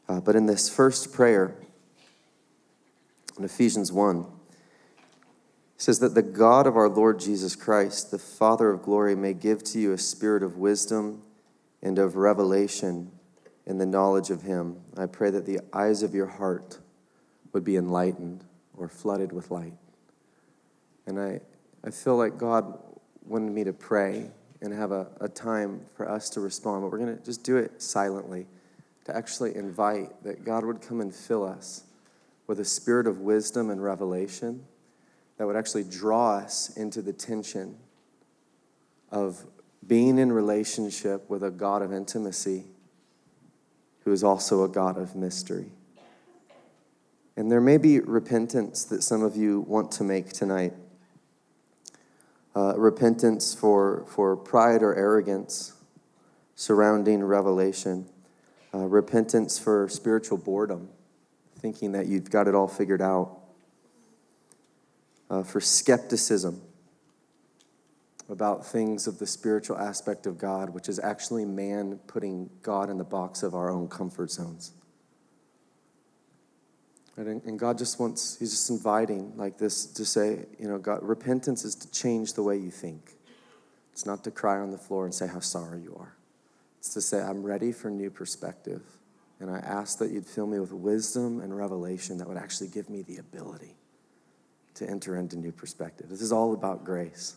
Uh, 0.08 0.20
but 0.20 0.36
in 0.36 0.46
this 0.46 0.68
first 0.68 1.12
prayer, 1.12 1.56
in 3.38 3.44
Ephesians 3.44 3.90
1, 3.90 4.26
says 5.76 5.98
that 5.98 6.14
the 6.14 6.22
God 6.22 6.66
of 6.66 6.76
our 6.76 6.88
Lord 6.88 7.18
Jesus 7.18 7.56
Christ, 7.56 8.10
the 8.10 8.18
Father 8.18 8.70
of 8.70 8.82
glory, 8.82 9.14
may 9.14 9.34
give 9.34 9.64
to 9.64 9.80
you 9.80 9.92
a 9.92 9.98
spirit 9.98 10.42
of 10.42 10.56
wisdom 10.56 11.22
and 11.82 11.98
of 11.98 12.16
revelation 12.16 13.10
in 13.66 13.78
the 13.78 13.86
knowledge 13.86 14.30
of 14.30 14.42
Him. 14.42 14.76
I 14.96 15.06
pray 15.06 15.30
that 15.30 15.46
the 15.46 15.60
eyes 15.72 16.02
of 16.02 16.14
your 16.14 16.26
heart 16.26 16.78
would 17.52 17.64
be 17.64 17.76
enlightened 17.76 18.44
or 18.76 18.88
flooded 18.88 19.32
with 19.32 19.50
light. 19.50 19.74
And 21.06 21.20
I, 21.20 21.40
I 21.84 21.90
feel 21.90 22.16
like 22.16 22.38
God 22.38 22.78
wanted 23.26 23.52
me 23.52 23.64
to 23.64 23.72
pray 23.72 24.30
and 24.60 24.72
have 24.72 24.92
a, 24.92 25.08
a 25.20 25.28
time 25.28 25.80
for 25.96 26.08
us 26.08 26.30
to 26.30 26.40
respond, 26.40 26.82
but 26.82 26.92
we're 26.92 26.98
going 26.98 27.16
to 27.16 27.24
just 27.24 27.42
do 27.42 27.56
it 27.56 27.82
silently 27.82 28.46
to 29.04 29.16
actually 29.16 29.54
invite 29.56 30.22
that 30.24 30.44
God 30.44 30.64
would 30.64 30.80
come 30.80 31.00
and 31.00 31.14
fill 31.14 31.44
us 31.44 31.84
with 32.46 32.60
a 32.60 32.64
spirit 32.64 33.06
of 33.06 33.20
wisdom 33.20 33.70
and 33.70 33.82
revelation 33.82 34.64
that 35.38 35.46
would 35.46 35.56
actually 35.56 35.84
draw 35.84 36.36
us 36.36 36.76
into 36.76 37.02
the 37.02 37.12
tension 37.12 37.76
of 39.10 39.44
being 39.86 40.18
in 40.18 40.32
relationship 40.32 41.28
with 41.28 41.42
a 41.42 41.50
God 41.50 41.82
of 41.82 41.92
intimacy 41.92 42.64
who 44.04 44.12
is 44.12 44.22
also 44.22 44.64
a 44.64 44.68
God 44.68 44.96
of 44.98 45.14
mystery. 45.14 45.72
And 47.36 47.50
there 47.50 47.60
may 47.60 47.78
be 47.78 48.00
repentance 48.00 48.84
that 48.84 49.02
some 49.02 49.22
of 49.22 49.36
you 49.36 49.60
want 49.62 49.90
to 49.92 50.04
make 50.04 50.30
tonight. 50.30 50.74
Uh, 52.54 52.74
repentance 52.76 53.54
for, 53.54 54.04
for 54.08 54.36
pride 54.36 54.82
or 54.82 54.94
arrogance 54.94 55.72
surrounding 56.54 57.24
revelation. 57.24 58.06
Uh, 58.74 58.86
repentance 58.86 59.58
for 59.58 59.88
spiritual 59.88 60.38
boredom, 60.38 60.88
thinking 61.58 61.92
that 61.92 62.06
you've 62.06 62.30
got 62.30 62.48
it 62.48 62.54
all 62.54 62.68
figured 62.68 63.02
out 63.02 63.38
uh, 65.28 65.42
for 65.42 65.60
skepticism 65.60 66.60
about 68.28 68.64
things 68.64 69.06
of 69.06 69.18
the 69.18 69.26
spiritual 69.26 69.76
aspect 69.76 70.26
of 70.26 70.38
God, 70.38 70.70
which 70.70 70.88
is 70.88 70.98
actually 70.98 71.44
man 71.44 71.98
putting 72.06 72.48
God 72.62 72.88
in 72.88 72.96
the 72.96 73.04
box 73.04 73.42
of 73.42 73.54
our 73.54 73.70
own 73.70 73.88
comfort 73.88 74.30
zones. 74.30 74.72
And 77.16 77.58
God 77.58 77.76
just 77.76 78.00
wants, 78.00 78.38
He's 78.38 78.50
just 78.50 78.70
inviting 78.70 79.36
like 79.36 79.58
this 79.58 79.84
to 79.84 80.04
say, 80.04 80.46
you 80.58 80.66
know, 80.66 80.78
God, 80.78 81.00
repentance 81.02 81.62
is 81.64 81.74
to 81.74 81.90
change 81.90 82.32
the 82.32 82.42
way 82.42 82.56
you 82.56 82.70
think. 82.70 83.12
It's 83.92 84.06
not 84.06 84.24
to 84.24 84.30
cry 84.30 84.58
on 84.58 84.70
the 84.70 84.78
floor 84.78 85.04
and 85.04 85.14
say 85.14 85.26
how 85.26 85.40
sorry 85.40 85.82
you 85.82 85.94
are. 85.98 86.16
It's 86.82 86.94
to 86.94 87.00
say, 87.00 87.22
I'm 87.22 87.44
ready 87.44 87.70
for 87.70 87.90
new 87.90 88.10
perspective. 88.10 88.82
And 89.38 89.48
I 89.48 89.58
ask 89.58 89.98
that 89.98 90.10
you'd 90.10 90.26
fill 90.26 90.48
me 90.48 90.58
with 90.58 90.72
wisdom 90.72 91.38
and 91.38 91.56
revelation 91.56 92.18
that 92.18 92.26
would 92.26 92.36
actually 92.36 92.70
give 92.70 92.90
me 92.90 93.02
the 93.02 93.18
ability 93.18 93.76
to 94.74 94.90
enter 94.90 95.16
into 95.16 95.36
new 95.36 95.52
perspective. 95.52 96.08
This 96.08 96.20
is 96.20 96.32
all 96.32 96.54
about 96.54 96.84
grace. 96.84 97.36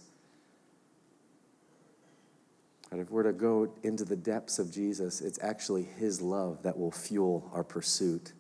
God, 2.90 3.02
if 3.02 3.12
we're 3.12 3.22
to 3.22 3.34
go 3.34 3.72
into 3.84 4.04
the 4.04 4.16
depths 4.16 4.58
of 4.58 4.72
Jesus, 4.72 5.22
it's 5.22 5.38
actually 5.44 5.84
His 5.84 6.24
love 6.24 6.64
that 6.64 6.76
will 6.76 6.92
fuel 6.92 7.48
our 7.54 7.64
pursuit 7.64 8.34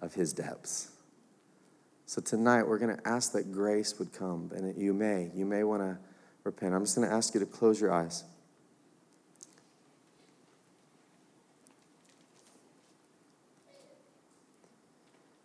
of 0.00 0.14
His 0.14 0.32
depths. 0.32 0.90
So 2.06 2.22
tonight, 2.22 2.62
we're 2.62 2.78
going 2.78 2.96
to 2.96 3.06
ask 3.06 3.32
that 3.32 3.52
grace 3.52 3.98
would 3.98 4.14
come, 4.14 4.52
and 4.56 4.74
you 4.80 4.94
may, 4.94 5.30
you 5.34 5.44
may 5.44 5.64
want 5.64 5.82
to 5.82 5.98
repent. 6.44 6.72
I'm 6.72 6.84
just 6.84 6.96
going 6.96 7.06
to 7.06 7.14
ask 7.14 7.34
you 7.34 7.40
to 7.40 7.46
close 7.46 7.78
your 7.78 7.92
eyes. 7.92 8.24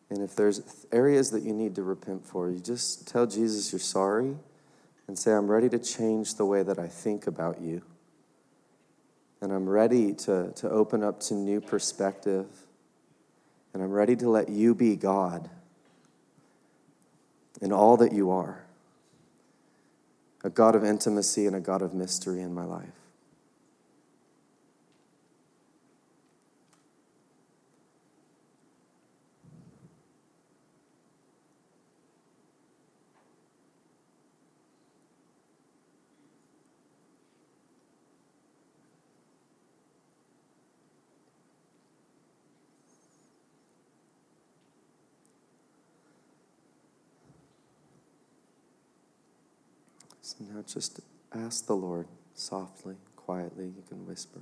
And 0.09 0.21
if 0.23 0.35
there's 0.35 0.85
areas 0.91 1.31
that 1.31 1.43
you 1.43 1.53
need 1.53 1.75
to 1.75 1.83
repent 1.83 2.25
for, 2.25 2.49
you 2.49 2.59
just 2.59 3.07
tell 3.07 3.27
Jesus 3.27 3.71
you're 3.71 3.79
sorry 3.79 4.35
and 5.07 5.17
say, 5.17 5.33
I'm 5.33 5.49
ready 5.49 5.69
to 5.69 5.79
change 5.79 6.35
the 6.35 6.45
way 6.45 6.63
that 6.63 6.79
I 6.79 6.87
think 6.87 7.27
about 7.27 7.61
you. 7.61 7.81
And 9.41 9.53
I'm 9.53 9.69
ready 9.69 10.13
to, 10.13 10.51
to 10.51 10.69
open 10.69 11.03
up 11.03 11.19
to 11.21 11.33
new 11.33 11.61
perspective. 11.61 12.47
And 13.73 13.83
I'm 13.83 13.91
ready 13.91 14.15
to 14.17 14.29
let 14.29 14.49
you 14.49 14.73
be 14.73 14.95
God 14.95 15.49
in 17.61 17.71
all 17.71 17.97
that 17.97 18.11
you 18.11 18.31
are 18.31 18.63
a 20.43 20.49
God 20.49 20.75
of 20.75 20.83
intimacy 20.83 21.47
and 21.47 21.55
a 21.55 21.59
God 21.59 21.81
of 21.81 21.93
mystery 21.93 22.41
in 22.41 22.53
my 22.53 22.63
life. 22.63 22.98
So 50.29 50.45
now 50.53 50.61
just 50.61 50.99
ask 51.33 51.65
the 51.65 51.73
Lord 51.73 52.07
softly, 52.35 52.97
quietly. 53.15 53.65
You 53.65 53.83
can 53.89 54.05
whisper 54.05 54.41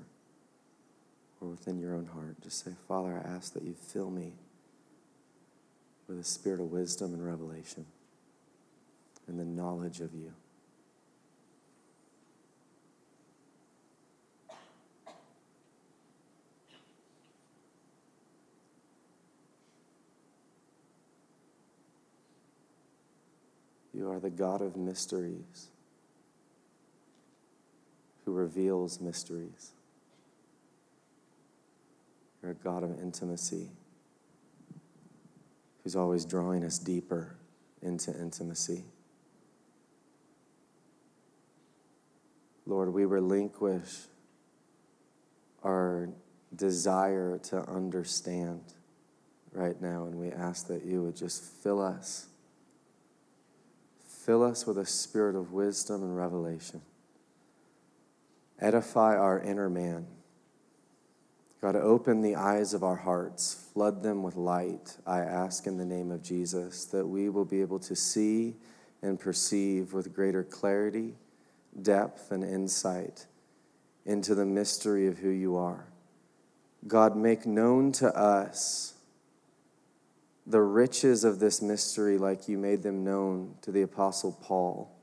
or 1.39 1.47
within 1.47 1.79
your 1.79 1.95
own 1.95 2.07
heart. 2.07 2.35
Just 2.41 2.65
say, 2.65 2.71
Father, 2.89 3.23
I 3.23 3.25
ask 3.25 3.53
that 3.53 3.63
you 3.63 3.73
fill 3.73 4.09
me 4.09 4.33
with 6.09 6.19
a 6.19 6.25
spirit 6.25 6.59
of 6.59 6.73
wisdom 6.73 7.13
and 7.13 7.25
revelation 7.25 7.85
and 9.29 9.39
the 9.39 9.45
knowledge 9.45 10.01
of 10.01 10.13
you. 10.13 10.33
You 23.93 24.11
are 24.11 24.19
the 24.19 24.29
God 24.29 24.61
of 24.61 24.75
mysteries 24.75 25.69
who 28.27 28.33
reveals 28.33 28.99
mysteries. 28.99 29.71
You're 32.41 32.51
a 32.51 32.55
God 32.55 32.83
of 32.83 32.99
intimacy 32.99 33.69
who's 35.81 35.95
always 35.95 36.25
drawing 36.25 36.65
us 36.65 36.77
deeper 36.77 37.37
into 37.81 38.11
intimacy. 38.11 38.83
Lord, 42.65 42.93
we 42.93 43.05
relinquish 43.05 44.07
our 45.63 46.09
desire 46.53 47.39
to 47.43 47.61
understand 47.69 48.59
right 49.53 49.81
now, 49.81 50.03
and 50.03 50.15
we 50.15 50.33
ask 50.33 50.67
that 50.67 50.83
you 50.83 51.01
would 51.03 51.15
just 51.15 51.41
fill 51.41 51.81
us. 51.81 52.27
Fill 54.05 54.43
us 54.43 54.67
with 54.67 54.77
a 54.77 54.85
spirit 54.85 55.37
of 55.37 55.53
wisdom 55.53 56.03
and 56.03 56.17
revelation. 56.17 56.81
Edify 58.59 59.15
our 59.15 59.39
inner 59.39 59.69
man. 59.69 60.07
God, 61.61 61.75
open 61.75 62.21
the 62.21 62.35
eyes 62.35 62.73
of 62.73 62.83
our 62.83 62.95
hearts, 62.95 63.69
flood 63.73 64.03
them 64.03 64.21
with 64.21 64.35
light, 64.35 64.97
I 65.05 65.19
ask 65.19 65.65
in 65.65 65.77
the 65.77 65.85
name 65.85 66.11
of 66.11 66.21
Jesus, 66.21 66.85
that 66.85 67.07
we 67.07 67.29
will 67.29 67.45
be 67.45 67.61
able 67.61 67.79
to 67.79 67.95
see 67.95 68.55
and 69.01 69.19
perceive 69.19 69.93
with 69.93 70.13
greater 70.13 70.43
clarity, 70.43 71.15
depth, 71.81 72.31
and 72.31 72.43
insight 72.43 73.25
into 74.05 74.35
the 74.35 74.45
mystery 74.45 75.07
of 75.07 75.17
who 75.17 75.29
you 75.29 75.57
are. 75.57 75.87
God, 76.87 77.15
make 77.15 77.45
known 77.45 77.91
to 77.93 78.15
us 78.15 78.93
the 80.45 80.61
riches 80.61 81.23
of 81.23 81.39
this 81.39 81.61
mystery 81.61 82.17
like 82.17 82.47
you 82.47 82.57
made 82.57 82.83
them 82.83 83.03
known 83.03 83.55
to 83.61 83.71
the 83.71 83.81
Apostle 83.81 84.31
Paul. 84.41 84.96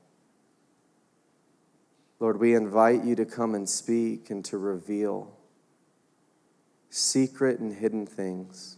Lord, 2.19 2.39
we 2.39 2.55
invite 2.55 3.03
you 3.03 3.15
to 3.15 3.25
come 3.25 3.55
and 3.55 3.67
speak 3.67 4.29
and 4.29 4.43
to 4.45 4.57
reveal 4.57 5.31
secret 6.89 7.59
and 7.59 7.73
hidden 7.73 8.05
things 8.05 8.77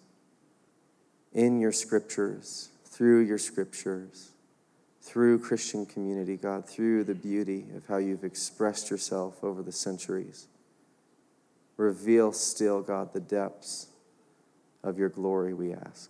in 1.34 1.60
your 1.60 1.72
scriptures, 1.72 2.70
through 2.86 3.20
your 3.20 3.38
scriptures, 3.38 4.32
through 5.02 5.40
Christian 5.40 5.86
community, 5.86 6.36
God, 6.36 6.68
through 6.68 7.04
the 7.04 7.14
beauty 7.14 7.66
of 7.76 7.86
how 7.88 7.98
you've 7.98 8.24
expressed 8.24 8.90
yourself 8.90 9.44
over 9.44 9.62
the 9.62 9.72
centuries. 9.72 10.48
Reveal 11.78 12.32
still, 12.32 12.82
God, 12.82 13.14
the 13.14 13.20
depths 13.20 13.88
of 14.84 14.98
your 14.98 15.10
glory, 15.10 15.54
we 15.54 15.74
ask. 15.74 16.10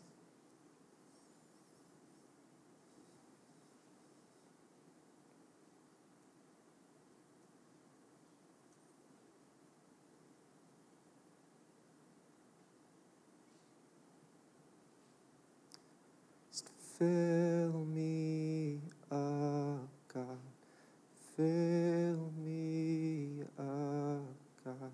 Fill 16.97 17.85
me 17.93 18.79
up, 19.11 19.89
God. 20.13 20.39
Fill 21.35 22.31
me 22.43 23.43
up, 23.59 24.25
God. 24.65 24.91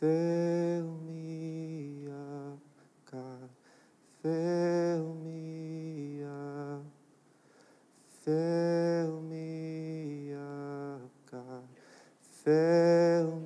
Fill 0.00 0.98
me 1.06 2.06
up, 2.08 2.60
God. 3.12 3.50
Fill 4.22 5.14
me 5.22 6.24
up. 6.24 6.84
Fill 8.24 9.20
me 9.22 10.32
up, 10.34 11.10
God. 11.30 11.64
Fill 12.44 13.39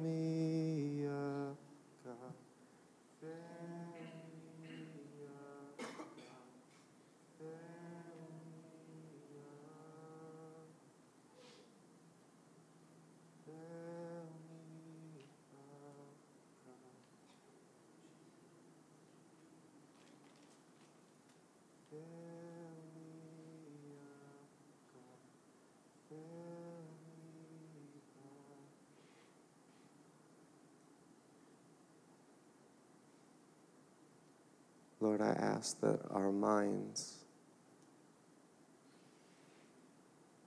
Lord, 35.04 35.20
I 35.20 35.32
ask 35.32 35.78
that 35.82 36.00
our 36.12 36.32
minds 36.32 37.16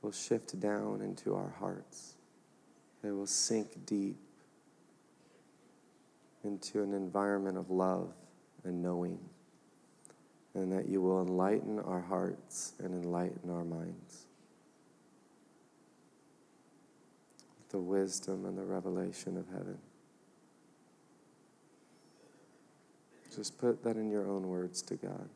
will 0.02 0.12
shift 0.12 0.60
down 0.60 1.02
into 1.04 1.36
our 1.36 1.54
hearts. 1.60 2.16
They 3.04 3.12
will 3.12 3.28
sink 3.28 3.86
deep 3.86 4.18
into 6.44 6.82
an 6.82 6.96
environment 6.96 7.56
of 7.56 7.70
love 7.70 8.12
and 8.64 8.82
knowing. 8.82 9.20
And 10.56 10.72
that 10.72 10.90
you 10.90 11.02
will 11.02 11.22
enlighten 11.22 11.78
our 11.78 12.02
hearts 12.02 12.74
and 12.80 12.96
enlighten 12.96 13.52
our 13.52 13.64
minds. 13.64 14.26
With 17.60 17.70
the 17.70 17.78
wisdom 17.78 18.46
and 18.46 18.58
the 18.58 18.64
revelation 18.64 19.38
of 19.38 19.46
heaven. 19.50 19.78
Just 23.38 23.60
put 23.60 23.84
that 23.84 23.98
in 23.98 24.10
your 24.10 24.28
own 24.28 24.48
words 24.48 24.82
to 24.82 24.96
God. 24.96 25.30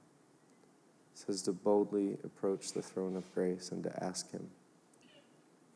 It 1.13 1.19
says 1.19 1.43
to 1.43 1.51
boldly 1.51 2.17
approach 2.23 2.71
the 2.71 2.81
throne 2.81 3.15
of 3.15 3.31
grace 3.35 3.71
and 3.71 3.83
to 3.83 4.03
ask 4.03 4.31
Him 4.31 4.47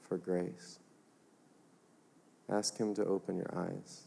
for 0.09 0.17
grace. 0.17 0.79
Ask 2.49 2.79
Him 2.79 2.95
to 2.95 3.05
open 3.05 3.37
your 3.37 3.55
eyes. 3.55 4.05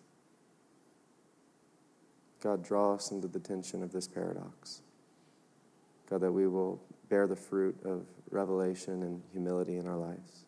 God, 2.43 2.65
draw 2.65 2.95
us 2.95 3.13
into 3.13 3.29
the 3.29 3.39
tension 3.39 3.85
of 3.85 3.93
this 3.93 4.09
paradox. 4.09 4.83
God, 6.11 6.21
that 6.23 6.33
we 6.33 6.49
will 6.49 6.81
bear 7.09 7.29
the 7.29 7.37
fruit 7.37 7.77
of 7.85 8.05
revelation 8.33 9.05
and 9.05 9.23
humility 9.31 9.77
in 9.77 9.87
our 9.87 9.97
lives. 9.97 10.45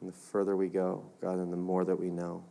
And 0.00 0.08
the 0.08 0.16
further 0.16 0.56
we 0.56 0.68
go, 0.68 1.02
God, 1.20 1.38
and 1.38 1.52
the 1.52 1.56
more 1.56 1.84
that 1.84 1.98
we 1.98 2.10
know, 2.10 2.44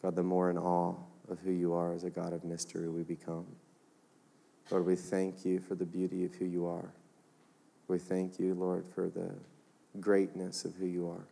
God, 0.00 0.16
the 0.16 0.22
more 0.22 0.48
in 0.48 0.56
awe 0.56 0.94
of 1.30 1.38
who 1.40 1.52
you 1.52 1.72
are 1.72 1.94
as 1.94 2.04
a 2.04 2.10
God 2.10 2.32
of 2.32 2.44
mystery 2.44 2.88
we 2.88 3.02
become. 3.02 3.46
Lord, 4.70 4.86
we 4.86 4.96
thank 4.96 5.44
you 5.44 5.60
for 5.60 5.74
the 5.74 5.84
beauty 5.84 6.24
of 6.24 6.34
who 6.34 6.44
you 6.44 6.66
are. 6.66 6.92
We 7.88 7.98
thank 7.98 8.38
you, 8.38 8.54
Lord, 8.54 8.84
for 8.94 9.08
the 9.08 9.32
greatness 10.00 10.64
of 10.64 10.74
who 10.76 10.86
you 10.86 11.08
are. 11.08 11.26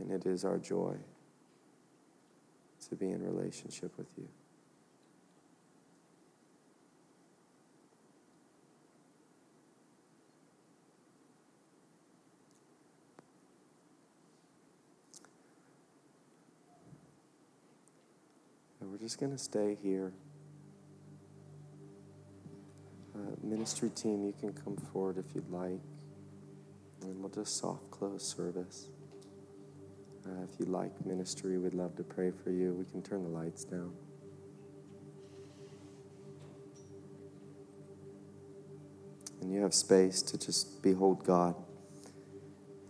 And 0.00 0.10
it 0.10 0.26
is 0.26 0.44
our 0.44 0.58
joy 0.58 0.96
to 2.88 2.94
be 2.94 3.10
in 3.10 3.22
relationship 3.22 3.92
with 3.98 4.08
you. 4.16 4.28
Just 19.06 19.20
going 19.20 19.30
to 19.30 19.38
stay 19.38 19.78
here. 19.84 20.12
Uh, 23.14 23.36
ministry 23.40 23.88
team, 23.88 24.24
you 24.24 24.34
can 24.40 24.52
come 24.52 24.76
forward 24.92 25.16
if 25.16 25.32
you'd 25.32 25.48
like. 25.48 25.78
And 27.02 27.20
we'll 27.20 27.28
just 27.28 27.56
soft 27.56 27.88
close 27.92 28.24
service. 28.36 28.88
Uh, 30.26 30.42
if 30.42 30.58
you 30.58 30.66
like 30.66 31.06
ministry, 31.06 31.56
we'd 31.56 31.72
love 31.72 31.94
to 31.98 32.02
pray 32.02 32.32
for 32.42 32.50
you. 32.50 32.74
We 32.74 32.84
can 32.84 33.00
turn 33.00 33.22
the 33.22 33.28
lights 33.28 33.62
down. 33.62 33.92
And 39.40 39.52
you 39.52 39.60
have 39.62 39.72
space 39.72 40.20
to 40.22 40.36
just 40.36 40.82
behold 40.82 41.22
God. 41.22 41.54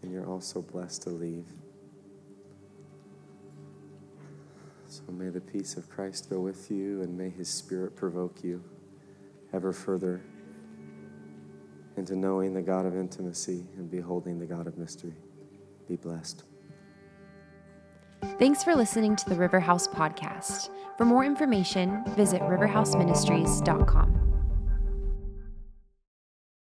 And 0.01 0.11
you're 0.11 0.27
also 0.27 0.63
blessed 0.63 1.03
to 1.03 1.11
leave. 1.11 1.45
So 5.07 5.13
may 5.13 5.29
the 5.29 5.41
peace 5.41 5.77
of 5.77 5.89
Christ 5.89 6.29
go 6.29 6.41
with 6.41 6.69
you, 6.71 7.03
and 7.03 7.17
may 7.17 7.31
his 7.31 7.49
spirit 7.49 7.95
provoke 7.95 8.43
you 8.43 8.63
ever 9.53 9.73
further 9.73 10.21
into 11.97 12.17
knowing 12.17 12.53
the 12.53 12.63
God 12.63 12.85
of 12.87 12.97
intimacy 12.97 13.65
and 13.77 13.89
beholding 13.91 14.39
the 14.39 14.47
God 14.47 14.67
of 14.67 14.77
mystery. 14.77 15.15
Be 15.89 15.97
blessed. 15.97 16.43
Thanks 18.39 18.65
for 18.65 18.75
listening 18.75 19.15
to 19.17 19.29
the 19.29 19.37
River 19.37 19.61
House 19.61 19.87
podcast. 19.87 20.71
For 20.99 21.05
more 21.05 21.25
information, 21.25 22.03
visit 22.17 22.43
riverhouseministries.com. 22.43 24.26